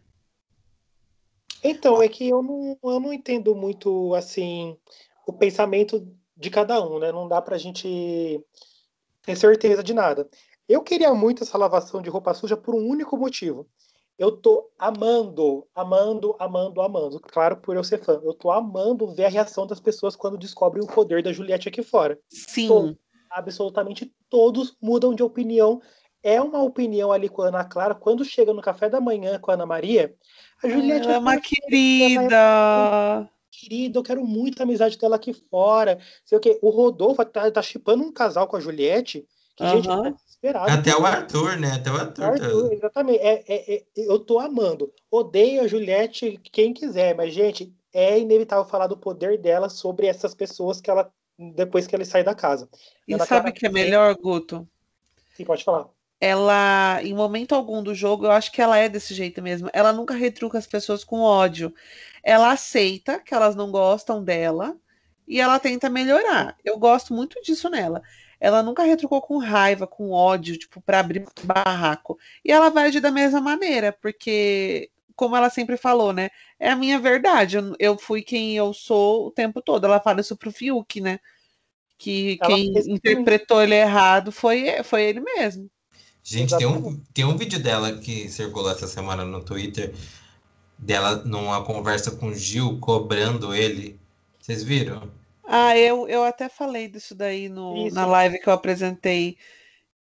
Então, 1.65 2.03
é 2.03 2.09
que 2.11 2.29
eu 2.29 2.43
não, 2.43 2.79
eu 2.85 3.01
não 3.01 3.15
entendo 3.15 3.55
muito, 3.55 4.15
assim, 4.15 4.77
o 5.27 5.33
pensamento 5.33 6.07
de 6.37 6.51
cada 6.51 6.87
um, 6.87 6.99
né? 6.99 7.11
Não 7.11 7.27
dá 7.27 7.41
pra 7.41 7.57
gente 7.57 8.45
ter 9.23 9.37
certeza 9.37 9.83
de 9.83 9.95
nada. 9.95 10.29
Eu 10.69 10.83
queria 10.83 11.15
muito 11.15 11.43
essa 11.43 11.57
lavação 11.57 12.03
de 12.03 12.11
roupa 12.11 12.35
suja 12.35 12.57
por 12.57 12.75
um 12.75 12.87
único 12.87 13.17
motivo. 13.17 13.69
Eu 14.19 14.33
tô 14.33 14.71
amando, 14.79 15.67
amando, 15.75 16.35
amando, 16.39 16.81
amando. 16.81 17.21
Claro, 17.21 17.59
por 17.59 17.77
eu 17.77 17.85
ser 17.85 18.03
fã. 18.03 18.19
Eu 18.25 18.33
tô 18.33 18.51
amando 18.51 19.15
ver 19.15 19.27
a 19.27 19.29
reação 19.29 19.67
das 19.67 19.79
pessoas 19.79 20.17
quando 20.17 20.39
descobrem 20.39 20.83
o 20.83 20.87
poder 20.87 21.23
da 21.23 21.33
Juliette 21.33 21.69
aqui 21.69 21.83
fora. 21.83 22.19
Sim. 22.31 22.97
Absolutamente 23.31 24.11
todos 24.31 24.75
mudam 24.81 25.15
de 25.15 25.23
opinião. 25.23 25.83
É 26.23 26.41
uma 26.41 26.63
opinião 26.63 27.13
ali 27.13 27.29
com 27.29 27.43
a 27.43 27.49
Ana 27.49 27.65
Clara. 27.65 27.95
Quando 27.95 28.25
chega 28.25 28.55
no 28.55 28.63
café 28.63 28.89
da 28.89 29.01
manhã 29.01 29.39
com 29.39 29.51
a 29.51 29.55
Ana 29.55 29.67
Maria, 29.67 30.15
a 30.65 30.69
Juliette 30.69 31.07
Ela 31.07 31.17
é 31.17 31.19
uma 31.19 31.39
querida. 31.39 33.31
querida, 33.51 33.99
eu 33.99 34.03
quero 34.03 34.25
muito 34.25 34.61
a 34.61 34.65
amizade 34.65 34.97
dela 34.97 35.17
aqui 35.17 35.35
fora. 35.35 35.99
Sei 36.25 36.39
o 36.39 36.41
quê. 36.41 36.59
O 36.63 36.71
Rodolfo 36.71 37.23
tá, 37.27 37.51
tá 37.51 37.61
chipando 37.63 38.03
um 38.03 38.11
casal 38.11 38.49
com 38.49 38.57
a 38.57 38.61
Juliette. 38.61 39.27
Que, 39.57 39.67
gente, 39.67 39.87
tá 39.87 40.11
desesperado. 40.11 40.71
Até 40.71 40.97
o 40.97 41.07
Arthur, 41.07 41.59
né? 41.59 41.73
Até 41.73 41.91
o 41.91 41.95
Arthur. 41.97 42.15
tá- 42.15 42.27
Arthur, 42.33 42.73
exatamente. 42.73 43.19
É, 43.21 43.45
é- 43.47 43.75
é- 43.77 43.85
eu 43.97 44.19
tô 44.19 44.39
amando. 44.39 44.93
Odeio 45.11 45.63
a 45.63 45.67
Juliette, 45.67 46.39
quem 46.53 46.73
quiser, 46.75 47.15
mas, 47.17 47.33
gente, 47.33 47.75
é 47.93 48.19
inevitável 48.19 48.65
falar 48.65 48.87
do 48.87 48.97
poder 48.97 49.39
dela 49.41 49.69
sobre 49.69 50.07
essas 50.07 50.35
pessoas 50.35 50.81
que 50.81 50.91
ela. 50.91 51.11
Depois 51.39 51.87
que 51.87 51.95
ele 51.95 52.05
sai 52.05 52.25
da 52.25 52.35
casa. 52.35 52.69
E 53.07 53.13
Ana 53.15 53.25
sabe 53.25 53.41
o 53.41 53.43
Clara 53.43 53.53
que 53.53 53.67
é 53.67 53.71
melhor, 53.71 54.15
Guto? 54.17 54.67
Sim, 55.35 55.45
pode 55.45 55.65
falar. 55.65 55.89
ela, 56.19 56.99
em 57.03 57.15
momento 57.15 57.55
algum 57.55 57.83
do 57.83 57.95
jogo, 57.95 58.25
eu 58.27 58.31
acho 58.31 58.51
que 58.51 58.63
ela 58.63 58.79
é 58.79 58.89
desse 58.89 59.13
jeito 59.15 59.43
mesmo. 59.43 59.69
Ela 59.73 59.93
nunca 59.93 60.15
retruca 60.15 60.57
as 60.59 60.67
pessoas 60.67 61.05
com 61.05 61.21
ódio. 61.21 61.75
Ela 62.23 62.53
aceita 62.53 63.21
que 63.21 63.35
elas 63.35 63.55
não 63.55 63.71
gostam 63.71 64.25
dela 64.25 64.77
e 65.29 65.41
ela 65.41 65.59
tenta 65.59 65.91
melhorar. 65.91 66.57
Eu 66.65 66.79
gosto 66.79 67.13
muito 67.13 67.41
disso 67.43 67.69
nela. 67.69 68.03
Ela 68.41 68.63
nunca 68.63 68.83
retrucou 68.83 69.21
com 69.23 69.39
raiva, 69.39 69.87
com 69.87 70.11
ódio, 70.11 70.59
tipo, 70.59 70.81
pra 70.81 71.01
abrir 71.01 71.25
barraco. 71.45 72.19
E 72.45 72.53
ela 72.53 72.69
vai 72.71 72.87
agir 72.89 73.01
da 73.01 73.11
mesma 73.11 73.41
maneira, 73.41 73.93
porque, 74.01 74.91
como 75.15 75.37
ela 75.37 75.49
sempre 75.49 75.77
falou, 75.77 76.13
né? 76.13 76.29
É 76.59 76.71
a 76.71 76.77
minha 76.77 76.99
verdade. 76.99 77.57
Eu, 77.57 77.75
eu 77.79 77.99
fui 77.99 78.23
quem 78.23 78.57
eu 78.57 78.73
sou 78.75 79.27
o 79.27 79.31
tempo 79.31 79.63
todo. 79.63 79.85
Ela 79.87 80.01
fala 80.01 80.21
isso 80.21 80.37
pro 80.37 80.53
Fiuk, 80.53 81.01
né? 81.01 81.19
Que 81.99 82.39
Ela 82.41 82.55
quem 82.55 82.73
fez- 82.75 82.87
interpretou 82.87 83.63
ele 83.63 83.75
errado 83.75 84.31
foi, 84.31 84.83
foi 84.85 85.03
ele 85.05 85.21
mesmo. 85.21 85.71
Gente, 86.23 86.57
tem 86.59 86.67
um, 86.67 87.01
tem 87.15 87.25
um 87.25 87.37
vídeo 87.37 87.63
dela 87.63 87.97
que 87.99 88.29
circulou 88.29 88.71
essa 88.71 88.87
semana 88.89 89.25
no 89.25 89.43
Twitter, 89.43 89.95
dela 90.77 91.17
numa 91.25 91.65
conversa 91.65 92.11
com 92.11 92.29
o 92.29 92.35
Gil, 92.35 92.79
cobrando 92.81 93.55
ele. 93.55 93.99
Vocês 94.41 94.63
viram? 94.63 95.11
Ah, 95.47 95.77
eu, 95.79 96.09
eu 96.09 96.25
até 96.25 96.49
falei 96.49 96.89
disso 96.89 97.15
daí 97.15 97.49
no, 97.49 97.87
Isso. 97.87 97.95
na 97.95 98.05
live 98.05 98.41
que 98.41 98.49
eu 98.49 98.53
apresentei, 98.53 99.39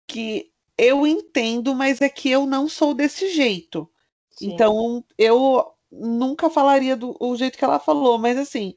que 0.05 0.51
eu 0.77 1.07
entendo, 1.07 1.73
mas 1.73 2.01
é 2.01 2.09
que 2.09 2.29
eu 2.29 2.45
não 2.45 2.67
sou 2.67 2.93
desse 2.93 3.29
jeito. 3.29 3.89
Sim. 4.29 4.51
Então, 4.53 5.03
eu 5.17 5.73
nunca 5.91 6.49
falaria 6.49 6.95
do 6.95 7.15
o 7.19 7.35
jeito 7.35 7.57
que 7.57 7.63
ela 7.63 7.79
falou, 7.79 8.17
mas 8.17 8.37
assim, 8.37 8.75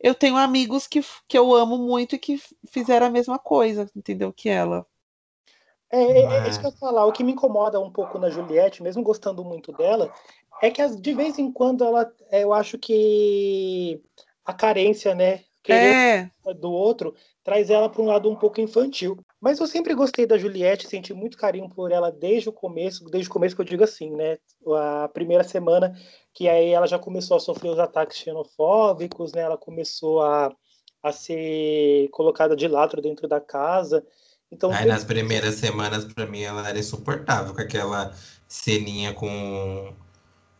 eu 0.00 0.14
tenho 0.14 0.36
amigos 0.36 0.86
que, 0.86 1.00
que 1.26 1.36
eu 1.36 1.52
amo 1.54 1.78
muito 1.78 2.14
e 2.14 2.18
que 2.18 2.40
fizeram 2.68 3.06
a 3.06 3.10
mesma 3.10 3.38
coisa, 3.38 3.90
entendeu? 3.96 4.32
Que 4.32 4.48
ela. 4.48 4.86
É, 5.90 6.00
é, 6.00 6.22
é 6.22 6.48
isso 6.48 6.60
que 6.60 6.66
eu 6.66 6.70
ia 6.70 6.76
falar. 6.76 7.06
O 7.06 7.12
que 7.12 7.24
me 7.24 7.32
incomoda 7.32 7.80
um 7.80 7.90
pouco 7.90 8.18
na 8.18 8.30
Juliette, 8.30 8.82
mesmo 8.82 9.02
gostando 9.02 9.44
muito 9.44 9.72
dela, 9.72 10.12
é 10.62 10.70
que 10.70 10.86
de 10.96 11.14
vez 11.14 11.38
em 11.38 11.50
quando 11.50 11.84
ela, 11.84 12.12
eu 12.30 12.52
acho 12.52 12.78
que 12.78 14.02
a 14.44 14.52
carência, 14.52 15.14
né, 15.14 15.44
querer 15.62 15.94
É, 15.94 16.54
do 16.54 16.70
outro, 16.70 17.14
traz 17.44 17.70
ela 17.70 17.88
para 17.88 18.02
um 18.02 18.06
lado 18.06 18.30
um 18.30 18.36
pouco 18.36 18.60
infantil. 18.60 19.18
Mas 19.40 19.58
eu 19.58 19.66
sempre 19.66 19.94
gostei 19.94 20.26
da 20.26 20.38
Juliette, 20.38 20.88
senti 20.88 21.12
muito 21.12 21.36
carinho 21.36 21.68
por 21.68 21.92
ela 21.92 22.10
desde 22.10 22.48
o 22.48 22.52
começo, 22.52 23.04
desde 23.04 23.28
o 23.28 23.32
começo 23.32 23.54
que 23.54 23.60
eu 23.60 23.66
digo 23.66 23.84
assim, 23.84 24.14
né? 24.14 24.38
A 25.02 25.08
primeira 25.08 25.44
semana 25.44 25.94
que 26.34 26.48
aí 26.48 26.70
ela 26.70 26.86
já 26.86 26.98
começou 26.98 27.36
a 27.36 27.40
sofrer 27.40 27.70
os 27.70 27.78
ataques 27.78 28.18
xenofóbicos, 28.18 29.32
né? 29.32 29.42
Ela 29.42 29.58
começou 29.58 30.22
a, 30.22 30.54
a 31.02 31.12
ser 31.12 32.08
colocada 32.10 32.56
de 32.56 32.68
lado 32.68 33.00
dentro 33.00 33.26
da 33.28 33.40
casa. 33.40 34.04
Então, 34.50 34.70
Aí 34.70 34.86
nas 34.86 35.04
primeiras 35.04 35.56
semanas, 35.56 36.04
pra 36.04 36.26
mim, 36.26 36.40
ela 36.40 36.66
era 36.66 36.78
insuportável, 36.78 37.54
com 37.54 37.60
aquela 37.60 38.14
ceninha 38.46 39.12
com, 39.12 39.92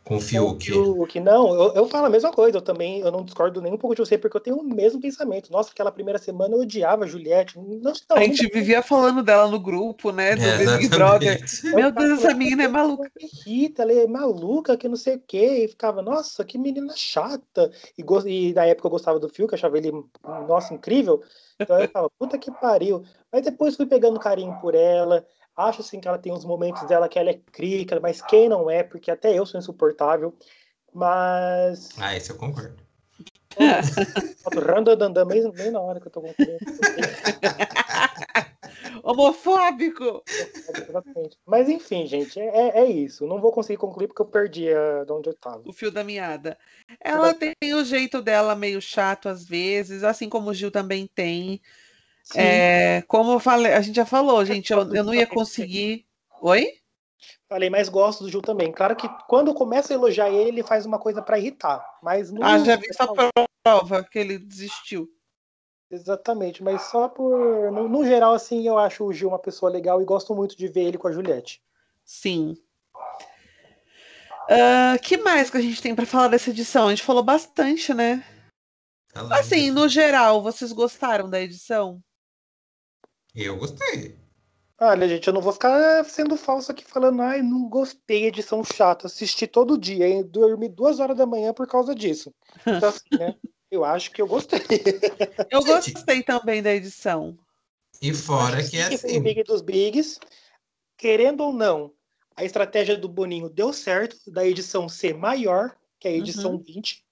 com 0.08 0.16
o 0.16 0.20
Fiuk. 0.20 0.64
Fiuk, 0.64 1.20
não, 1.20 1.54
eu, 1.54 1.74
eu 1.74 1.88
falo 1.88 2.06
a 2.06 2.10
mesma 2.10 2.32
coisa, 2.32 2.56
eu 2.56 2.62
também 2.62 3.00
eu 3.00 3.12
não 3.12 3.22
discordo 3.22 3.60
nem 3.60 3.72
um 3.72 3.76
pouco 3.76 3.94
de 3.94 4.00
você, 4.00 4.16
porque 4.16 4.36
eu 4.36 4.40
tenho 4.40 4.56
o 4.56 4.64
mesmo 4.64 5.00
pensamento. 5.00 5.52
Nossa, 5.52 5.70
aquela 5.70 5.92
primeira 5.92 6.18
semana 6.18 6.54
eu 6.54 6.60
odiava 6.60 7.04
a 7.04 7.06
Juliette. 7.06 7.58
Não, 7.58 7.78
não, 7.82 7.92
a 8.16 8.20
gente 8.20 8.48
vivia 8.48 8.82
falando 8.82 9.22
dela 9.22 9.46
no 9.46 9.60
grupo, 9.60 10.10
né? 10.10 10.34
Do 10.34 10.42
É, 10.42 10.78
Big 10.78 10.88
Brother. 10.88 11.44
Meu 11.74 11.92
Deus, 11.92 12.24
essa 12.24 12.34
menina 12.34 12.64
é 12.64 12.68
maluca. 12.68 13.10
Me 13.20 13.28
irrita, 13.46 13.82
ela 13.82 13.92
é 13.92 14.06
maluca, 14.06 14.76
que 14.76 14.88
não 14.88 14.96
sei 14.96 15.16
o 15.16 15.20
quê. 15.20 15.64
E 15.64 15.68
ficava, 15.68 16.00
nossa, 16.00 16.44
que 16.44 16.56
menina 16.56 16.94
chata. 16.96 17.70
E, 17.96 18.02
go- 18.02 18.26
e 18.26 18.54
na 18.54 18.64
época 18.64 18.86
eu 18.86 18.92
gostava 18.92 19.18
do 19.18 19.28
Fiuk, 19.28 19.54
achava 19.54 19.76
ele, 19.76 19.92
nossa, 20.48 20.72
incrível. 20.72 21.22
Então 21.60 21.78
eu 21.78 21.86
ficava, 21.86 22.10
puta 22.18 22.38
que 22.38 22.50
pariu. 22.50 23.02
Mas 23.30 23.42
depois 23.42 23.76
fui 23.76 23.84
pegando 23.86 24.18
carinho 24.18 24.56
por 24.60 24.74
ela. 24.74 25.26
Acho 25.58 25.80
assim 25.80 25.98
que 25.98 26.06
ela 26.06 26.18
tem 26.18 26.32
uns 26.32 26.44
momentos 26.44 26.86
dela 26.86 27.08
que 27.08 27.18
ela 27.18 27.30
é 27.30 27.40
crica, 27.50 27.98
mas 27.98 28.22
quem 28.22 28.48
não 28.48 28.70
é, 28.70 28.84
porque 28.84 29.10
até 29.10 29.36
eu 29.36 29.44
sou 29.44 29.58
insuportável. 29.58 30.32
Mas. 30.94 31.88
Ah, 31.98 32.16
isso 32.16 32.30
eu 32.30 32.36
concordo. 32.36 32.76
Randandandam, 34.54 35.26
mesmo 35.26 35.52
nem 35.52 35.72
na 35.72 35.80
hora 35.80 36.00
que 36.00 36.06
eu 36.06 36.12
tô 36.12 36.20
concluindo. 36.20 36.58
Homofóbico! 39.02 40.22
Exatamente. 40.88 41.36
Mas 41.44 41.68
enfim, 41.68 42.06
gente, 42.06 42.38
é, 42.38 42.78
é 42.78 42.86
isso. 42.86 43.26
Não 43.26 43.40
vou 43.40 43.50
conseguir 43.50 43.78
concluir 43.78 44.06
porque 44.06 44.22
eu 44.22 44.26
perdi 44.26 44.72
a, 44.72 45.02
de 45.04 45.12
onde 45.12 45.30
eu 45.30 45.34
tava. 45.34 45.62
o 45.64 45.72
fio 45.72 45.90
da 45.90 46.04
meada. 46.04 46.56
Ela 47.00 47.34
tem 47.34 47.54
o 47.74 47.84
jeito 47.84 48.22
dela 48.22 48.54
meio 48.54 48.80
chato 48.80 49.28
às 49.28 49.44
vezes, 49.44 50.04
assim 50.04 50.28
como 50.28 50.50
o 50.50 50.54
Gil 50.54 50.70
também 50.70 51.06
tem. 51.06 51.60
É, 52.34 53.02
como 53.08 53.32
eu 53.32 53.40
falei, 53.40 53.72
a 53.72 53.80
gente 53.80 53.96
já 53.96 54.04
falou, 54.04 54.44
gente, 54.44 54.72
eu, 54.72 54.80
eu 54.94 55.04
não 55.04 55.14
ia 55.14 55.26
conseguir. 55.26 56.06
Oi? 56.42 56.72
Falei, 57.48 57.70
mas 57.70 57.88
gosto 57.88 58.24
do 58.24 58.30
Gil 58.30 58.42
também. 58.42 58.70
Claro 58.70 58.94
que 58.94 59.08
quando 59.26 59.54
começa 59.54 59.92
a 59.92 59.96
elogiar 59.96 60.28
ele, 60.28 60.50
ele 60.50 60.62
faz 60.62 60.84
uma 60.84 60.98
coisa 60.98 61.22
pra 61.22 61.38
irritar. 61.38 61.82
Mas 62.02 62.30
não. 62.30 62.46
Ah, 62.46 62.58
já 62.58 62.76
vi 62.76 62.92
só 62.92 63.06
prova 63.62 64.04
que 64.04 64.18
ele 64.18 64.38
desistiu. 64.38 65.08
Exatamente, 65.90 66.62
mas 66.62 66.82
só 66.82 67.08
por. 67.08 67.72
No, 67.72 67.88
no, 67.88 68.04
geral, 68.04 68.34
assim, 68.34 68.68
eu 68.68 68.78
acho 68.78 69.04
o 69.04 69.12
Gil 69.12 69.28
uma 69.28 69.38
pessoa 69.38 69.72
legal 69.72 70.02
e 70.02 70.04
gosto 70.04 70.34
muito 70.34 70.56
de 70.56 70.68
ver 70.68 70.82
ele 70.82 70.98
com 70.98 71.08
a 71.08 71.12
Juliette. 71.12 71.62
Sim. 72.04 72.56
Uh, 74.50 74.98
que 75.02 75.16
mais 75.16 75.50
que 75.50 75.56
a 75.56 75.60
gente 75.60 75.80
tem 75.80 75.94
para 75.94 76.06
falar 76.06 76.28
dessa 76.28 76.50
edição? 76.50 76.86
A 76.86 76.90
gente 76.90 77.02
falou 77.02 77.22
bastante, 77.22 77.94
né? 77.94 78.22
Tá 79.12 79.40
assim, 79.40 79.70
no 79.70 79.88
geral, 79.88 80.42
vocês 80.42 80.72
gostaram 80.72 81.28
da 81.28 81.40
edição? 81.40 82.02
Eu 83.38 83.56
gostei. 83.56 84.16
Olha, 84.80 85.08
gente, 85.08 85.26
eu 85.28 85.32
não 85.32 85.40
vou 85.40 85.52
ficar 85.52 86.04
sendo 86.04 86.36
falso 86.36 86.72
aqui 86.72 86.84
falando, 86.84 87.22
ai, 87.22 87.40
não 87.40 87.68
gostei, 87.68 88.26
edição 88.26 88.64
chata. 88.64 89.06
Assisti 89.06 89.46
todo 89.46 89.78
dia, 89.78 90.08
hein? 90.08 90.24
Dormi 90.24 90.68
duas 90.68 90.98
horas 90.98 91.16
da 91.16 91.24
manhã 91.24 91.52
por 91.52 91.66
causa 91.66 91.94
disso. 91.94 92.34
Então, 92.66 92.88
assim, 92.88 93.08
né? 93.12 93.34
Eu 93.70 93.84
acho 93.84 94.10
que 94.12 94.22
eu 94.22 94.26
gostei. 94.26 94.62
Eu 95.50 95.62
gostei 95.62 96.22
também 96.22 96.62
da 96.62 96.74
edição. 96.74 97.36
E 98.00 98.14
fora 98.14 98.62
que, 98.62 98.70
que 98.70 98.76
é 98.78 98.84
assim. 98.84 99.18
O 99.18 99.20
Big 99.20 99.44
dos 99.44 99.60
Bigs, 99.60 100.18
querendo 100.96 101.42
ou 101.42 101.52
não, 101.52 101.92
a 102.34 102.44
estratégia 102.44 102.96
do 102.96 103.10
Boninho 103.10 103.50
deu 103.50 103.70
certo 103.74 104.16
da 104.30 104.46
edição 104.46 104.88
ser 104.88 105.12
maior 105.12 105.76
que 106.00 106.08
a 106.08 106.10
edição 106.10 106.52
uhum. 106.52 106.62
20, 106.66 107.04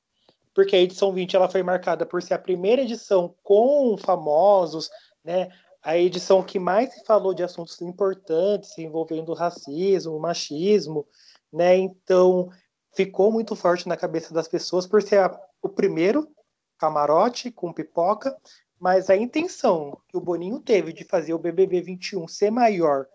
porque 0.54 0.74
a 0.74 0.80
edição 0.80 1.12
20 1.12 1.36
ela 1.36 1.50
foi 1.50 1.62
marcada 1.62 2.06
por 2.06 2.22
ser 2.22 2.32
a 2.32 2.38
primeira 2.38 2.80
edição 2.80 3.34
com 3.42 3.98
famosos, 3.98 4.88
né? 5.22 5.50
A 5.86 5.96
edição 5.96 6.42
que 6.42 6.58
mais 6.58 6.92
se 6.92 7.04
falou 7.04 7.32
de 7.32 7.44
assuntos 7.44 7.80
importantes 7.80 8.76
envolvendo 8.76 9.32
racismo, 9.32 10.18
machismo, 10.18 11.06
né? 11.52 11.76
Então 11.76 12.50
ficou 12.92 13.30
muito 13.30 13.54
forte 13.54 13.86
na 13.86 13.96
cabeça 13.96 14.34
das 14.34 14.48
pessoas 14.48 14.84
por 14.84 15.00
ser 15.00 15.20
a, 15.20 15.40
o 15.62 15.68
primeiro 15.68 16.28
camarote 16.76 17.52
com 17.52 17.72
pipoca, 17.72 18.36
mas 18.80 19.08
a 19.08 19.16
intenção 19.16 19.96
que 20.08 20.16
o 20.16 20.20
Boninho 20.20 20.58
teve 20.58 20.92
de 20.92 21.04
fazer 21.04 21.34
o 21.34 21.38
BBB 21.38 21.80
21 21.80 22.26
ser 22.26 22.50
maior 22.50 23.06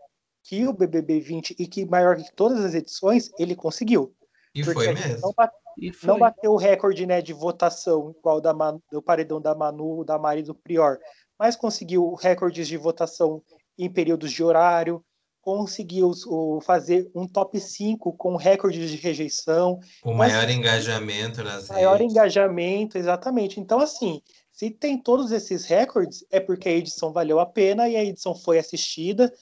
que 0.41 0.65
o 0.65 0.71
BBB 0.71 1.19
20 1.19 1.55
e 1.59 1.67
que 1.67 1.85
maior 1.85 2.15
que 2.15 2.33
todas 2.33 2.63
as 2.63 2.73
edições, 2.73 3.29
ele 3.37 3.53
conseguiu. 3.53 4.15
E 4.55 4.63
foi 4.63 4.93
mesmo. 4.93 5.19
Não, 5.21 5.33
bate, 5.33 5.55
não 6.03 6.17
bateu 6.17 6.53
o 6.53 6.57
recorde 6.57 7.05
né, 7.05 7.21
de 7.21 7.33
votação 7.33 8.15
igual 8.17 8.39
da 8.39 8.53
do 8.89 9.01
paredão 9.01 9.41
da 9.41 9.53
Manu, 9.53 10.05
da 10.05 10.17
Mari 10.17 10.41
do 10.41 10.55
Prior, 10.55 10.97
mas 11.41 11.55
conseguiu 11.55 12.13
recordes 12.13 12.67
de 12.67 12.77
votação 12.77 13.41
em 13.75 13.89
períodos 13.89 14.31
de 14.31 14.43
horário, 14.43 15.03
conseguiu 15.41 16.11
o, 16.27 16.61
fazer 16.61 17.09
um 17.15 17.27
top 17.27 17.59
5 17.59 18.13
com 18.13 18.35
recordes 18.35 18.91
de 18.91 18.97
rejeição. 18.97 19.79
O 20.03 20.13
maior 20.13 20.47
engajamento 20.47 21.43
nas 21.43 21.67
maior 21.67 21.97
redes. 21.97 22.13
engajamento, 22.13 22.95
exatamente. 22.95 23.59
Então, 23.59 23.79
assim, 23.79 24.21
se 24.51 24.69
tem 24.69 25.01
todos 25.01 25.31
esses 25.31 25.65
recordes, 25.65 26.23
é 26.29 26.39
porque 26.39 26.69
a 26.69 26.73
edição 26.73 27.11
valeu 27.11 27.39
a 27.39 27.45
pena 27.47 27.89
e 27.89 27.95
a 27.95 28.03
edição 28.03 28.35
foi 28.35 28.59
assistida. 28.59 29.33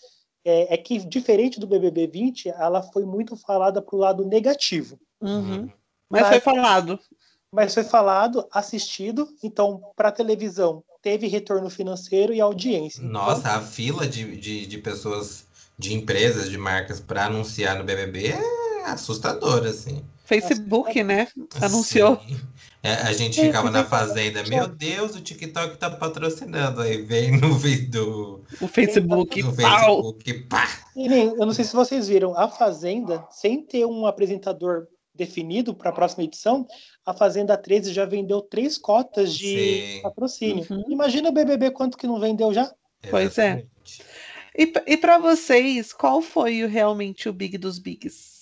É, 0.45 0.76
é 0.76 0.78
que, 0.78 1.00
diferente 1.00 1.60
do 1.60 1.68
BBB 1.68 2.08
20, 2.08 2.47
ela 2.47 2.82
foi 2.82 3.04
muito 3.04 3.36
falada 3.36 3.82
para 3.82 3.95
o 3.97 4.00
lado 4.00 4.26
negativo. 4.26 4.97
Uhum. 5.20 5.70
Mas, 6.10 6.22
mas 6.22 6.30
foi 6.30 6.39
falado. 6.39 7.00
Mas 7.52 7.74
foi 7.74 7.84
falado, 7.84 8.47
assistido. 8.54 9.28
Então, 9.43 9.82
para 9.97 10.14
televisão, 10.14 10.82
teve 11.02 11.28
retorno 11.28 11.70
financeiro 11.70 12.34
e 12.34 12.41
audiência. 12.41 13.02
Nossa, 13.04 13.39
então, 13.41 13.56
a 13.56 13.62
fila 13.62 14.08
de, 14.08 14.38
de, 14.38 14.66
de 14.66 14.78
pessoas, 14.78 15.45
de 15.78 15.93
empresas, 15.93 16.50
de 16.50 16.58
marcas 16.58 17.00
para 17.00 17.26
anunciar 17.26 17.78
no 17.78 17.84
BBB 17.84 18.28
é 18.28 18.86
assustadora, 18.86 19.70
assim. 19.70 20.04
Facebook, 20.26 21.04
né? 21.04 21.28
Anunciou. 21.60 22.22
É, 22.84 22.93
a 22.93 23.12
gente 23.12 23.41
ficava 23.41 23.70
na 23.72 23.84
fazenda, 23.84 24.43
meu 24.43 24.68
Deus, 24.68 25.16
o 25.16 25.22
TikTok 25.22 25.78
tá 25.78 25.89
patrocinando. 25.89 26.82
Aí 26.82 27.02
vem 27.02 27.32
no 27.38 27.56
vídeo 27.56 27.89
do 27.89 28.43
o 28.62 28.68
Facebook, 28.68 29.41
no 29.41 29.52
Facebook, 29.52 30.34
pá. 30.43 30.68
Eu 30.95 31.45
não 31.45 31.54
sei 31.54 31.66
se 31.66 31.76
vocês 31.76 32.08
viram, 32.08 32.38
a 32.38 32.47
Fazenda, 32.47 33.26
sem 33.32 33.64
ter 33.64 33.86
um 33.86 34.06
apresentador 34.06 34.88
definido 35.20 35.76
para 35.76 35.89
a 35.89 35.93
próxima 35.93 36.24
edição, 36.24 36.65
a 37.05 37.13
Fazenda 37.13 37.55
13 37.55 37.93
já 37.93 38.05
vendeu 38.05 38.41
três 38.41 38.78
cotas 38.78 39.34
de 39.34 39.95
Sim. 39.95 40.01
patrocínio. 40.01 40.65
Uhum. 40.70 40.86
Imagina 40.89 41.30
o 41.30 41.34
BBB 41.34 41.72
quanto 41.72 41.97
que 41.97 42.07
não 42.07 42.20
vendeu 42.20 42.53
já? 42.53 42.74
Pois 43.09 43.38
é. 43.38 43.65
E, 44.57 44.74
e 44.88 44.97
para 44.97 45.20
vocês, 45.20 45.93
qual 45.93 46.22
foi 46.22 46.65
realmente 46.65 47.30
o 47.30 47.34
Big 47.34 47.57
dos 47.57 47.78
Bigs? 47.78 48.39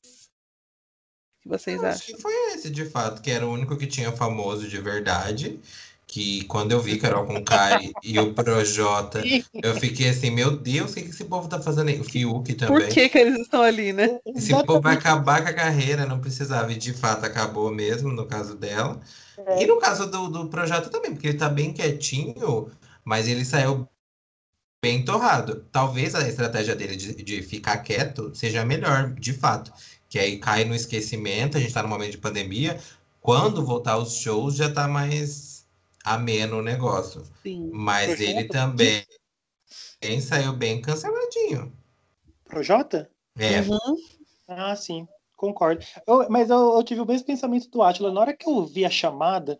que 1.47 1.49
vocês 1.49 1.81
Eu 1.81 1.87
acham? 1.87 1.99
Acho 2.01 2.15
que 2.15 2.21
foi 2.21 2.33
esse, 2.53 2.69
de 2.69 2.85
fato, 2.85 3.21
que 3.21 3.31
era 3.31 3.47
o 3.47 3.51
único 3.51 3.77
que 3.77 3.87
tinha 3.87 4.11
famoso 4.11 4.67
de 4.67 4.79
verdade 4.79 5.59
que 6.07 6.45
quando 6.45 6.71
eu 6.71 6.79
vi 6.79 6.97
Carol 6.97 7.25
com 7.25 7.43
Kai 7.43 7.91
e 8.01 8.17
o 8.17 8.33
Projota, 8.33 9.21
eu 9.53 9.75
fiquei 9.75 10.07
assim, 10.07 10.31
meu 10.31 10.55
Deus, 10.55 10.91
o 10.91 10.93
que, 10.95 11.01
que 11.01 11.09
esse 11.09 11.25
povo 11.25 11.49
tá 11.49 11.61
fazendo 11.61 11.89
aí? 11.89 11.99
O 11.99 12.03
Fiuk 12.05 12.53
também. 12.53 12.79
Por 12.79 12.87
que, 12.87 13.09
que 13.09 13.17
eles 13.17 13.41
estão 13.41 13.61
ali, 13.61 13.91
né? 13.91 14.17
Esse 14.25 14.51
povo 14.63 14.79
vai 14.79 14.95
acabar 14.95 15.43
com 15.43 15.49
a 15.49 15.53
carreira, 15.53 16.05
não 16.05 16.21
precisava. 16.21 16.71
E 16.71 16.77
de 16.77 16.93
fato 16.93 17.25
acabou 17.25 17.69
mesmo, 17.73 18.13
no 18.13 18.25
caso 18.25 18.55
dela. 18.55 19.01
É. 19.37 19.61
E 19.61 19.67
no 19.67 19.77
caso 19.77 20.09
do, 20.09 20.29
do 20.29 20.47
Projota 20.47 20.89
também, 20.89 21.11
porque 21.11 21.27
ele 21.27 21.37
tá 21.37 21.49
bem 21.49 21.73
quietinho, 21.73 22.71
mas 23.03 23.27
ele 23.27 23.43
saiu 23.43 23.85
bem 24.81 25.03
torrado. 25.03 25.65
Talvez 25.73 26.15
a 26.15 26.25
estratégia 26.25 26.73
dele 26.73 26.95
de, 26.95 27.21
de 27.21 27.41
ficar 27.41 27.77
quieto 27.79 28.31
seja 28.33 28.63
melhor, 28.63 29.13
de 29.13 29.33
fato. 29.33 29.73
Que 30.07 30.17
aí 30.17 30.39
cai 30.39 30.63
no 30.63 30.73
esquecimento, 30.73 31.57
a 31.57 31.59
gente 31.59 31.73
tá 31.73 31.83
no 31.83 31.89
momento 31.89 32.11
de 32.11 32.17
pandemia. 32.17 32.79
Quando 33.19 33.65
voltar 33.65 33.97
os 33.97 34.13
shows, 34.13 34.55
já 34.55 34.71
tá 34.71 34.87
mais 34.87 35.56
ameno 36.13 36.59
o 36.59 36.63
negócio. 36.63 37.23
Sim. 37.43 37.69
Mas 37.73 38.15
Projota? 38.15 38.23
ele 38.23 38.43
também 38.45 39.05
saiu 40.21 40.53
bem 40.53 40.81
canceladinho. 40.81 41.73
Projota? 42.45 43.09
É. 43.37 43.61
Uhum. 43.61 43.95
Ah, 44.47 44.75
sim, 44.75 45.07
concordo. 45.35 45.85
Eu, 46.07 46.29
mas 46.29 46.49
eu, 46.49 46.75
eu, 46.75 46.83
tive 46.83 47.01
o 47.01 47.05
mesmo 47.05 47.27
pensamento 47.27 47.69
do 47.69 47.81
Atila. 47.81 48.11
Na 48.11 48.21
hora 48.21 48.35
que 48.35 48.47
eu 48.47 48.65
vi 48.65 48.85
a 48.85 48.89
chamada, 48.89 49.59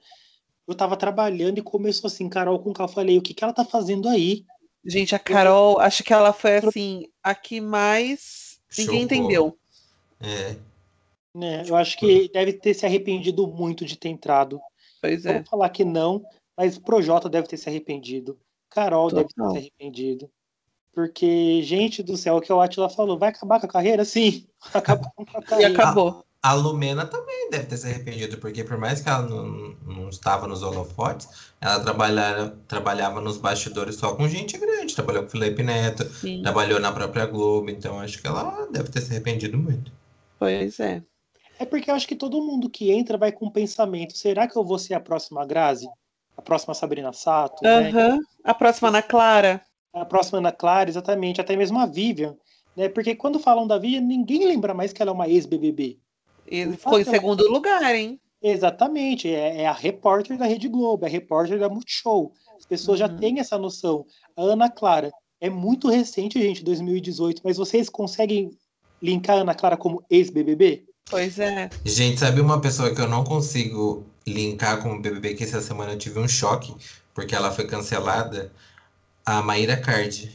eu 0.68 0.74
tava 0.74 0.96
trabalhando 0.96 1.58
e 1.58 1.64
começou 1.64 2.08
assim, 2.08 2.30
Carol 2.30 2.60
com 2.60 2.74
Cal. 2.74 2.88
Falei, 2.88 3.18
o 3.18 3.22
que, 3.22 3.34
que 3.34 3.44
ela 3.44 3.54
tá 3.54 3.66
fazendo 3.66 4.08
aí? 4.08 4.46
Gente, 4.86 5.14
a 5.14 5.20
Carol, 5.20 5.80
acho 5.80 6.04
que 6.04 6.14
ela 6.14 6.32
foi 6.32 6.58
assim, 6.58 7.10
a 7.22 7.36
que 7.36 7.60
mais 7.60 8.60
ninguém 8.78 9.02
Chocou. 9.02 9.18
entendeu. 9.18 9.58
É. 10.22 10.56
Né, 11.36 11.64
eu 11.68 11.76
acho 11.76 11.98
que 11.98 12.30
deve 12.30 12.54
ter 12.54 12.74
se 12.74 12.86
arrependido 12.86 13.46
muito 13.46 13.86
de 13.86 13.96
ter 13.96 14.10
entrado. 14.10 14.60
Pois 15.02 15.26
é. 15.26 15.36
Vou 15.36 15.44
falar 15.44 15.70
que 15.70 15.86
não, 15.86 16.24
mas 16.58 16.78
Projota 16.78 17.30
deve 17.30 17.48
ter 17.48 17.58
se 17.58 17.70
arrependido. 17.70 18.38
Carol 18.70 19.10
Total. 19.10 19.24
deve 19.24 19.34
ter 19.34 19.52
se 19.52 19.58
arrependido. 19.58 20.30
Porque, 20.92 21.62
gente 21.62 22.02
do 22.02 22.18
céu, 22.18 22.38
o 22.38 22.42
que 22.42 22.52
o 22.52 22.60
Atila 22.60 22.90
falou, 22.90 23.20
vai 23.20 23.30
acabar 23.30 23.60
com 23.60 23.68
a 23.68 23.70
carreira? 23.70 24.04
Sim, 24.04 24.48
acabou 24.74 25.12
com 25.16 25.38
a 25.38 25.44
carreira. 25.44 25.72
E 25.72 25.76
acabou. 25.76 26.26
A, 26.42 26.50
a 26.50 26.54
Lumena 26.54 27.06
também 27.06 27.52
deve 27.52 27.68
ter 27.68 27.78
se 27.78 27.86
arrependido, 27.86 28.40
porque 28.40 28.64
por 28.64 28.80
mais 28.80 29.00
que 29.00 29.08
ela 29.08 29.22
não, 29.22 29.76
não 29.86 30.10
estava 30.10 30.48
nos 30.48 30.64
holofotes, 30.64 31.52
ela 31.62 31.80
trabalhava, 31.80 32.58
trabalhava 32.68 33.22
nos 33.22 33.38
bastidores 33.38 33.96
só 33.96 34.16
com 34.16 34.28
gente 34.28 34.58
grande. 34.58 34.96
Trabalhou 34.96 35.22
com 35.22 35.28
o 35.28 35.32
Felipe 35.32 35.62
Neto, 35.62 36.04
Sim. 36.06 36.42
trabalhou 36.42 36.80
na 36.80 36.92
própria 36.92 37.28
Globo, 37.28 37.70
então 37.70 38.00
acho 38.00 38.20
que 38.20 38.28
ela 38.28 38.68
deve 38.72 38.90
ter 38.90 39.02
se 39.02 39.12
arrependido 39.12 39.56
muito. 39.56 39.92
Pois 40.40 40.80
é. 40.80 41.04
É 41.60 41.66
porque 41.66 41.92
eu 41.92 41.96
acho 41.96 42.08
que 42.08 42.16
todo 42.16 42.42
mundo 42.42 42.70
que 42.70 42.92
entra 42.92 43.20
vai 43.20 43.32
com 43.32 43.46
um 43.46 43.52
pensamento: 43.52 44.18
será 44.18 44.48
que 44.48 44.58
eu 44.58 44.64
vou 44.64 44.80
ser 44.80 44.96
a 44.96 45.00
próxima 45.00 45.46
Grazi? 45.46 45.88
A 46.38 46.42
próxima 46.42 46.74
Sabrina 46.74 47.12
Sato? 47.12 47.66
Uhum. 47.66 47.92
Né? 47.92 48.20
A 48.44 48.54
próxima 48.54 48.90
Ana 48.90 49.02
Clara. 49.02 49.62
A 49.92 50.06
próxima 50.06 50.38
Ana 50.38 50.52
Clara, 50.52 50.90
exatamente. 50.90 51.42
Até 51.42 51.56
mesmo 51.56 51.80
a 51.80 51.86
Vivian. 51.86 52.36
Né? 52.76 52.88
Porque 52.88 53.16
quando 53.16 53.40
falam 53.40 53.66
da 53.66 53.80
Vivian, 53.80 54.02
ninguém 54.02 54.46
lembra 54.48 54.74
mais 54.74 54.94
que 54.94 55.02
ela 55.02 55.12
é 55.12 55.14
uma 55.14 55.28
ex-BBB. 55.28 55.98
Ficou 56.78 57.00
em 57.00 57.04
segundo 57.04 57.48
lugar, 57.52 57.94
hein? 57.94 58.20
Exatamente. 58.42 59.28
É, 59.34 59.64
é, 59.64 59.68
a 59.68 59.74
repórter 59.74 60.38
da 60.38 60.46
Rede 60.46 60.68
Globo, 60.68 61.06
é 61.06 61.08
a 61.08 61.12
repórter 61.12 61.60
da 61.60 61.68
Multishow. 61.68 62.32
As 62.58 62.66
pessoas 62.66 63.02
uhum. 63.02 63.08
já 63.08 63.14
têm 63.14 63.40
essa 63.40 63.58
noção. 63.58 64.06
A 64.36 64.44
Ana 64.44 64.70
Clara 64.70 65.12
é 65.42 65.50
muito 65.50 65.90
recente, 65.90 66.42
gente, 66.42 66.64
2018, 66.64 67.42
mas 67.44 67.58
vocês 67.58 67.90
conseguem 67.90 68.52
linkar 69.02 69.38
a 69.38 69.42
Ana 69.42 69.56
Clara 69.56 69.78
como 69.78 70.04
ex-BBB? 70.10 70.86
Pois 71.10 71.40
é. 71.40 71.70
Gente, 71.86 72.20
sabe 72.20 72.42
uma 72.42 72.60
pessoa 72.60 72.94
que 72.94 73.02
eu 73.02 73.08
não 73.08 73.24
consigo 73.24 74.06
linkar 74.28 74.82
com 74.82 74.94
o 74.94 75.00
BBB 75.00 75.36
que 75.36 75.44
essa 75.44 75.62
semana 75.62 75.94
eu 75.94 75.98
tive 75.98 76.20
um 76.20 76.28
choque 76.28 76.76
porque 77.14 77.34
ela 77.34 77.52
foi 77.52 77.66
cancelada? 77.66 78.52
A 79.26 79.42
Maíra 79.42 79.76
Card. 79.76 80.32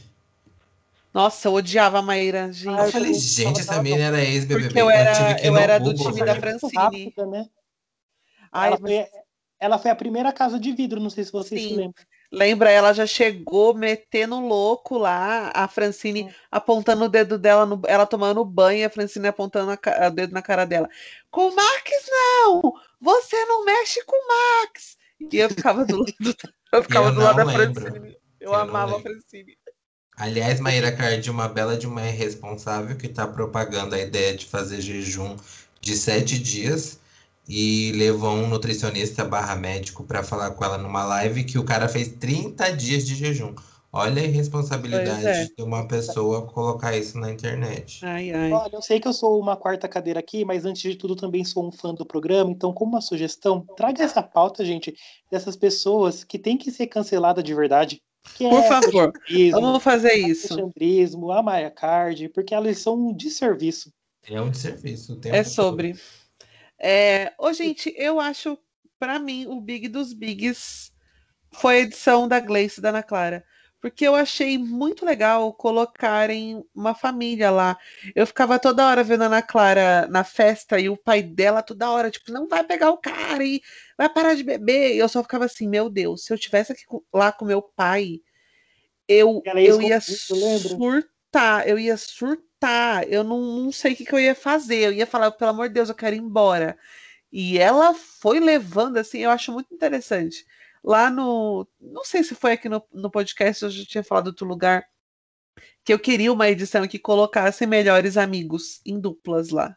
Nossa, 1.13 1.47
eu 1.47 1.53
odiava 1.53 1.99
a 1.99 2.01
Maíra, 2.01 2.51
gente. 2.51 2.77
eu 2.77 2.91
falei, 2.91 3.13
gente, 3.13 3.61
essa 3.61 3.81
menina 3.81 4.05
era 4.05 4.23
ex-BBB. 4.23 4.65
Porque 4.65 4.81
eu 4.81 4.89
era, 4.89 5.39
eu, 5.41 5.53
eu 5.53 5.57
era 5.57 5.79
do 5.79 5.93
time 5.93 6.25
da 6.25 6.35
Francine. 6.35 6.71
Rápida, 6.75 7.25
né? 7.25 7.45
Ai, 8.51 8.67
ela, 8.67 8.77
foi, 8.77 9.07
ela 9.59 9.79
foi 9.79 9.91
a 9.91 9.95
primeira 9.95 10.31
casa 10.31 10.59
de 10.59 10.71
vidro, 10.71 10.99
não 10.99 11.09
sei 11.09 11.23
se 11.23 11.31
vocês 11.31 11.61
Sim. 11.61 11.69
se 11.69 11.75
lembram. 11.75 12.03
Lembra, 12.33 12.71
ela 12.71 12.93
já 12.93 13.05
chegou 13.05 13.75
metendo 13.75 14.39
louco 14.39 14.97
lá, 14.97 15.51
a 15.53 15.67
Francine 15.67 16.33
apontando 16.51 17.05
o 17.05 17.09
dedo 17.09 17.37
dela, 17.37 17.63
no, 17.63 17.79
ela 17.85 18.07
tomando 18.07 18.43
banho, 18.43 18.87
a 18.87 18.89
Francine 18.89 19.27
apontando 19.27 19.71
o 19.71 20.09
dedo 20.09 20.33
na 20.33 20.41
cara 20.41 20.65
dela. 20.65 20.89
Com 21.29 21.49
o 21.49 21.55
Max, 21.55 21.91
não! 22.09 22.73
Você 22.99 23.45
não 23.45 23.63
mexe 23.63 24.03
com 24.05 24.15
o 24.15 24.27
Max! 24.27 24.97
E 25.31 25.37
eu 25.37 25.47
ficava 25.47 25.85
do 25.85 25.97
lado. 25.97 26.13
Eu 26.71 26.81
ficava 26.81 27.09
Eu 27.09 27.13
do 27.13 27.21
lado 27.21 27.35
da. 27.35 27.51
Francine. 27.51 28.17
Eu, 28.39 28.49
Eu 28.49 28.55
amava 28.55 28.97
a. 28.97 28.99
Francine. 28.99 29.55
Aliás, 30.17 30.59
Maíra 30.59 30.91
Cardi, 30.91 31.29
uma 31.29 31.47
bela 31.47 31.77
de 31.77 31.85
uma 31.85 32.01
irresponsável 32.01 32.97
que 32.97 33.07
tá 33.09 33.27
propagando 33.27 33.93
a 33.93 33.99
ideia 33.99 34.35
de 34.35 34.47
fazer 34.47 34.81
jejum 34.81 35.37
de 35.79 35.95
sete 35.95 36.39
dias 36.39 36.99
e 37.47 37.91
levou 37.93 38.31
um 38.31 38.47
nutricionista 38.47 39.25
barra 39.25 39.55
médico 39.55 40.03
para 40.03 40.23
falar 40.23 40.51
com 40.51 40.63
ela 40.63 40.77
numa 40.77 41.03
live 41.03 41.43
que 41.43 41.57
o 41.57 41.63
cara 41.63 41.87
fez 41.87 42.07
30 42.07 42.71
dias 42.71 43.05
de 43.05 43.15
jejum. 43.15 43.53
Olha 43.95 44.23
a 44.23 44.25
irresponsabilidade 44.25 45.27
é. 45.27 45.45
de 45.55 45.61
uma 45.61 45.87
pessoa 45.87 46.47
colocar 46.47 46.97
isso 46.97 47.15
na 47.19 47.29
internet. 47.29 48.03
Ai, 48.03 48.31
ai. 48.31 48.51
Olha, 48.51 48.71
eu 48.73 48.81
sei 48.81 48.99
que 48.99 49.07
eu 49.07 49.13
sou 49.13 49.39
uma 49.39 49.55
quarta 49.55 49.87
cadeira 49.87 50.19
aqui, 50.19 50.43
mas 50.43 50.65
antes 50.65 50.81
de 50.81 50.97
tudo 50.97 51.15
também 51.15 51.45
sou 51.45 51.67
um 51.67 51.71
fã 51.71 51.93
do 51.93 52.03
programa, 52.03 52.49
então 52.49 52.73
como 52.73 52.93
uma 52.93 53.01
sugestão, 53.01 53.63
traga 53.77 54.03
essa 54.03 54.23
pauta, 54.23 54.65
gente, 54.65 54.95
dessas 55.29 55.55
pessoas 55.55 56.23
que 56.23 56.39
tem 56.39 56.57
que 56.57 56.71
ser 56.71 56.87
cancelada 56.87 57.43
de 57.43 57.53
verdade. 57.53 58.01
Que 58.35 58.49
Por 58.49 58.63
é 58.63 58.67
favor, 58.67 59.13
vamos 59.51 59.83
fazer 59.83 60.13
isso. 60.13 60.53
alexandrismo, 60.53 61.31
a 61.31 61.43
Maia 61.43 61.69
Card, 61.69 62.29
porque 62.29 62.55
elas 62.55 62.79
são 62.79 62.95
um 62.95 63.13
desserviço. 63.13 63.91
É 64.27 64.41
um 64.41 64.49
desserviço. 64.49 65.13
o 65.13 65.27
É 65.27 65.43
todo. 65.43 65.77
É... 66.85 67.31
Ô, 67.39 67.53
gente, 67.53 67.93
eu 67.97 68.19
acho, 68.19 68.57
pra 68.99 69.17
mim, 69.17 69.45
o 69.47 69.61
Big 69.61 69.87
dos 69.87 70.11
Bigs 70.11 70.91
foi 71.53 71.75
a 71.75 71.79
edição 71.79 72.27
da 72.27 72.41
Gleice 72.41 72.81
da 72.81 72.89
Ana 72.89 73.01
Clara. 73.01 73.45
Porque 73.79 74.05
eu 74.05 74.15
achei 74.15 74.57
muito 74.57 75.05
legal 75.05 75.53
colocarem 75.53 76.63
uma 76.73 76.93
família 76.93 77.51
lá. 77.51 77.77
Eu 78.15 78.25
ficava 78.25 78.57
toda 78.57 78.87
hora 78.87 79.03
vendo 79.03 79.23
a 79.23 79.25
Ana 79.25 79.41
Clara 79.41 80.07
na 80.07 80.23
festa 80.23 80.79
e 80.79 80.89
o 80.89 80.97
pai 80.97 81.21
dela 81.21 81.61
toda 81.61 81.89
hora, 81.89 82.11
tipo, 82.11 82.31
não 82.31 82.47
vai 82.47 82.63
pegar 82.63 82.91
o 82.91 82.97
cara 82.97 83.43
e 83.43 83.61
vai 83.97 84.07
parar 84.07 84.35
de 84.35 84.43
beber. 84.43 84.95
E 84.95 84.99
eu 84.99 85.09
só 85.09 85.21
ficava 85.21 85.45
assim, 85.45 85.67
meu 85.67 85.89
Deus, 85.89 86.25
se 86.25 86.33
eu 86.33 86.37
tivesse 86.37 86.71
aqui 86.71 86.83
lá 87.13 87.31
com 87.31 87.45
meu 87.45 87.61
pai, 87.61 88.19
eu, 89.07 89.41
eu 89.45 89.81
ia 89.81 89.99
surtar, 89.99 91.67
eu 91.67 91.77
ia 91.77 91.97
surtar, 91.97 92.43
eu 93.09 93.23
não, 93.23 93.41
não 93.63 93.71
sei 93.71 93.93
o 93.93 93.95
que, 93.95 94.05
que 94.05 94.13
eu 94.13 94.19
ia 94.19 94.35
fazer, 94.35 94.77
eu 94.87 94.93
ia 94.93 95.07
falar, 95.07 95.31
pelo 95.31 95.51
amor 95.51 95.67
de 95.67 95.73
Deus, 95.75 95.89
eu 95.89 95.95
quero 95.95 96.15
ir 96.15 96.19
embora. 96.19 96.77
E 97.31 97.59
ela 97.59 97.93
foi 97.95 98.39
levando, 98.39 98.97
assim, 98.97 99.19
eu 99.19 99.31
acho 99.31 99.51
muito 99.51 99.73
interessante. 99.73 100.45
Lá 100.83 101.09
no, 101.09 101.67
não 101.81 102.05
sei 102.05 102.23
se 102.23 102.35
foi 102.35 102.53
aqui 102.53 102.69
no, 102.69 102.83
no 102.93 103.11
podcast, 103.11 103.63
eu 103.63 103.69
já 103.71 103.85
tinha 103.85 104.03
falado 104.03 104.27
outro 104.27 104.47
lugar, 104.47 104.85
que 105.83 105.93
eu 105.93 105.99
queria 105.99 106.31
uma 106.31 106.49
edição 106.49 106.87
que 106.87 106.99
colocasse 106.99 107.65
melhores 107.65 108.17
amigos 108.17 108.81
em 108.85 108.99
duplas 108.99 109.49
lá. 109.49 109.75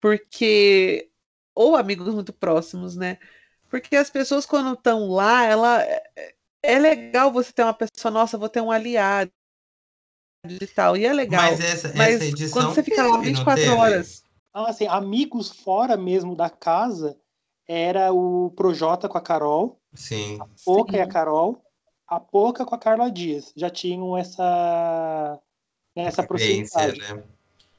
Porque, 0.00 1.10
ou 1.54 1.76
amigos 1.76 2.12
muito 2.14 2.32
próximos, 2.32 2.96
né? 2.96 3.18
Porque 3.70 3.96
as 3.96 4.10
pessoas 4.10 4.46
quando 4.46 4.74
estão 4.74 5.08
lá, 5.10 5.44
ela 5.44 5.82
é- 5.82 6.34
é 6.62 6.78
legal 6.78 7.32
você 7.32 7.52
ter 7.52 7.62
uma 7.64 7.74
pessoa, 7.74 8.12
nossa, 8.12 8.38
vou 8.38 8.48
ter 8.48 8.60
um 8.60 8.70
aliado 8.72 9.32
e 10.50 10.66
tal, 10.66 10.96
e 10.96 11.04
é 11.04 11.12
legal. 11.12 11.42
Mas 11.42 11.60
essa, 11.60 11.92
Mas 11.94 12.16
essa 12.16 12.24
edição. 12.24 12.62
quando 12.62 12.74
você 12.74 12.82
fica 12.82 13.02
lá 13.02 13.12
teve, 13.12 13.16
não 13.16 13.22
24 13.24 13.62
teve? 13.62 13.74
horas. 13.74 14.22
Ah, 14.52 14.70
assim, 14.70 14.86
amigos 14.86 15.50
fora 15.50 15.96
mesmo 15.96 16.34
da 16.34 16.48
casa 16.48 17.16
era 17.68 18.12
o 18.12 18.50
Projota 18.56 19.08
com 19.08 19.18
a 19.18 19.20
Carol, 19.20 19.80
Sim. 19.94 20.38
Poca 20.64 20.92
Sim. 20.92 20.98
e 20.98 21.00
a 21.00 21.06
Carol, 21.08 21.60
a 22.06 22.20
Poca 22.20 22.64
com 22.64 22.74
a 22.74 22.78
Carla 22.78 23.10
Dias. 23.10 23.52
Já 23.56 23.68
tinham 23.68 24.16
essa, 24.16 25.40
né, 25.94 26.04
essa 26.04 26.22
proximidade. 26.22 26.98
né? 27.00 27.22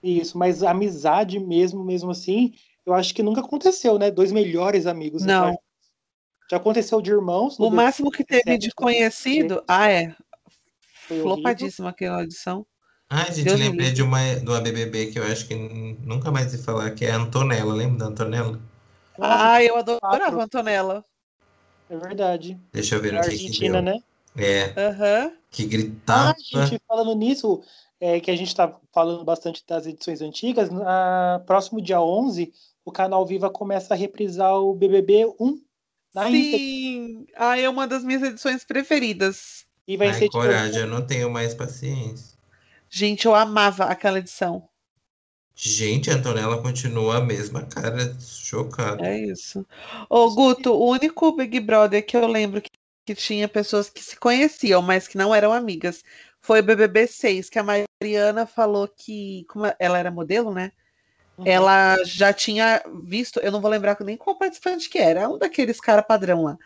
Isso, 0.03 0.37
mas 0.37 0.63
amizade 0.63 1.39
mesmo, 1.39 1.83
mesmo 1.83 2.11
assim, 2.11 2.53
eu 2.85 2.93
acho 2.93 3.13
que 3.13 3.23
nunca 3.23 3.41
aconteceu, 3.41 3.97
né? 3.97 4.11
Dois 4.11 4.31
melhores 4.31 4.85
amigos. 4.85 5.23
Não. 5.23 5.51
né? 5.51 5.57
Já 6.49 6.57
aconteceu 6.57 7.01
de 7.01 7.11
irmãos. 7.11 7.59
O 7.59 7.69
máximo 7.69 8.09
que 8.09 8.23
teve 8.23 8.57
de 8.57 8.67
BBB, 8.67 8.71
conhecido. 8.75 9.63
Ah, 9.67 9.89
é. 9.89 10.15
Foi 11.07 11.17
Flopadíssima 11.21 11.89
aquela 11.89 12.23
edição. 12.23 12.65
Ai, 13.09 13.33
gente, 13.33 13.45
Deus 13.45 13.59
me 13.59 13.65
lembrei 13.69 13.91
de 13.91 14.01
uma 14.01 14.35
do 14.37 14.53
ABBB 14.55 15.11
que 15.11 15.19
eu 15.19 15.23
acho 15.25 15.45
que 15.47 15.53
nunca 15.55 16.31
mais 16.31 16.53
ia 16.53 16.59
falar, 16.59 16.91
que 16.91 17.03
é 17.05 17.11
a 17.11 17.17
Antonella. 17.17 17.73
Lembra 17.73 17.97
da 17.99 18.05
Antonella? 18.05 18.61
Ah, 19.19 19.63
eu 19.63 19.75
adorava 19.77 20.41
a 20.41 20.43
Antonella. 20.43 21.05
é 21.89 21.97
verdade. 21.97 22.59
Deixa 22.73 22.95
eu 22.95 23.01
ver 23.01 23.13
Na 23.13 23.19
o 23.19 23.21
que 23.21 23.39
que 23.39 23.53
Argentina, 23.53 23.81
deu. 23.81 23.83
né? 23.83 23.99
É, 24.37 24.75
Aham. 24.77 25.33
que 25.51 25.65
Ah, 26.09 26.33
gritava. 26.33 26.33
gente, 26.39 26.79
falando 26.87 27.15
nisso, 27.15 27.63
é, 27.99 28.19
que 28.21 28.31
a 28.31 28.35
gente 28.37 28.55
tá 28.55 28.79
falando 28.93 29.25
bastante 29.25 29.65
das 29.67 29.87
edições 29.87 30.21
antigas, 30.21 30.69
na 30.71 31.43
próximo 31.47 31.81
dia 31.81 32.01
11, 32.01 32.53
o 32.85 32.91
canal 32.91 33.25
Viva 33.25 33.49
começa 33.51 33.93
a 33.95 33.97
reprisar 33.97 34.55
o 34.55 34.73
BBB 34.75 35.27
1 35.39 35.61
na 36.13 36.31
íntegra. 36.31 36.67
Sim. 36.67 37.25
Ah, 37.35 37.57
é 37.59 37.69
uma 37.69 37.87
das 37.87 38.03
minhas 38.03 38.23
edições 38.23 38.63
preferidas. 38.65 39.66
E 39.87 39.95
vai 39.95 40.09
Ai, 40.09 40.13
ser 40.13 40.25
de 40.25 40.31
coragem, 40.31 40.81
eu 40.81 40.87
não 40.87 41.05
tenho 41.05 41.29
mais 41.29 41.53
paciência. 41.53 42.37
Gente, 42.89 43.25
eu 43.25 43.33
amava 43.33 43.85
aquela 43.85 44.19
edição. 44.19 44.67
Gente, 45.55 46.11
a 46.11 46.15
Antonella 46.15 46.61
continua 46.61 47.17
a 47.17 47.21
mesma 47.21 47.63
cara, 47.65 48.15
chocado. 48.19 49.03
É 49.03 49.17
isso. 49.17 49.65
Ô, 50.09 50.29
Guto, 50.35 50.73
o 50.73 50.89
único 50.89 51.31
Big 51.35 51.59
Brother 51.59 52.05
que 52.05 52.15
eu 52.15 52.27
lembro 52.27 52.61
que, 52.61 52.69
que 53.05 53.15
tinha 53.15 53.47
pessoas 53.47 53.89
que 53.89 54.03
se 54.03 54.17
conheciam, 54.17 54.81
mas 54.81 55.07
que 55.07 55.17
não 55.17 55.33
eram 55.33 55.51
amigas, 55.51 56.03
foi 56.41 56.59
o 56.59 56.63
BBB 56.63 57.07
6, 57.07 57.49
que 57.49 57.57
a 57.57 57.63
Mariana 57.63 58.45
falou 58.45 58.87
que, 58.87 59.45
como 59.49 59.65
ela 59.79 59.97
era 59.97 60.11
modelo, 60.11 60.53
né? 60.53 60.71
Uhum. 61.37 61.45
Ela 61.47 62.03
já 62.03 62.31
tinha 62.31 62.83
visto, 63.03 63.39
eu 63.39 63.51
não 63.51 63.61
vou 63.61 63.71
lembrar 63.71 63.97
nem 64.01 64.15
qual 64.15 64.37
participante 64.37 64.89
que 64.89 64.99
era, 64.99 65.27
um 65.27 65.37
daqueles 65.37 65.79
cara 65.79 66.03
padrão 66.03 66.43
lá, 66.43 66.57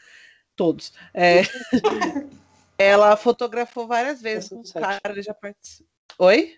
todos. 0.56 0.92
É, 1.14 1.42
ela 2.82 3.16
fotografou 3.16 3.88
várias 3.88 4.22
vezes 4.22 4.52
Essa 4.52 4.56
com 4.56 4.62
o 4.62 4.82
cara, 4.82 5.02
ele 5.06 5.22
já 5.22 5.34
participou. 5.34 5.88
Oi? 6.20 6.58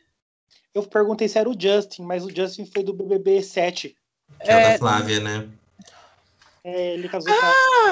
Eu 0.73 0.83
perguntei 0.83 1.27
se 1.27 1.37
era 1.37 1.49
o 1.49 1.59
Justin, 1.59 2.03
mas 2.03 2.25
o 2.25 2.35
Justin 2.35 2.65
foi 2.65 2.83
do 2.83 2.93
BBB 2.93 3.43
7. 3.43 3.95
Que 4.43 4.49
é, 4.51 4.55
o 4.55 4.59
É. 4.59 4.71
da 4.73 4.77
Flávia, 4.79 5.19
né? 5.19 5.49
É, 6.63 6.93
ele 6.93 7.09
casou 7.09 7.31
com. 7.33 7.45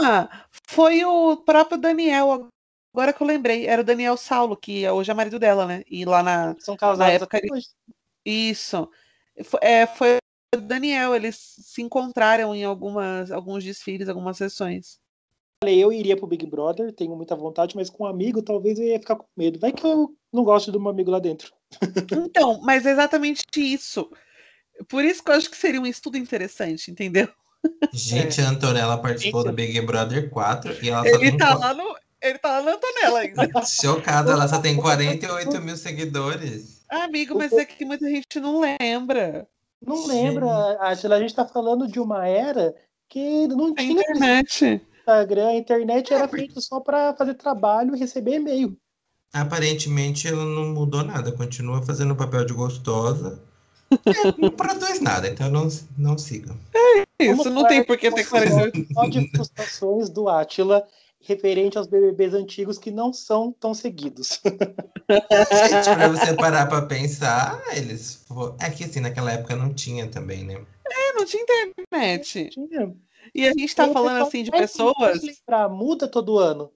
Ah, 0.05 0.45
foi 0.67 1.03
o 1.03 1.37
próprio 1.37 1.77
Daniel, 1.77 2.47
agora 2.93 3.11
que 3.13 3.21
eu 3.21 3.27
lembrei, 3.27 3.67
era 3.67 3.81
o 3.81 3.85
Daniel 3.85 4.15
Saulo, 4.15 4.55
que 4.55 4.87
hoje 4.89 5.11
é 5.11 5.13
marido 5.13 5.37
dela, 5.37 5.65
né? 5.65 5.83
E 5.87 6.05
lá 6.05 6.23
na. 6.23 6.55
São 6.59 6.77
casados 6.77 7.13
época 7.15 7.37
até 7.37 7.47
hoje. 7.51 7.67
Isso. 8.25 8.89
É, 9.61 9.85
foi 9.85 10.17
o 10.55 10.61
Daniel, 10.61 11.15
eles 11.15 11.35
se 11.37 11.81
encontraram 11.81 12.55
em 12.55 12.63
algumas, 12.63 13.31
alguns 13.31 13.63
desfiles, 13.63 14.09
algumas 14.09 14.37
sessões. 14.37 15.00
Falei, 15.63 15.77
eu 15.77 15.93
iria 15.93 16.17
pro 16.17 16.25
Big 16.25 16.43
Brother, 16.47 16.91
tenho 16.91 17.15
muita 17.15 17.35
vontade, 17.35 17.75
mas 17.75 17.87
com 17.87 18.03
um 18.03 18.07
amigo 18.07 18.41
talvez 18.41 18.79
eu 18.79 18.85
ia 18.85 18.99
ficar 18.99 19.15
com 19.15 19.27
medo. 19.37 19.59
Vai 19.59 19.71
que 19.71 19.85
eu 19.85 20.11
não 20.33 20.43
gosto 20.43 20.71
do 20.71 20.79
meu 20.79 20.89
amigo 20.89 21.11
lá 21.11 21.19
dentro. 21.19 21.53
Então, 22.11 22.59
mas 22.63 22.83
é 22.83 22.91
exatamente 22.91 23.43
isso. 23.57 24.09
Por 24.89 25.05
isso 25.05 25.23
que 25.23 25.29
eu 25.29 25.35
acho 25.35 25.51
que 25.51 25.57
seria 25.57 25.79
um 25.79 25.85
estudo 25.85 26.17
interessante, 26.17 26.89
entendeu? 26.89 27.27
Gente, 27.93 28.41
a 28.41 28.49
Antonella 28.49 28.97
participou 28.97 29.43
do 29.43 29.53
Big 29.53 29.79
Brother 29.81 30.31
4 30.31 30.83
e 30.83 30.89
ela 30.89 31.07
só 31.07 31.15
Ele 31.15 31.37
tá 31.37 31.53
lá 31.53 31.75
no. 31.75 31.95
Ele 32.19 32.39
tá 32.39 32.59
lá 32.59 32.61
na 32.63 32.71
Antonella 32.73 33.19
ainda. 33.19 33.47
Chocada, 33.65 34.31
ela 34.31 34.47
só 34.47 34.59
tem 34.59 34.75
48 34.75 35.61
mil 35.61 35.77
seguidores. 35.77 36.83
Amigo, 36.89 37.37
mas 37.37 37.53
é 37.53 37.65
que 37.65 37.85
muita 37.85 38.09
gente 38.09 38.39
não 38.39 38.59
lembra. 38.59 39.47
Não 39.85 40.07
lembra, 40.07 40.47
Angela, 40.81 41.17
a 41.17 41.19
gente 41.19 41.35
tá 41.35 41.47
falando 41.47 41.87
de 41.87 41.99
uma 41.99 42.27
era 42.27 42.73
que 43.07 43.47
não 43.47 43.73
A 43.73 43.75
tinha 43.75 43.91
internet. 43.91 44.81
Instagram, 45.01 45.47
a 45.47 45.55
internet 45.55 46.13
era 46.13 46.27
feita 46.27 46.61
só 46.61 46.79
para 46.79 47.13
fazer 47.15 47.33
trabalho 47.33 47.95
e 47.95 47.99
receber 47.99 48.35
e-mail. 48.35 48.77
Aparentemente 49.33 50.27
ela 50.27 50.45
não 50.45 50.73
mudou 50.73 51.03
nada, 51.03 51.31
continua 51.31 51.81
fazendo 51.81 52.11
o 52.11 52.17
papel 52.17 52.45
de 52.45 52.53
gostosa. 52.53 53.41
É, 53.91 54.41
não 54.41 54.49
produz 54.49 55.01
nada, 55.01 55.27
então 55.27 55.49
não, 55.49 55.67
não 55.97 56.17
sigam. 56.17 56.57
Isso, 57.19 57.35
Vamos 57.35 57.53
não 57.53 57.67
tem 57.67 57.83
por 57.83 57.97
que 57.97 58.09
ter 58.09 58.23
48. 58.23 58.93
Só 58.93 59.05
de 59.05 59.29
frustrações 59.31 60.09
do 60.09 60.29
Átila 60.29 60.87
referente 61.19 61.77
aos 61.77 61.87
BBBs 61.87 62.33
antigos 62.33 62.77
que 62.77 62.89
não 62.89 63.11
são 63.11 63.51
tão 63.51 63.73
seguidos. 63.73 64.39
Gente, 64.41 65.95
pra 65.95 66.07
você 66.07 66.33
parar 66.35 66.67
pra 66.67 66.83
pensar, 66.83 67.61
eles. 67.75 68.25
É 68.61 68.69
que 68.69 68.85
assim, 68.85 69.01
naquela 69.01 69.33
época 69.33 69.57
não 69.57 69.73
tinha 69.73 70.07
também, 70.07 70.45
né? 70.45 70.65
É, 70.89 71.13
não 71.13 71.25
tinha 71.25 71.43
internet. 71.43 72.49
Tinha. 72.49 72.95
E 73.33 73.47
a 73.47 73.51
gente 73.53 73.75
tá 73.75 73.83
Aí 73.83 73.89
o 73.89 73.93
falando 73.93 74.23
assim 74.23 74.43
de 74.43 74.51
pessoas. 74.51 75.21
lembrar, 75.21 75.69
muda 75.69 76.07
todo 76.07 76.37
ano. 76.37 76.71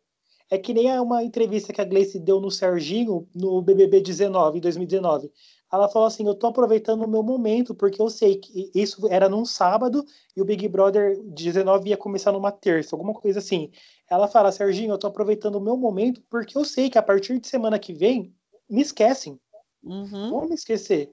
É 0.49 0.57
que 0.59 0.73
nem 0.73 0.97
uma 0.99 1.23
entrevista 1.23 1.73
que 1.73 1.81
a 1.81 1.85
Gleice 1.85 2.19
deu 2.19 2.39
no 2.39 2.51
Serginho 2.51 3.27
no 3.35 3.61
BBB 3.61 3.99
19, 4.01 4.59
em 4.59 4.61
2019. 4.61 5.31
Ela 5.73 5.89
falou 5.89 6.07
assim: 6.07 6.25
Eu 6.27 6.35
tô 6.35 6.47
aproveitando 6.47 7.03
o 7.03 7.07
meu 7.07 7.23
momento, 7.23 7.73
porque 7.75 8.01
eu 8.01 8.09
sei 8.09 8.37
que 8.37 8.71
isso 8.73 9.07
era 9.09 9.27
num 9.27 9.43
sábado 9.43 10.05
e 10.35 10.41
o 10.41 10.45
Big 10.45 10.67
Brother 10.67 11.19
19 11.23 11.89
ia 11.89 11.97
começar 11.97 12.31
numa 12.31 12.51
terça, 12.51 12.95
alguma 12.95 13.13
coisa 13.13 13.39
assim. 13.39 13.71
Ela 14.09 14.27
fala: 14.27 14.51
Serginho, 14.51 14.93
eu 14.93 14.97
tô 14.99 15.07
aproveitando 15.07 15.55
o 15.55 15.61
meu 15.61 15.75
momento, 15.75 16.21
porque 16.29 16.57
eu 16.57 16.63
sei 16.63 16.89
que 16.89 16.97
a 16.97 17.03
partir 17.03 17.39
de 17.39 17.47
semana 17.47 17.79
que 17.79 17.93
vem 17.93 18.33
me 18.69 18.81
esquecem. 18.81 19.39
Uhum. 19.83 20.29
Vão 20.29 20.47
me 20.47 20.55
esquecer. 20.55 21.11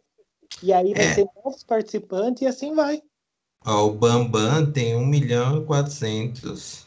E 0.62 0.72
aí 0.72 0.94
vai 0.94 1.06
É. 1.06 1.14
ter 1.14 1.26
novos 1.44 1.64
participantes 1.64 2.42
e 2.42 2.46
assim 2.46 2.74
vai. 2.74 3.02
Ó, 3.64 3.86
o 3.86 3.92
Bambam 3.92 4.70
tem 4.72 4.96
1 4.96 5.06
milhão 5.06 5.62
e 5.62 5.64
400 5.64 6.86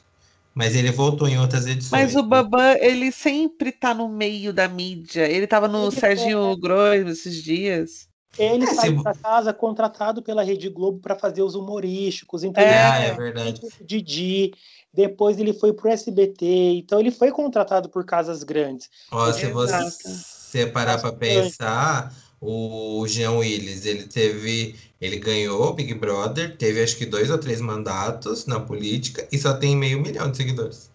Mas 0.54 0.76
ele 0.76 0.92
voltou 0.92 1.28
em 1.28 1.38
outras 1.40 1.66
edições. 1.68 1.92
Mas 1.92 2.16
o 2.16 2.24
né? 2.24 2.30
Bambam, 2.30 2.78
ele 2.80 3.12
sempre 3.12 3.72
tá 3.72 3.94
no 3.94 4.08
meio 4.08 4.54
da 4.54 4.68
mídia. 4.68 5.28
Ele 5.30 5.48
tava 5.48 5.68
no 5.68 5.84
Ele 5.88 5.92
Serginho 5.92 6.52
é. 6.52 6.56
Grosso 6.56 7.08
esses 7.10 7.44
dias. 7.44 8.08
Ele 8.38 8.64
É, 8.66 8.68
sai 8.68 8.90
se- 8.90 9.04
da 9.04 9.14
casa 9.14 9.54
contratado 9.54 10.22
pela 10.22 10.44
Rede 10.44 10.70
Globo 10.70 11.00
para 11.00 11.18
fazer 11.18 11.42
os 11.42 11.56
humorísticos, 11.56 12.44
entendeu? 12.44 12.68
É. 12.68 12.82
Ah, 12.82 12.98
é 13.00 13.14
verdade. 13.14 13.62
Didi, 13.82 14.52
depois 14.94 15.40
ele 15.40 15.54
foi 15.54 15.74
pro 15.74 15.90
SBT, 15.90 16.46
então 16.78 17.00
ele 17.00 17.12
foi 17.12 17.32
contratado 17.32 17.90
por 17.90 18.06
casas 18.06 18.44
grandes. 18.44 18.90
Ó, 19.12 19.32
se 19.32 19.48
você 19.48 20.68
parar 20.68 21.00
pra 21.00 21.12
pensar, 21.14 22.14
o 22.42 23.06
Jean 23.08 23.34
Willis, 23.38 23.86
ele 23.86 24.04
teve. 24.04 24.76
Ele 25.00 25.18
ganhou 25.18 25.70
o 25.70 25.74
Big 25.74 25.94
Brother, 25.94 26.58
teve 26.58 26.82
acho 26.82 26.98
que 26.98 27.06
dois 27.06 27.30
ou 27.30 27.38
três 27.38 27.60
mandatos 27.62 28.46
na 28.46 28.60
política 28.60 29.28
e 29.32 29.38
só 29.38 29.54
tem 29.54 29.76
meio 29.76 30.02
milhão 30.02 30.32
de 30.32 30.38
seguidores. 30.38 30.90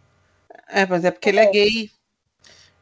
É, 0.69 0.87
mas 0.87 1.05
é 1.05 1.11
porque 1.11 1.29
ele 1.29 1.41
é 1.41 1.51
gay. 1.51 1.91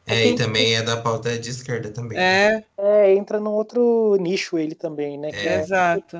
É, 0.06 0.26
e 0.28 0.34
também 0.36 0.74
é 0.74 0.82
da 0.82 0.96
pauta 0.96 1.38
de 1.38 1.50
esquerda 1.50 1.90
também. 1.90 2.16
né? 2.16 2.56
É, 2.56 2.64
É, 2.78 3.14
entra 3.14 3.38
num 3.38 3.50
outro 3.50 4.16
nicho 4.16 4.56
ele 4.58 4.74
também, 4.74 5.18
né? 5.18 5.30
que 5.30 5.36
É. 5.36 5.56
é 5.56 5.60
exato. 5.60 6.18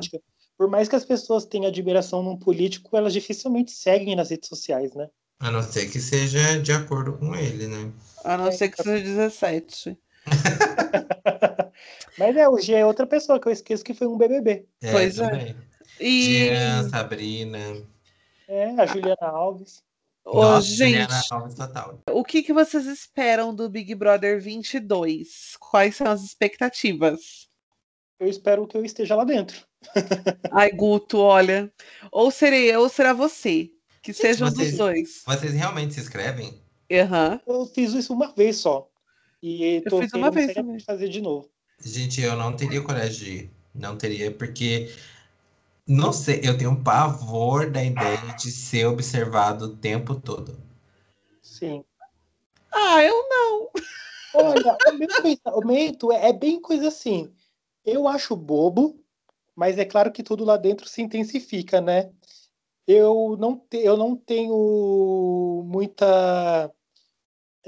Por 0.58 0.68
mais 0.68 0.88
que 0.88 0.96
as 0.96 1.04
pessoas 1.04 1.46
tenham 1.46 1.68
admiração 1.68 2.22
num 2.22 2.36
político, 2.36 2.96
elas 2.96 3.12
dificilmente 3.12 3.70
seguem 3.70 4.16
nas 4.16 4.30
redes 4.30 4.48
sociais, 4.48 4.92
né? 4.94 5.08
A 5.40 5.50
não 5.50 5.62
ser 5.62 5.88
que 5.88 6.00
seja 6.00 6.60
de 6.60 6.72
acordo 6.72 7.12
com 7.12 7.34
ele, 7.34 7.68
né? 7.68 7.92
A 8.24 8.36
não 8.36 8.50
ser 8.50 8.68
que 8.68 8.82
seja 8.82 9.02
17. 9.04 9.96
Mas 12.18 12.36
é, 12.36 12.48
o 12.48 12.58
G 12.58 12.74
é 12.74 12.84
outra 12.86 13.06
pessoa 13.06 13.38
que 13.40 13.48
eu 13.48 13.52
esqueço 13.52 13.84
que 13.84 13.94
foi 13.94 14.06
um 14.06 14.16
BBB. 14.18 14.66
É, 14.82 14.92
Pois 14.92 15.18
é. 15.18 15.54
E. 16.00 16.46
Jean, 16.48 16.88
Sabrina. 16.88 17.58
É, 18.48 18.64
a 18.80 18.86
Juliana 18.86 19.16
Alves. 19.26 19.82
Ô, 20.24 20.42
Nossa, 20.42 20.66
gente, 20.66 21.08
o 22.10 22.22
que, 22.22 22.42
que 22.42 22.52
vocês 22.52 22.84
esperam 22.86 23.54
do 23.54 23.68
Big 23.68 23.94
Brother 23.94 24.40
22? 24.40 25.56
Quais 25.58 25.96
são 25.96 26.06
as 26.10 26.22
expectativas? 26.22 27.48
Eu 28.20 28.28
espero 28.28 28.66
que 28.66 28.76
eu 28.76 28.84
esteja 28.84 29.14
lá 29.14 29.24
dentro. 29.24 29.64
Ai, 30.52 30.70
Guto, 30.72 31.18
olha. 31.18 31.72
Ou 32.12 32.30
serei 32.30 32.74
eu 32.74 32.80
ou 32.80 32.88
será 32.88 33.12
você. 33.12 33.70
Que 34.02 34.12
seja 34.12 34.44
um 34.44 34.50
vocês- 34.50 34.70
dos 34.70 34.78
dois. 34.78 35.22
Vocês 35.26 35.52
realmente 35.54 35.94
se 35.94 36.00
inscrevem? 36.00 36.60
Aham. 36.92 37.40
Eu 37.46 37.64
fiz 37.66 37.92
isso 37.94 38.12
uma 38.12 38.32
vez 38.34 38.56
só. 38.56 38.88
E 39.42 39.76
Eu 39.76 39.82
tô 39.84 40.00
fiz 40.02 40.12
uma 40.12 40.30
vez 40.30 40.52
também. 40.52 40.80
fazer 40.80 41.08
de 41.08 41.20
novo. 41.22 41.48
Gente, 41.80 42.20
eu 42.20 42.36
não 42.36 42.54
teria 42.54 42.82
coragem 42.82 43.18
de 43.18 43.30
ir. 43.30 43.50
Não 43.74 43.96
teria, 43.96 44.30
porque. 44.30 44.94
Não 45.86 46.12
sei, 46.12 46.40
eu 46.42 46.58
tenho 46.58 46.70
um 46.70 46.82
pavor 46.82 47.70
da 47.70 47.82
ideia 47.82 48.34
de 48.38 48.50
ser 48.50 48.86
observado 48.86 49.66
o 49.66 49.76
tempo 49.76 50.14
todo. 50.20 50.58
Sim. 51.42 51.82
Ah, 52.70 53.02
eu 53.02 53.26
não. 53.28 53.70
Olha, 54.34 54.76
o 54.86 54.92
meu 54.92 55.08
pensamento 55.22 56.12
é 56.12 56.28
é 56.28 56.32
bem 56.32 56.60
coisa 56.60 56.88
assim. 56.88 57.32
Eu 57.84 58.06
acho 58.06 58.36
bobo, 58.36 59.02
mas 59.56 59.78
é 59.78 59.84
claro 59.84 60.12
que 60.12 60.22
tudo 60.22 60.44
lá 60.44 60.58
dentro 60.58 60.86
se 60.88 61.00
intensifica, 61.00 61.80
né? 61.80 62.10
Eu 62.86 63.36
não, 63.38 63.56
te, 63.56 63.78
eu 63.78 63.96
não 63.96 64.16
tenho 64.16 65.64
muita. 65.66 66.70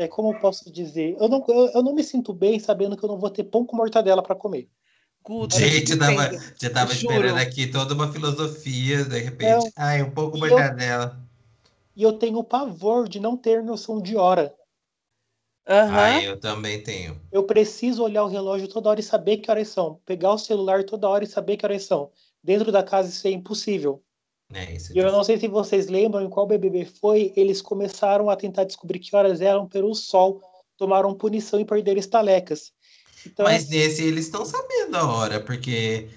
É, 0.01 0.09
como 0.09 0.33
eu 0.33 0.41
posso 0.41 0.73
dizer? 0.73 1.15
Eu 1.21 1.29
não, 1.29 1.45
eu, 1.47 1.69
eu 1.75 1.83
não 1.83 1.95
me 1.95 2.03
sinto 2.03 2.33
bem 2.33 2.59
sabendo 2.59 2.97
que 2.97 3.05
eu 3.05 3.09
não 3.09 3.19
vou 3.19 3.29
ter 3.29 3.45
pão 3.45 3.67
com 3.67 3.77
mortadela 3.77 4.23
para 4.23 4.35
comer. 4.35 4.67
Guto, 5.23 5.59
Gente, 5.59 5.93
eu 5.93 5.99
tava, 5.99 6.31
já 6.59 6.71
tava 6.71 6.95
Juro. 6.95 7.13
esperando 7.13 7.39
aqui 7.39 7.67
toda 7.67 7.93
uma 7.93 8.11
filosofia, 8.11 9.05
de 9.05 9.19
repente. 9.19 9.51
Não. 9.51 9.71
Ai, 9.77 10.03
um 10.03 10.11
pouco 10.11 10.39
eu- 10.39 10.41
mortadela. 10.41 11.21
E 11.95 12.03
eu 12.03 12.15
tenho 12.15 12.43
pavor 12.43 13.11
de 13.11 13.21
não 13.21 13.37
ter 13.37 13.63
noção 13.63 14.01
de 14.01 14.17
hora. 14.17 14.55
Aham. 15.69 15.99
Ai, 15.99 16.27
eu 16.27 16.41
também 16.41 16.83
tenho. 16.83 17.21
Eu 17.31 17.43
preciso 17.43 18.03
olhar 18.03 18.25
o 18.25 18.29
relógio 18.29 18.69
toda 18.69 18.89
hora 18.89 19.01
e 19.01 19.03
saber 19.03 19.37
que 19.37 19.51
horas 19.51 19.69
são. 19.69 20.01
Pegar 20.07 20.33
o 20.33 20.39
celular 20.39 20.83
toda 20.85 21.11
hora 21.11 21.25
e 21.25 21.27
saber 21.27 21.59
que 21.59 21.67
horas 21.67 21.83
são. 21.85 22.11
Dentro 22.43 22.73
da 22.73 22.83
casa 22.83 23.11
isso 23.11 23.29
é 23.29 23.31
impossível. 23.33 24.03
É, 24.53 24.75
isso 24.75 24.93
E 24.93 24.99
eu 24.99 25.13
não 25.13 25.23
sei 25.23 25.39
se 25.39 25.47
vocês 25.49 25.89
lembram 25.89 26.23
em 26.23 26.29
qual 26.31 26.47
BBB 26.47 26.85
foi, 26.85 27.33
eles 27.37 27.63
começaram 27.63 28.29
a 28.29 28.37
tentar 28.37 28.65
descobrir 28.65 28.99
que 28.99 29.15
horas 29.15 29.41
eram 29.41 29.69
pelo 29.69 29.95
sol, 29.95 30.41
tomaram 30.77 31.15
punição 31.15 31.61
e 31.61 31.65
perderam 31.65 32.01
estalecas. 32.01 32.73
Então, 33.27 33.45
Mas 33.45 33.69
nesse 33.69 34.03
eles 34.03 34.25
estão 34.27 34.45
sabendo 34.45 34.97
a 34.97 35.07
hora, 35.07 35.41
porque 35.41 36.09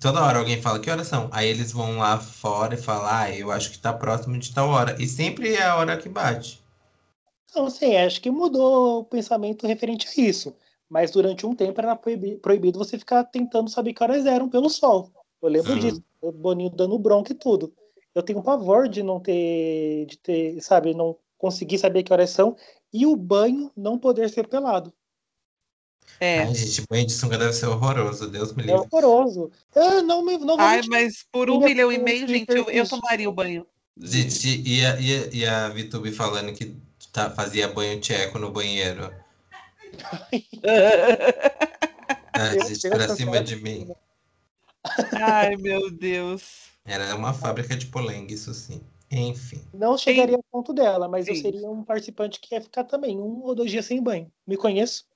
toda 0.00 0.22
hora 0.22 0.38
alguém 0.38 0.60
fala 0.62 0.78
que 0.78 0.90
horas 0.90 1.06
são. 1.08 1.28
Aí 1.32 1.48
eles 1.48 1.72
vão 1.72 1.98
lá 1.98 2.18
fora 2.18 2.74
e 2.74 2.78
falam, 2.78 3.08
ah, 3.10 3.30
eu 3.30 3.50
acho 3.50 3.70
que 3.70 3.78
tá 3.78 3.92
próximo 3.92 4.38
de 4.38 4.54
tal 4.54 4.68
hora. 4.70 4.96
E 5.00 5.06
sempre 5.06 5.54
é 5.54 5.64
a 5.64 5.76
hora 5.76 5.96
que 5.96 6.08
bate. 6.08 6.62
não 7.54 7.68
sei, 7.68 7.98
acho 7.98 8.20
que 8.20 8.30
mudou 8.30 9.00
o 9.00 9.04
pensamento 9.04 9.66
referente 9.66 10.08
a 10.08 10.22
isso. 10.22 10.54
Mas 10.88 11.10
durante 11.10 11.46
um 11.46 11.54
tempo 11.54 11.80
era 11.80 11.96
proibi- 11.96 12.36
proibido 12.36 12.78
você 12.78 12.98
ficar 12.98 13.24
tentando 13.24 13.70
saber 13.70 13.92
que 13.94 14.02
horas 14.02 14.26
eram 14.26 14.48
pelo 14.48 14.68
sol. 14.68 15.10
Eu 15.42 15.48
lembro 15.48 15.72
Sim. 15.72 15.78
disso, 15.80 16.02
o 16.20 16.30
Boninho 16.30 16.70
dando 16.70 16.98
bronca 16.98 17.32
e 17.32 17.34
tudo. 17.34 17.72
Eu 18.14 18.22
tenho 18.22 18.42
pavor 18.42 18.88
de 18.88 19.02
não 19.02 19.18
ter, 19.20 20.06
de 20.06 20.18
ter, 20.18 20.60
sabe, 20.60 20.94
não 20.94 21.16
conseguir 21.38 21.78
saber 21.78 22.02
que 22.02 22.12
horas 22.12 22.30
são 22.30 22.56
e 22.92 23.06
o 23.06 23.16
banho 23.16 23.70
não 23.76 23.98
poder 23.98 24.28
ser 24.28 24.46
pelado. 24.46 24.92
É. 26.20 26.40
Ai, 26.40 26.54
gente, 26.54 26.84
banho 26.88 27.06
de 27.06 27.12
sunga 27.12 27.38
deve 27.38 27.52
ser 27.52 27.66
horroroso, 27.66 28.28
Deus 28.30 28.52
me 28.52 28.62
É 28.62 28.66
livre. 28.66 28.88
horroroso. 28.92 29.50
Eu 29.74 30.02
não 30.02 30.24
me 30.24 30.38
não 30.38 30.56
vou 30.56 30.60
Ai, 30.60 30.82
mas 30.88 31.24
por 31.32 31.50
um 31.50 31.58
milhão 31.58 31.90
e 31.90 31.98
meio, 31.98 32.28
gente, 32.28 32.50
eu, 32.50 32.68
eu 32.70 32.88
tomaria 32.88 33.28
o 33.28 33.32
banho. 33.32 33.66
Gente, 33.98 34.62
e 34.66 34.84
a, 34.84 35.00
e 35.00 35.14
a, 35.14 35.26
e 35.32 35.46
a 35.46 35.68
Vitube 35.68 36.12
falando 36.12 36.52
que 36.52 36.76
tá, 37.12 37.30
fazia 37.30 37.68
banho 37.68 38.00
tcheco 38.00 38.38
no 38.38 38.50
banheiro. 38.50 39.12
Ah, 42.34 42.54
Meu 42.54 42.66
gente, 42.66 42.88
pra 42.88 43.06
do 43.06 43.14
cima 43.14 43.42
de 43.42 43.56
mim. 43.56 43.92
Ai, 45.12 45.54
meu 45.56 45.90
Deus. 45.90 46.71
Era 46.84 47.14
uma 47.14 47.32
fábrica 47.32 47.76
de 47.76 47.86
polengue, 47.86 48.34
isso 48.34 48.52
sim. 48.54 48.80
Enfim. 49.10 49.62
Não 49.72 49.96
chegaria 49.96 50.36
ao 50.36 50.42
ponto 50.42 50.72
dela, 50.74 51.08
mas 51.08 51.28
eu 51.28 51.34
Sim. 51.34 51.42
seria 51.42 51.70
um 51.70 51.82
participante 51.84 52.38
que 52.40 52.54
ia 52.54 52.60
ficar 52.60 52.84
também 52.84 53.18
um 53.18 53.42
ou 53.42 53.54
dois 53.54 53.70
dias 53.70 53.86
sem 53.86 54.02
banho. 54.02 54.30
Me 54.46 54.56
conheço? 54.56 55.06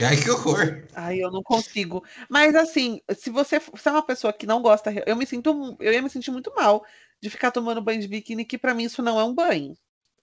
Ai, 0.00 0.16
que 0.16 0.30
horror! 0.30 0.82
Ai, 0.94 1.18
eu 1.22 1.30
não 1.30 1.42
consigo. 1.42 2.04
Mas 2.30 2.54
assim, 2.54 3.00
se 3.16 3.30
você 3.30 3.60
se 3.60 3.88
é 3.88 3.92
uma 3.92 4.02
pessoa 4.02 4.32
que 4.32 4.46
não 4.46 4.62
gosta, 4.62 4.92
eu 5.06 5.16
me 5.16 5.26
sinto, 5.26 5.76
eu 5.80 5.92
ia 5.92 6.02
me 6.02 6.08
sentir 6.10 6.30
muito 6.30 6.52
mal 6.54 6.84
de 7.20 7.28
ficar 7.30 7.50
tomando 7.50 7.82
banho 7.82 8.00
de 8.00 8.08
biquíni, 8.08 8.44
que 8.44 8.58
pra 8.58 8.74
mim 8.74 8.84
isso 8.84 9.02
não 9.02 9.18
é 9.20 9.24
um 9.24 9.34
banho. 9.34 9.74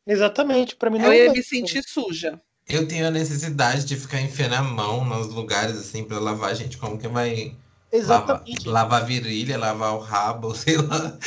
Exatamente, 0.06 0.76
para 0.76 0.90
mim 0.90 1.00
não 1.00 1.10
Eu 1.10 1.14
é 1.14 1.18
ia 1.18 1.26
banho. 1.26 1.34
me 1.34 1.44
sentir 1.44 1.84
suja. 1.88 2.42
Eu 2.68 2.88
tenho 2.88 3.08
a 3.08 3.12
necessidade 3.12 3.86
de 3.86 3.96
ficar 3.98 4.22
enfiando 4.22 4.56
a 4.56 4.64
mão 4.64 5.04
nos 5.06 5.28
lugares 5.28 5.78
assim 5.78 6.04
pra 6.06 6.20
lavar, 6.20 6.56
gente. 6.56 6.78
Como 6.78 6.98
que 6.98 7.08
vai 7.08 7.56
Exatamente. 7.94 8.68
lavar 8.68 9.04
a 9.04 9.06
virilha, 9.06 9.58
lavar 9.58 9.96
o 9.96 10.00
rabo, 10.00 10.54
sei 10.56 10.78
lá. 10.78 11.18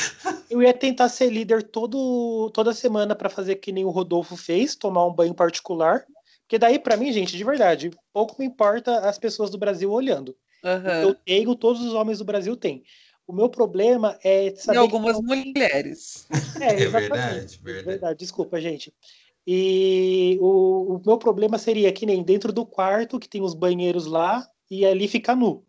Eu 0.49 0.61
ia 0.61 0.73
tentar 0.73 1.07
ser 1.07 1.29
líder 1.29 1.63
todo, 1.63 2.51
toda 2.53 2.73
semana 2.73 3.15
para 3.15 3.29
fazer 3.29 3.55
que 3.55 3.71
nem 3.71 3.85
o 3.85 3.89
Rodolfo 3.89 4.35
fez, 4.35 4.75
tomar 4.75 5.05
um 5.05 5.13
banho 5.13 5.33
particular. 5.33 6.05
Porque 6.41 6.59
daí, 6.59 6.77
para 6.79 6.97
mim, 6.97 7.11
gente, 7.11 7.35
de 7.35 7.43
verdade, 7.43 7.91
pouco 8.13 8.35
me 8.39 8.45
importa 8.45 8.99
as 8.99 9.17
pessoas 9.17 9.49
do 9.49 9.57
Brasil 9.57 9.91
olhando. 9.91 10.35
Aham. 10.63 11.01
Eu 11.01 11.13
tenho, 11.13 11.55
todos 11.55 11.81
os 11.81 11.93
homens 11.93 12.19
do 12.19 12.25
Brasil 12.25 12.55
têm. 12.55 12.83
O 13.25 13.33
meu 13.33 13.49
problema 13.49 14.17
é 14.23 14.47
E 14.47 14.57
saber. 14.57 14.79
algumas 14.79 15.17
que... 15.17 15.23
mulheres. 15.23 16.25
É, 16.59 16.83
É 16.83 16.87
verdade, 16.87 17.59
verdade. 17.61 17.85
Verdade, 17.85 18.19
desculpa, 18.19 18.59
gente. 18.61 18.93
E 19.45 20.37
o, 20.41 20.95
o 20.95 21.01
meu 21.05 21.17
problema 21.17 21.57
seria 21.57 21.91
que 21.91 22.05
nem 22.05 22.23
dentro 22.23 22.51
do 22.51 22.65
quarto, 22.65 23.19
que 23.19 23.29
tem 23.29 23.41
os 23.41 23.53
banheiros 23.53 24.05
lá, 24.05 24.45
e 24.71 24.85
ali 24.85 25.07
ficar 25.07 25.35
nu. 25.35 25.66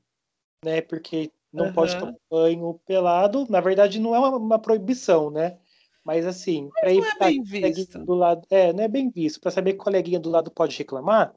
Né? 0.65 0.81
Porque 0.83 1.31
não 1.53 1.67
Aham. 1.67 1.75
pode 1.75 1.99
tomar 1.99 2.15
banho 2.31 2.81
pelado. 2.87 3.47
Na 3.49 3.61
verdade, 3.61 3.99
não 3.99 4.15
é 4.15 4.19
uma, 4.19 4.37
uma 4.37 4.59
proibição, 4.59 5.31
né? 5.31 5.59
Mas 6.05 6.27
assim, 6.27 6.71
para 6.81 6.93
não 6.95 7.05
é 7.05 7.19
bem 7.19 7.43
visto. 7.43 7.99
do 8.05 8.15
lado. 8.15 8.47
É, 8.51 8.73
não 8.73 8.85
é 8.85 8.89
bem 8.89 9.11
visto. 9.11 9.41
Para 9.41 9.51
saber 9.51 9.75
que 9.75 9.81
o 9.81 9.85
coleguinha 9.85 10.19
do 10.19 10.31
lado 10.31 10.51
pode 10.51 10.77
reclamar. 10.77 11.35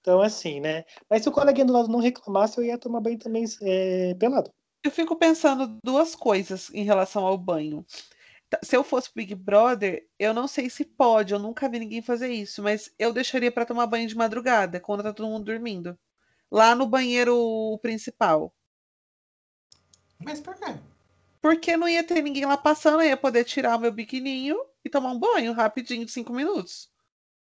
Então, 0.00 0.20
assim, 0.20 0.60
né? 0.60 0.84
Mas 1.08 1.22
se 1.22 1.28
o 1.28 1.32
coleguinha 1.32 1.64
do 1.64 1.72
lado 1.72 1.88
não 1.88 1.98
reclamasse, 1.98 2.58
eu 2.58 2.64
ia 2.64 2.76
tomar 2.76 3.00
banho 3.00 3.18
também 3.18 3.44
é, 3.62 4.14
pelado. 4.14 4.50
Eu 4.84 4.90
fico 4.90 5.16
pensando 5.16 5.78
duas 5.82 6.14
coisas 6.14 6.70
em 6.74 6.84
relação 6.84 7.24
ao 7.24 7.38
banho. 7.38 7.86
Tá, 8.50 8.58
Se 8.62 8.76
eu 8.76 8.84
fosse 8.84 9.10
Big 9.14 9.34
Brother, 9.34 10.06
eu 10.18 10.34
não 10.34 10.46
sei 10.46 10.68
se 10.68 10.84
pode, 10.84 11.32
eu 11.32 11.38
nunca 11.38 11.68
vi 11.68 11.78
ninguém 11.78 12.02
fazer 12.02 12.28
isso, 12.30 12.62
mas 12.62 12.92
eu 12.98 13.12
deixaria 13.12 13.50
pra 13.50 13.64
tomar 13.64 13.86
banho 13.86 14.06
de 14.08 14.16
madrugada, 14.16 14.80
quando 14.80 15.02
tá 15.02 15.12
todo 15.12 15.28
mundo 15.28 15.44
dormindo. 15.44 15.98
Lá 16.54 16.72
no 16.72 16.86
banheiro 16.86 17.76
principal. 17.82 18.54
Mas 20.24 20.40
por 20.40 20.54
quê? 20.54 20.76
Porque 21.42 21.76
não 21.76 21.88
ia 21.88 22.04
ter 22.04 22.22
ninguém 22.22 22.46
lá 22.46 22.56
passando, 22.56 23.02
eu 23.02 23.08
ia 23.08 23.16
poder 23.16 23.42
tirar 23.42 23.76
o 23.76 23.80
meu 23.80 23.90
biquininho 23.90 24.56
e 24.84 24.88
tomar 24.88 25.10
um 25.10 25.18
banho 25.18 25.52
rapidinho, 25.52 26.08
cinco 26.08 26.32
minutos. 26.32 26.88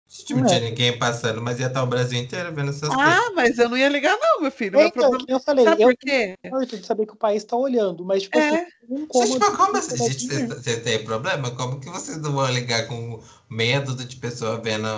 Tipo, 0.09 0.41
não 0.41 0.47
tinha 0.47 0.59
é. 0.59 0.71
ninguém 0.71 0.99
passando, 0.99 1.43
mas 1.43 1.61
ia 1.61 1.67
estar 1.67 1.83
o 1.83 1.87
Brasil 1.87 2.19
inteiro 2.19 2.51
vendo 2.55 2.71
essas 2.71 2.89
ah, 2.89 2.95
coisas. 2.95 3.15
Ah, 3.15 3.33
mas 3.35 3.59
eu 3.59 3.69
não 3.69 3.77
ia 3.77 3.91
ligar, 3.91 4.17
não, 4.19 4.41
meu 4.41 4.51
filho. 4.51 4.81
É, 4.81 4.87
então, 4.87 5.11
problema... 5.11 5.27
eu 5.29 5.41
falei, 5.41 5.65
Sabe 5.67 5.83
eu 5.83 5.89
por 5.89 5.97
quê? 5.99 6.39
de 6.67 6.87
saber 6.87 7.05
que 7.05 7.13
o 7.13 7.17
país 7.17 7.43
está 7.43 7.59
olhando, 7.59 8.07
mas 8.07 8.23
tipo, 8.23 8.39
é. 8.39 8.49
assim, 8.49 9.07
como 9.07 9.27
gente, 9.27 9.57
como 9.57 9.77
assim? 9.77 10.11
Gente, 10.11 10.47
vocês 10.47 10.83
têm 10.83 11.05
problema? 11.05 11.51
Como 11.51 11.79
que 11.79 11.91
vocês 11.91 12.17
não 12.23 12.33
vão 12.33 12.51
ligar 12.51 12.89
com 12.89 13.23
medo 13.51 13.95
de 13.95 14.17
pessoa 14.17 14.59
vendo 14.63 14.89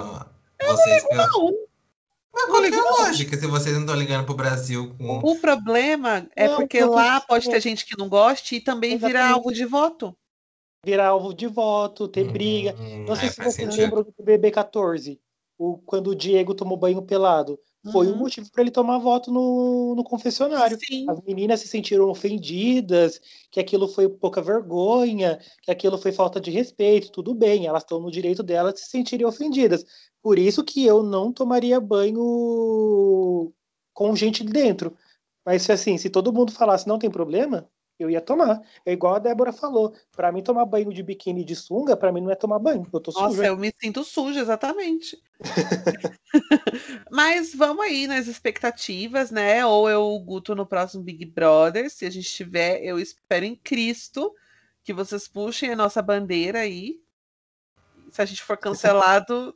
eu 0.60 0.68
vocês? 0.68 1.02
Não, 1.10 1.24
ligo, 1.24 1.38
não. 1.38 1.65
Mas 2.48 2.70
qual 2.70 2.84
é 2.84 3.02
a 3.02 3.06
lógica 3.06 3.36
se 3.36 3.46
vocês 3.46 3.74
não 3.74 3.82
estão 3.82 3.96
ligando 3.96 4.24
pro 4.24 4.34
Brasil 4.34 4.94
com. 4.98 5.18
O 5.18 5.40
problema 5.40 6.28
é 6.34 6.48
não, 6.48 6.56
porque 6.56 6.84
lá 6.84 7.20
pode 7.20 7.48
ter 7.48 7.60
gente 7.60 7.84
que 7.84 7.98
não 7.98 8.08
goste 8.08 8.56
e 8.56 8.60
também 8.60 8.94
Exatamente. 8.94 9.12
virar 9.12 9.30
alvo 9.32 9.52
de 9.52 9.64
voto. 9.64 10.16
Virar 10.84 11.08
alvo 11.08 11.34
de 11.34 11.46
voto, 11.46 12.06
ter 12.06 12.26
hum, 12.26 12.32
briga. 12.32 12.72
Não 13.06 13.16
sei 13.16 13.28
é, 13.28 13.32
se 13.32 13.42
vocês 13.42 13.76
lembram 13.76 14.02
do 14.02 14.24
BB14, 14.24 15.18
o, 15.58 15.78
quando 15.78 16.08
o 16.08 16.14
Diego 16.14 16.54
tomou 16.54 16.76
banho 16.76 17.02
pelado. 17.02 17.58
Foi 17.92 18.06
o 18.06 18.10
uhum. 18.10 18.16
um 18.16 18.18
motivo 18.18 18.50
para 18.50 18.62
ele 18.62 18.70
tomar 18.70 18.98
voto 18.98 19.30
no, 19.30 19.94
no 19.94 20.02
confessionário. 20.04 20.78
Sim. 20.78 21.06
As 21.08 21.20
meninas 21.22 21.60
se 21.60 21.68
sentiram 21.68 22.08
ofendidas, 22.08 23.20
que 23.50 23.60
aquilo 23.60 23.86
foi 23.86 24.08
pouca 24.08 24.42
vergonha, 24.42 25.38
que 25.62 25.70
aquilo 25.70 25.98
foi 25.98 26.12
falta 26.12 26.40
de 26.40 26.50
respeito. 26.50 27.10
Tudo 27.10 27.34
bem, 27.34 27.66
elas 27.66 27.82
estão 27.82 28.00
no 28.00 28.10
direito 28.10 28.42
delas 28.42 28.74
de 28.74 28.80
se 28.80 28.90
sentirem 28.90 29.26
ofendidas. 29.26 29.84
Por 30.22 30.38
isso 30.38 30.64
que 30.64 30.84
eu 30.84 31.02
não 31.02 31.32
tomaria 31.32 31.80
banho 31.80 33.52
com 33.92 34.16
gente 34.16 34.42
dentro. 34.44 34.96
Mas 35.44 35.68
assim, 35.70 35.96
se 35.96 36.10
todo 36.10 36.32
mundo 36.32 36.52
falasse 36.52 36.88
não 36.88 36.98
tem 36.98 37.10
problema, 37.10 37.68
eu 37.98 38.10
ia 38.10 38.20
tomar. 38.20 38.60
É 38.84 38.92
igual 38.92 39.14
a 39.14 39.18
Débora 39.18 39.52
falou. 39.52 39.94
Para 40.14 40.30
mim, 40.30 40.42
tomar 40.42 40.64
banho 40.66 40.92
de 40.92 41.02
biquíni 41.02 41.44
de 41.44 41.56
sunga, 41.56 41.96
para 41.96 42.12
mim 42.12 42.20
não 42.20 42.30
é 42.30 42.34
tomar 42.34 42.58
banho. 42.58 42.86
Eu 42.92 43.00
tô 43.00 43.10
Nossa, 43.12 43.36
suja. 43.36 43.46
eu 43.46 43.56
me 43.56 43.72
sinto 43.80 44.04
suja, 44.04 44.40
exatamente. 44.40 45.20
Mas 47.10 47.54
vamos 47.54 47.84
aí 47.84 48.06
nas 48.06 48.26
expectativas, 48.26 49.30
né? 49.30 49.64
Ou 49.64 49.88
eu 49.88 50.18
Guto 50.20 50.54
no 50.54 50.66
próximo 50.66 51.02
Big 51.02 51.24
Brother. 51.24 51.90
Se 51.90 52.04
a 52.04 52.10
gente 52.10 52.30
tiver, 52.30 52.82
eu 52.82 52.98
espero 52.98 53.44
em 53.44 53.56
Cristo 53.56 54.32
que 54.82 54.92
vocês 54.92 55.26
puxem 55.26 55.72
a 55.72 55.76
nossa 55.76 56.00
bandeira 56.00 56.60
aí. 56.60 57.00
Se 58.10 58.22
a 58.22 58.24
gente 58.24 58.42
for 58.42 58.56
cancelado, 58.56 59.54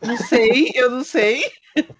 não 0.00 0.16
sei, 0.16 0.72
eu 0.74 0.90
não 0.90 1.04
sei. 1.04 1.42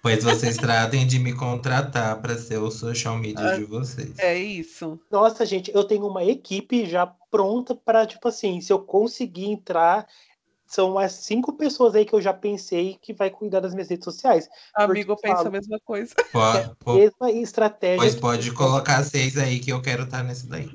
Pois 0.01 0.23
vocês 0.23 0.57
tratem 0.57 1.05
de 1.05 1.19
me 1.19 1.33
contratar 1.33 2.19
para 2.21 2.37
ser 2.37 2.57
o 2.57 2.71
social 2.71 3.17
media 3.17 3.51
ah, 3.51 3.55
de 3.55 3.63
vocês. 3.63 4.17
É 4.17 4.35
isso. 4.35 4.99
Nossa, 5.11 5.45
gente, 5.45 5.71
eu 5.73 5.83
tenho 5.83 6.07
uma 6.07 6.23
equipe 6.23 6.85
já 6.85 7.05
pronta 7.29 7.75
para, 7.75 8.05
tipo 8.05 8.27
assim, 8.27 8.59
se 8.61 8.73
eu 8.73 8.79
conseguir 8.79 9.45
entrar, 9.45 10.07
são 10.65 10.91
umas 10.91 11.13
cinco 11.13 11.53
pessoas 11.53 11.95
aí 11.95 12.05
que 12.05 12.13
eu 12.13 12.21
já 12.21 12.33
pensei 12.33 12.97
que 13.01 13.13
vai 13.13 13.29
cuidar 13.29 13.59
das 13.59 13.73
minhas 13.73 13.89
redes 13.89 14.05
sociais. 14.05 14.49
Amigo, 14.75 15.13
eu 15.13 15.17
penso 15.17 15.47
a 15.47 15.51
mesma 15.51 15.79
coisa. 15.79 16.13
Pode, 16.31 16.71
é 16.87 16.93
mesma 16.93 17.31
estratégia. 17.31 17.97
Pois 17.97 18.15
pode 18.15 18.51
colocar 18.51 19.03
seis 19.03 19.37
aí 19.37 19.59
que 19.59 19.71
eu 19.71 19.81
quero 19.81 20.03
estar 20.03 20.23
nesse 20.23 20.47
daí. 20.47 20.69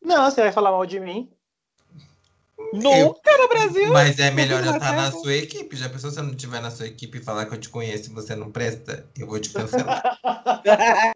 Não, 0.00 0.30
você 0.30 0.40
vai 0.40 0.52
falar 0.52 0.70
mal 0.70 0.86
de 0.86 1.00
mim. 1.00 1.30
Nunca 2.72 3.30
eu, 3.30 3.38
no 3.38 3.48
Brasil. 3.48 3.92
Mas 3.92 4.18
é 4.18 4.30
melhor 4.30 4.64
eu 4.64 4.72
estar 4.72 4.92
na 4.92 5.10
sua 5.10 5.34
equipe. 5.34 5.76
Já 5.76 5.88
pensou 5.88 6.10
se 6.10 6.18
eu 6.18 6.24
não 6.24 6.32
estiver 6.32 6.60
na 6.60 6.70
sua 6.70 6.86
equipe 6.86 7.18
e 7.18 7.22
falar 7.22 7.46
que 7.46 7.54
eu 7.54 7.60
te 7.60 7.68
conheço 7.68 8.10
e 8.10 8.14
você 8.14 8.34
não 8.34 8.50
presta? 8.50 9.06
Eu 9.18 9.26
vou 9.26 9.38
te 9.38 9.50
cancelar. 9.50 10.02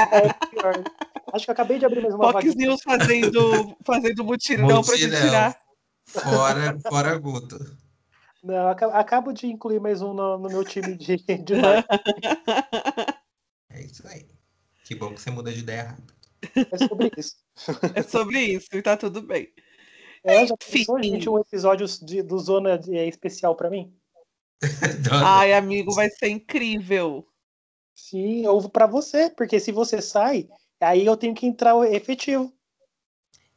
é 0.00 0.32
pior. 0.50 0.84
Acho 1.32 1.44
que 1.44 1.50
acabei 1.50 1.78
de 1.78 1.84
abrir 1.84 2.02
mais 2.02 2.14
uma 2.14 2.32
Fox 2.32 2.54
News 2.54 2.80
fazendo, 2.82 3.76
fazendo 3.84 4.24
mutirão, 4.24 4.82
para 4.82 4.96
te 4.96 5.10
tirar. 5.10 5.60
Fora, 6.06 6.78
fora 6.88 7.18
Guto. 7.18 7.58
Não, 8.42 8.68
acabo 8.68 9.32
de 9.32 9.46
incluir 9.46 9.80
mais 9.80 10.00
um 10.00 10.14
no, 10.14 10.38
no 10.38 10.48
meu 10.48 10.64
time 10.64 10.96
de, 10.96 11.16
de 11.16 11.54
É 13.70 13.82
isso 13.82 14.06
aí. 14.08 14.26
Que 14.84 14.94
bom 14.94 15.12
que 15.12 15.20
você 15.20 15.30
muda 15.30 15.52
de 15.52 15.60
ideia 15.60 15.88
rápido. 15.88 16.14
É 16.72 16.78
sobre 16.78 17.12
isso. 17.16 17.36
É 17.94 18.02
sobre 18.02 18.40
isso, 18.40 18.68
e 18.72 18.80
tá 18.80 18.96
tudo 18.96 19.20
bem. 19.20 19.52
É, 20.24 20.46
já 20.46 20.54
pensou, 20.56 21.02
gente, 21.02 21.28
um 21.28 21.38
episódio 21.38 21.86
de, 22.02 22.22
do 22.22 22.38
Zona 22.38 22.80
é 22.88 23.06
especial 23.06 23.54
para 23.54 23.70
mim? 23.70 23.92
Ai, 25.24 25.52
amigo, 25.52 25.94
vai 25.94 26.10
ser 26.10 26.28
incrível. 26.28 27.26
Sim, 27.94 28.46
ou 28.46 28.68
para 28.68 28.86
você, 28.86 29.30
porque 29.30 29.58
se 29.58 29.72
você 29.72 30.00
sai, 30.00 30.48
aí 30.80 31.04
eu 31.04 31.16
tenho 31.16 31.34
que 31.34 31.46
entrar 31.46 31.76
efetivo. 31.92 32.52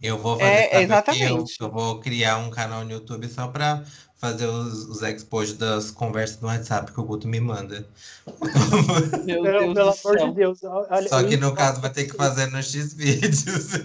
Eu 0.01 0.18
vou 0.18 0.38
fazer 0.39 0.51
é, 0.51 0.82
exatamente. 0.82 1.55
Eu, 1.59 1.68
eu, 1.68 1.72
vou 1.72 1.99
criar 1.99 2.38
um 2.38 2.49
canal 2.49 2.84
no 2.84 2.91
YouTube 2.91 3.28
só 3.28 3.47
para 3.47 3.84
fazer 4.16 4.47
os, 4.47 4.86
os 4.86 5.03
expos 5.03 5.53
das 5.53 5.91
conversas 5.91 6.41
no 6.41 6.47
WhatsApp 6.47 6.91
que 6.91 6.99
o 6.99 7.03
Guto 7.03 7.28
me 7.28 7.39
manda. 7.39 7.88
Meu 9.26 9.43
Deus 9.43 9.74
pelo 9.74 9.89
amor 9.89 10.30
de 10.30 10.36
Deus. 10.36 10.64
Olha, 10.64 11.07
só 11.07 11.24
que 11.24 11.38
no 11.38 11.53
caso 11.53 11.82
vai 11.82 11.91
ter 11.91 12.05
que 12.05 12.16
fazer 12.16 12.47
nos 12.47 12.72
X 12.72 12.93
vídeos. 12.93 13.43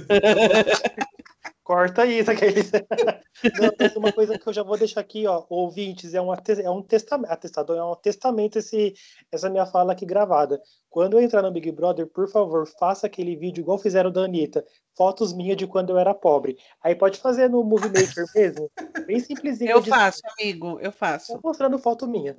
Corta 1.67 2.07
isso, 2.07 2.31
aqueles. 2.31 2.71
Não, 2.71 3.97
uma 3.97 4.13
coisa 4.13 4.39
que 4.39 4.49
eu 4.49 4.53
já 4.53 4.63
vou 4.63 4.79
deixar 4.79 5.01
aqui, 5.01 5.27
ó, 5.27 5.45
ouvintes, 5.51 6.15
é 6.15 6.23
um, 6.23 6.33
é 6.33 6.71
um 6.71 6.81
testamento, 6.81 7.33
atestador, 7.33 7.77
é 7.77 7.85
um 7.85 7.97
testamento 7.97 8.57
esse, 8.57 8.95
essa 9.33 9.51
minha 9.51 9.67
fala 9.67 9.91
aqui 9.91 10.07
gravada. 10.07 10.63
Quando 10.89 11.15
eu 11.19 11.21
entrar 11.21 11.43
no 11.43 11.51
Big 11.51 11.73
Brother, 11.73 12.07
por 12.07 12.31
favor, 12.31 12.69
faça 12.79 13.09
aquele 13.09 13.35
vídeo 13.35 13.63
igual 13.63 13.79
fizeram 13.79 14.13
da 14.13 14.21
Anitta, 14.21 14.65
fotos 14.97 15.33
minhas 15.33 15.57
de 15.57 15.67
quando 15.67 15.91
eu 15.91 15.99
era 15.99 16.15
pobre. 16.15 16.57
Aí 16.81 16.95
pode 16.95 17.19
fazer 17.19 17.51
no 17.51 17.65
Movie 17.65 17.89
Maker 17.89 18.27
mesmo, 18.33 18.71
bem 19.05 19.19
simplesinho. 19.19 19.73
Eu 19.73 19.83
faço, 19.83 20.21
amigo, 20.39 20.79
eu 20.81 20.93
faço. 20.93 21.33
Tô 21.33 21.49
mostrando 21.49 21.81
foto 21.81 22.07
minha, 22.07 22.39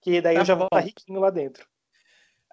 que 0.00 0.20
daí 0.20 0.36
tá 0.36 0.42
eu 0.42 0.44
já 0.44 0.54
bom. 0.54 0.60
vou 0.60 0.66
estar 0.66 0.86
riquinho 0.86 1.18
lá 1.18 1.30
dentro. 1.30 1.66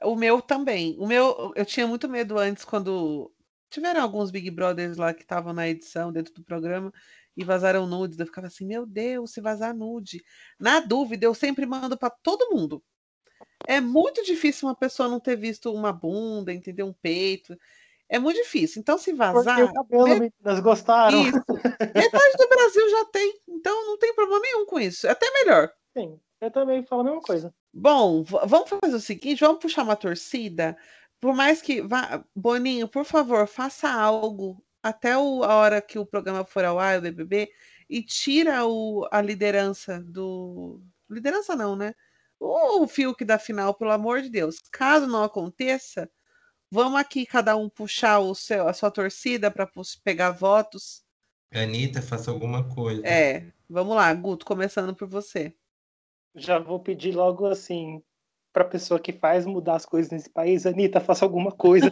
O 0.02 0.16
meu 0.16 0.42
também. 0.42 0.98
O 1.00 1.06
meu, 1.06 1.54
eu 1.56 1.66
tinha 1.66 1.86
muito 1.86 2.10
medo 2.10 2.40
antes 2.40 2.66
quando 2.66 3.32
tiveram 3.76 4.02
alguns 4.02 4.32
Big 4.32 4.50
Brothers 4.50 4.98
lá 4.98 5.14
que 5.14 5.22
estavam 5.22 5.54
na 5.54 5.68
edição 5.68 6.12
dentro 6.12 6.34
do 6.34 6.44
programa 6.44 6.92
e 7.36 7.44
vazaram 7.44 7.86
nudes. 7.86 8.18
Eu 8.18 8.26
ficava 8.26 8.48
assim, 8.48 8.66
meu 8.66 8.86
Deus, 8.86 9.32
se 9.32 9.42
vazar 9.42 9.76
nude. 9.76 10.24
Na 10.60 10.80
dúvida, 10.80 11.26
eu 11.26 11.34
sempre 11.34 11.66
mando 11.66 11.98
para 11.98 12.10
todo 12.10 12.50
mundo. 12.56 12.82
É 13.68 13.82
muito 13.82 14.24
difícil 14.24 14.68
uma 14.68 14.76
pessoa 14.76 15.10
não 15.10 15.20
ter 15.20 15.36
visto 15.36 15.74
uma 15.74 15.92
bunda, 15.92 16.54
entender 16.54 16.84
um 16.84 16.94
peito. 16.94 17.58
É 18.08 18.18
muito 18.18 18.38
difícil. 18.38 18.80
Então, 18.80 18.98
se 18.98 19.12
vazar. 19.12 19.58
Porque 19.58 19.72
o 19.72 19.74
cabelo, 19.74 20.08
met... 20.08 20.20
meninas, 20.20 20.60
gostaram. 20.62 21.22
Isso. 21.22 21.44
Metade 21.50 22.38
do 22.38 22.48
Brasil 22.48 22.90
já 22.90 23.06
tem. 23.06 23.42
Então, 23.50 23.86
não 23.88 23.98
tem 23.98 24.16
problema 24.16 24.42
nenhum 24.42 24.66
com 24.66 24.80
isso. 24.80 25.06
É 25.06 25.12
até 25.12 25.30
melhor. 25.32 25.70
Sim, 25.98 26.20
eu 26.40 26.52
também 26.52 26.86
falo 26.86 27.02
a 27.02 27.06
mesma 27.06 27.22
coisa. 27.22 27.54
Bom, 27.74 28.24
vamos 28.24 28.70
fazer 28.70 28.96
o 28.96 29.00
seguinte: 29.02 29.42
vamos 29.42 29.60
puxar 29.60 29.84
uma 29.84 29.96
torcida 29.96 30.78
por 31.20 31.36
mais 31.36 31.62
que 31.62 31.82
vá, 31.82 32.24
Boninho, 32.36 32.88
por 32.88 33.06
favor, 33.06 33.48
faça 33.48 33.90
algo 33.92 34.64
até 34.82 35.18
o, 35.18 35.44
a 35.44 35.56
hora 35.56 35.82
que 35.82 35.98
o 35.98 36.06
programa 36.06 36.46
for 36.46 36.64
ao 36.64 36.80
ar, 36.80 37.00
o 37.00 37.02
BBB, 37.02 37.50
e 37.90 38.04
tira 38.04 38.66
o, 38.66 39.08
a 39.12 39.22
liderança 39.22 40.02
do. 40.02 40.82
Liderança 41.10 41.56
não, 41.56 41.76
né? 41.76 41.94
O 42.40 42.88
Fiuk 42.88 43.24
da 43.24 43.40
final, 43.40 43.74
pelo 43.74 43.92
amor 43.92 44.22
de 44.22 44.30
Deus. 44.30 44.60
Caso 44.72 45.08
não 45.08 45.24
aconteça, 45.24 46.10
vamos 46.70 47.00
aqui 47.00 47.26
cada 47.26 47.56
um 47.56 47.70
puxar 47.70 48.20
o 48.20 48.36
seu, 48.36 48.68
a 48.68 48.74
sua 48.74 48.92
torcida 48.92 49.50
para 49.50 49.70
pegar 50.04 50.32
votos. 50.32 51.04
Anitta, 51.52 52.02
faça 52.02 52.30
alguma 52.30 52.68
coisa. 52.76 53.08
É, 53.08 53.52
vamos 53.70 53.96
lá, 53.96 54.14
Guto, 54.14 54.46
começando 54.46 54.94
por 54.94 55.08
você. 55.08 55.56
Já 56.36 56.60
vou 56.60 56.80
pedir 56.80 57.16
logo 57.16 57.46
assim, 57.46 58.04
para 58.56 58.64
a 58.64 58.70
pessoa 58.70 58.98
que 58.98 59.12
faz 59.12 59.46
mudar 59.46 59.76
as 59.76 59.86
coisas 59.86 60.10
nesse 60.10 60.30
país. 60.30 60.66
Anitta, 60.66 61.02
faça 61.02 61.26
alguma 61.26 61.52
coisa. 61.52 61.92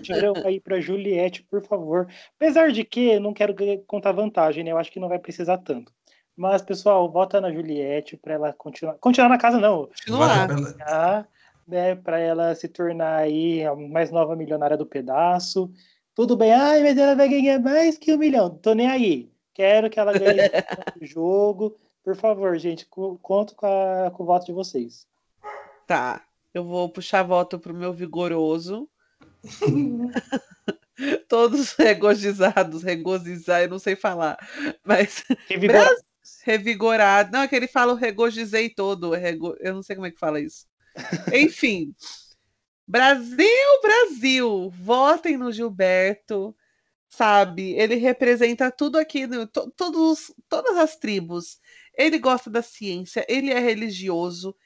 Tirão 0.00 0.32
aí 0.44 0.60
para 0.60 0.80
Juliette, 0.80 1.42
por 1.42 1.60
favor. 1.66 2.06
Apesar 2.36 2.70
de 2.70 2.84
que 2.84 3.18
não 3.18 3.34
quero 3.34 3.52
contar 3.84 4.12
vantagem, 4.12 4.62
né? 4.62 4.70
Eu 4.70 4.78
acho 4.78 4.92
que 4.92 5.00
não 5.00 5.08
vai 5.08 5.18
precisar 5.18 5.58
tanto. 5.58 5.92
Mas, 6.36 6.62
pessoal, 6.62 7.10
vota 7.10 7.40
na 7.40 7.52
Juliette 7.52 8.16
para 8.16 8.34
ela 8.34 8.52
continuar. 8.52 8.94
Continuar 9.00 9.28
na 9.28 9.38
casa, 9.38 9.58
não. 9.58 9.86
Continuar. 9.86 11.28
Né, 11.66 11.96
para 11.96 12.18
ela 12.18 12.54
se 12.54 12.68
tornar 12.68 13.16
aí 13.16 13.64
a 13.64 13.74
mais 13.74 14.12
nova 14.12 14.36
milionária 14.36 14.76
do 14.76 14.86
pedaço. 14.86 15.68
Tudo 16.14 16.36
bem, 16.36 16.52
ai, 16.52 16.82
mas 16.82 16.96
ela 16.96 17.16
vai 17.16 17.28
ganhar 17.28 17.58
mais 17.58 17.98
que 17.98 18.14
um 18.14 18.18
milhão. 18.18 18.50
Tô 18.50 18.72
nem 18.72 18.86
aí. 18.86 19.32
Quero 19.52 19.90
que 19.90 19.98
ela 19.98 20.12
ganhe 20.12 20.38
o 21.02 21.04
jogo. 21.04 21.76
Por 22.04 22.14
favor, 22.14 22.56
gente, 22.56 22.86
conto 22.86 23.56
com, 23.56 23.66
a, 23.66 24.12
com 24.12 24.22
o 24.22 24.26
voto 24.26 24.46
de 24.46 24.52
vocês. 24.52 25.10
Tá. 25.92 26.26
Eu 26.54 26.64
vou 26.64 26.88
puxar 26.88 27.22
voto 27.22 27.58
pro 27.58 27.74
meu 27.74 27.92
vigoroso. 27.92 28.88
Todos 31.28 31.72
regozijados, 31.72 32.82
regozizar, 32.82 33.60
eu 33.60 33.68
não 33.68 33.78
sei 33.78 33.94
falar. 33.94 34.38
Mas. 34.82 35.22
Revigorado. 35.46 35.94
Revigorado. 36.44 37.32
Não, 37.32 37.42
é 37.42 37.48
que 37.48 37.54
ele 37.54 37.66
fala 37.66 37.92
o 37.92 37.96
regozijei 37.96 38.70
todo. 38.70 39.10
Rego... 39.10 39.54
Eu 39.60 39.74
não 39.74 39.82
sei 39.82 39.94
como 39.94 40.06
é 40.06 40.10
que 40.10 40.18
fala 40.18 40.40
isso. 40.40 40.64
Enfim. 41.30 41.94
Brasil, 42.88 43.82
Brasil! 43.82 44.70
Votem 44.70 45.36
no 45.36 45.52
Gilberto. 45.52 46.56
Sabe? 47.10 47.72
Ele 47.72 47.96
representa 47.96 48.70
tudo 48.70 48.96
aqui, 48.96 49.28
to, 49.48 49.70
todos, 49.76 50.32
todas 50.48 50.78
as 50.78 50.96
tribos. 50.96 51.60
ele 51.98 52.18
gosta 52.18 52.48
da 52.48 52.62
ciência, 52.62 53.26
ele 53.28 53.50
é 53.50 53.58
religioso, 53.58 54.56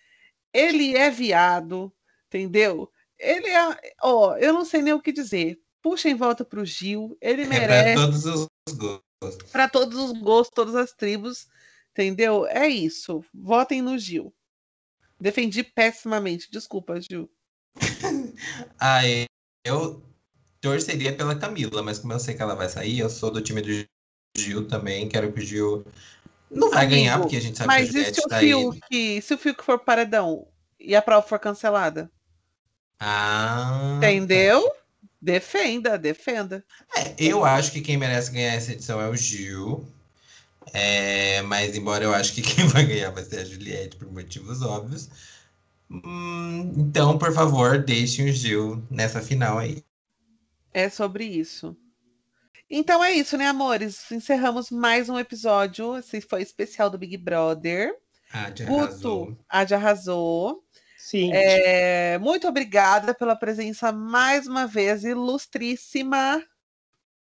ele 0.59 0.97
é 0.97 1.11
viado, 1.11 1.93
entendeu? 2.29 2.91
Ele 3.19 3.49
é. 3.49 3.95
Ó, 4.03 4.37
eu 4.37 4.53
não 4.53 4.65
sei 4.65 4.83
nem 4.83 4.93
o 4.93 5.01
que 5.01 5.13
dizer. 5.13 5.59
Puxa 5.83 6.09
em 6.09 6.15
volta 6.15 6.45
pro 6.45 6.65
Gil, 6.65 7.17
ele 7.21 7.43
É 7.45 7.47
merece. 7.47 7.95
pra 7.95 8.07
todos 8.07 8.27
os 8.27 8.49
gostos. 8.77 9.51
Para 9.53 9.69
todos 9.69 9.99
os 9.99 10.13
gostos, 10.21 10.55
todas 10.55 10.75
as 10.75 10.93
tribos, 10.93 11.47
entendeu? 11.93 12.47
É 12.47 12.69
isso. 12.69 13.25
Votem 13.33 13.81
no 13.81 13.99
Gil. 13.99 14.35
Defendi 15.21 15.63
pessimamente. 15.63 16.51
Desculpa, 16.51 17.01
Gil. 17.01 17.31
Ah, 18.79 19.01
eu 19.65 20.03
torceria 20.61 21.17
pela 21.17 21.39
Camila, 21.39 21.83
mas 21.83 21.99
como 21.99 22.13
eu 22.13 22.21
sei 22.21 22.35
que 22.35 22.43
ela 22.43 22.55
vai 22.55 22.69
sair, 22.69 22.99
eu 22.99 23.09
sou 23.09 23.31
do 23.31 23.41
time 23.41 23.63
do 23.63 23.89
Gil 24.37 24.69
também. 24.69 25.09
Quero 25.09 25.33
que 25.33 25.41
o 25.41 25.43
Gil 25.43 25.85
não 26.57 26.71
vai 26.71 26.87
Amigo, 26.87 26.91
ganhar, 26.91 27.21
porque 27.21 27.37
a 27.37 27.41
gente 27.41 27.59
sabe 27.59 27.69
Mas 27.69 27.91
que 27.91 27.99
a 27.99 28.01
e 28.01 28.05
Juliette 28.05 28.29
tá 28.29 28.37
aí. 28.39 28.49
Fiuk, 28.49 29.23
se 29.23 29.35
o 29.35 29.39
Fiuk 29.39 29.63
for 29.65 29.79
paredão 29.79 30.49
e 30.79 30.95
a 30.97 31.03
prova 31.03 31.27
for 31.27 31.39
cancelada? 31.39 32.11
Ah, 33.01 33.99
Entendeu? 34.01 34.71
Defenda, 35.21 35.99
defenda. 35.99 36.65
É, 36.95 37.15
eu 37.19 37.45
acho 37.45 37.73
que 37.73 37.81
quem 37.81 37.97
merece 37.97 38.31
ganhar 38.33 38.55
essa 38.55 38.73
edição 38.73 39.01
é 39.01 39.09
o 39.09 39.17
Gil. 39.17 39.87
É, 40.73 41.43
mas 41.43 41.77
embora 41.77 42.05
eu 42.05 42.15
acho 42.15 42.35
que 42.35 42.43
quem 42.43 42.67
vai 42.69 42.85
ganhar 42.87 43.11
vai 43.11 43.25
ser 43.25 43.41
a 43.41 43.45
Juliette 43.45 43.97
por 43.97 44.11
motivos 44.13 44.63
óbvios. 44.63 45.09
Hum, 45.91 46.73
então, 46.79 47.19
por 47.19 47.33
favor, 47.33 47.79
deixem 47.85 48.29
o 48.31 48.33
Gil 48.33 48.83
nessa 48.91 49.23
final 49.23 49.59
aí. 49.59 49.85
É 50.73 50.89
sobre 50.89 51.25
isso. 51.25 51.77
Então 52.69 53.03
é 53.03 53.13
isso, 53.13 53.37
né, 53.37 53.47
amores? 53.47 54.11
Encerramos 54.11 54.71
mais 54.71 55.09
um 55.09 55.19
episódio. 55.19 55.97
Esse 55.97 56.21
foi 56.21 56.43
especial 56.43 56.91
do 56.91 56.99
Big 56.99 57.17
Brother. 57.17 57.97
Ah, 58.33 58.51
de 58.51 58.65
Guto, 58.65 59.39
de 59.67 59.75
arrasou. 59.75 60.65
Sim. 60.99 61.31
É, 61.33 62.19
muito 62.19 62.49
obrigada 62.49 63.15
pela 63.15 63.37
presença 63.37 63.93
mais 63.93 64.49
uma 64.49 64.67
vez, 64.67 65.05
ilustríssima. 65.05 66.43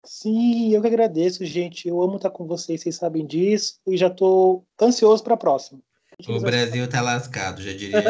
Sim, 0.03 0.75
eu 0.75 0.81
que 0.81 0.87
agradeço, 0.87 1.43
gente. 1.43 1.87
Eu 1.87 1.99
amo 2.03 2.17
estar 2.17 2.29
com 2.29 2.45
vocês, 2.45 2.81
vocês 2.81 2.95
sabem 2.95 3.25
disso. 3.25 3.79
E 3.87 3.97
já 3.97 4.11
tô 4.11 4.63
ansioso 4.79 5.23
para 5.23 5.33
a 5.33 5.37
próxima. 5.37 5.81
O 6.27 6.39
Brasil 6.39 6.87
tá 6.87 7.01
lascado, 7.01 7.63
já 7.63 7.73
diria 7.73 8.03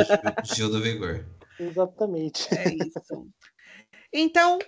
Gil 0.43 0.69
do 0.69 0.81
Vigor. 0.81 1.25
Exatamente. 1.57 2.53
É 2.53 2.73
isso. 2.73 3.29
Então, 4.11 4.59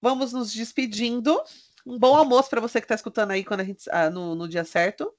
vamos 0.00 0.32
nos 0.32 0.52
despedindo. 0.52 1.40
Um 1.86 1.98
bom 1.98 2.14
almoço 2.16 2.50
para 2.50 2.60
você 2.60 2.80
que 2.80 2.84
está 2.84 2.94
escutando 2.94 3.30
aí 3.30 3.44
quando 3.44 3.60
a 3.60 3.64
gente, 3.64 3.88
ah, 3.90 4.10
no, 4.10 4.34
no 4.34 4.48
dia 4.48 4.64
certo. 4.64 5.12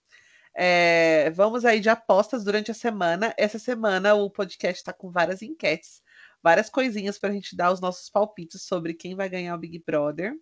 É, 0.56 1.30
vamos 1.32 1.64
aí 1.66 1.80
de 1.80 1.90
apostas 1.90 2.44
durante 2.44 2.72
a 2.72 2.74
semana. 2.74 3.34
Essa 3.38 3.60
semana 3.60 4.14
o 4.16 4.30
podcast 4.30 4.82
está 4.82 4.94
com 4.94 5.12
várias 5.12 5.42
enquetes, 5.42 6.02
várias 6.44 6.70
coisinhas 6.70 7.18
para 7.18 7.30
a 7.30 7.34
gente 7.34 7.56
dar 7.56 7.72
os 7.72 7.80
nossos 7.80 8.10
palpites 8.10 8.64
sobre 8.64 8.94
quem 8.94 9.16
vai 9.16 9.30
ganhar 9.30 9.56
o 9.56 9.58
Big 9.58 9.84
Brother. 9.86 10.34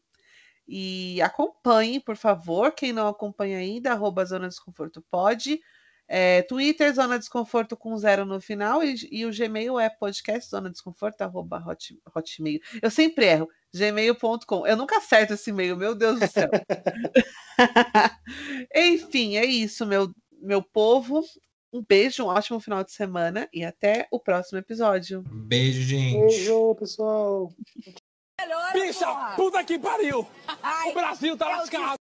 E 0.67 1.21
acompanhe, 1.21 1.99
por 1.99 2.17
favor, 2.17 2.71
quem 2.73 2.91
não 2.91 3.07
acompanha 3.07 3.57
ainda, 3.57 3.91
arroba 3.91 4.25
Zona 4.25 4.49
Desconforto 4.49 5.01
pode. 5.09 5.61
É, 6.07 6.41
Twitter, 6.43 6.93
Zona 6.93 7.19
Desconforto 7.19 7.75
com 7.75 7.97
zero 7.97 8.25
no 8.25 8.39
final, 8.39 8.83
e, 8.83 8.95
e 9.11 9.25
o 9.25 9.31
Gmail 9.31 9.79
é 9.79 9.89
podcast 9.89 10.49
Zona 10.49 10.69
Desconforto, 10.69 11.21
arroba 11.21 11.63
hot, 11.65 11.99
hotmail. 12.15 12.59
Eu 12.81 12.89
sempre 12.89 13.25
erro, 13.25 13.49
gmail.com. 13.73 14.65
Eu 14.65 14.77
nunca 14.77 14.97
acerto 14.97 15.33
esse 15.33 15.49
e-mail, 15.49 15.75
meu 15.75 15.93
Deus 15.93 16.19
do 16.19 16.27
céu. 16.27 16.49
Enfim, 18.75 19.35
é 19.35 19.45
isso, 19.45 19.85
meu, 19.85 20.09
meu 20.41 20.61
povo. 20.61 21.23
Um 21.73 21.83
beijo, 21.83 22.23
um 22.23 22.27
ótimo 22.27 22.59
final 22.61 22.83
de 22.83 22.93
semana 22.93 23.47
e 23.53 23.65
até 23.65 24.07
o 24.09 24.19
próximo 24.19 24.57
episódio. 24.57 25.21
Beijo, 25.29 25.81
gente. 25.81 26.19
Beijo, 26.19 26.75
pessoal. 26.75 27.51
Bicha, 28.71 29.35
puta 29.35 29.63
que 29.63 29.79
pariu! 29.79 30.25
O 30.87 30.93
Brasil 30.93 31.35
tá 31.35 31.49
lascado! 31.49 31.97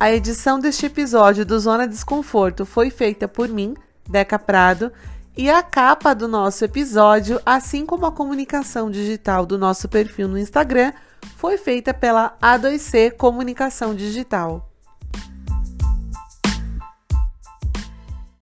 A 0.00 0.10
edição 0.10 0.58
deste 0.58 0.86
episódio 0.86 1.44
do 1.44 1.60
Zona 1.60 1.86
Desconforto 1.86 2.64
foi 2.64 2.88
feita 2.88 3.28
por 3.28 3.50
mim, 3.50 3.74
Deca 4.08 4.38
Prado, 4.38 4.90
e 5.36 5.50
a 5.50 5.62
capa 5.62 6.14
do 6.14 6.26
nosso 6.26 6.64
episódio, 6.64 7.38
assim 7.44 7.84
como 7.84 8.06
a 8.06 8.10
comunicação 8.10 8.90
digital 8.90 9.44
do 9.44 9.58
nosso 9.58 9.90
perfil 9.90 10.26
no 10.26 10.38
Instagram, 10.38 10.94
foi 11.36 11.58
feita 11.58 11.92
pela 11.92 12.34
A2C 12.40 13.14
Comunicação 13.14 13.94
Digital. 13.94 14.69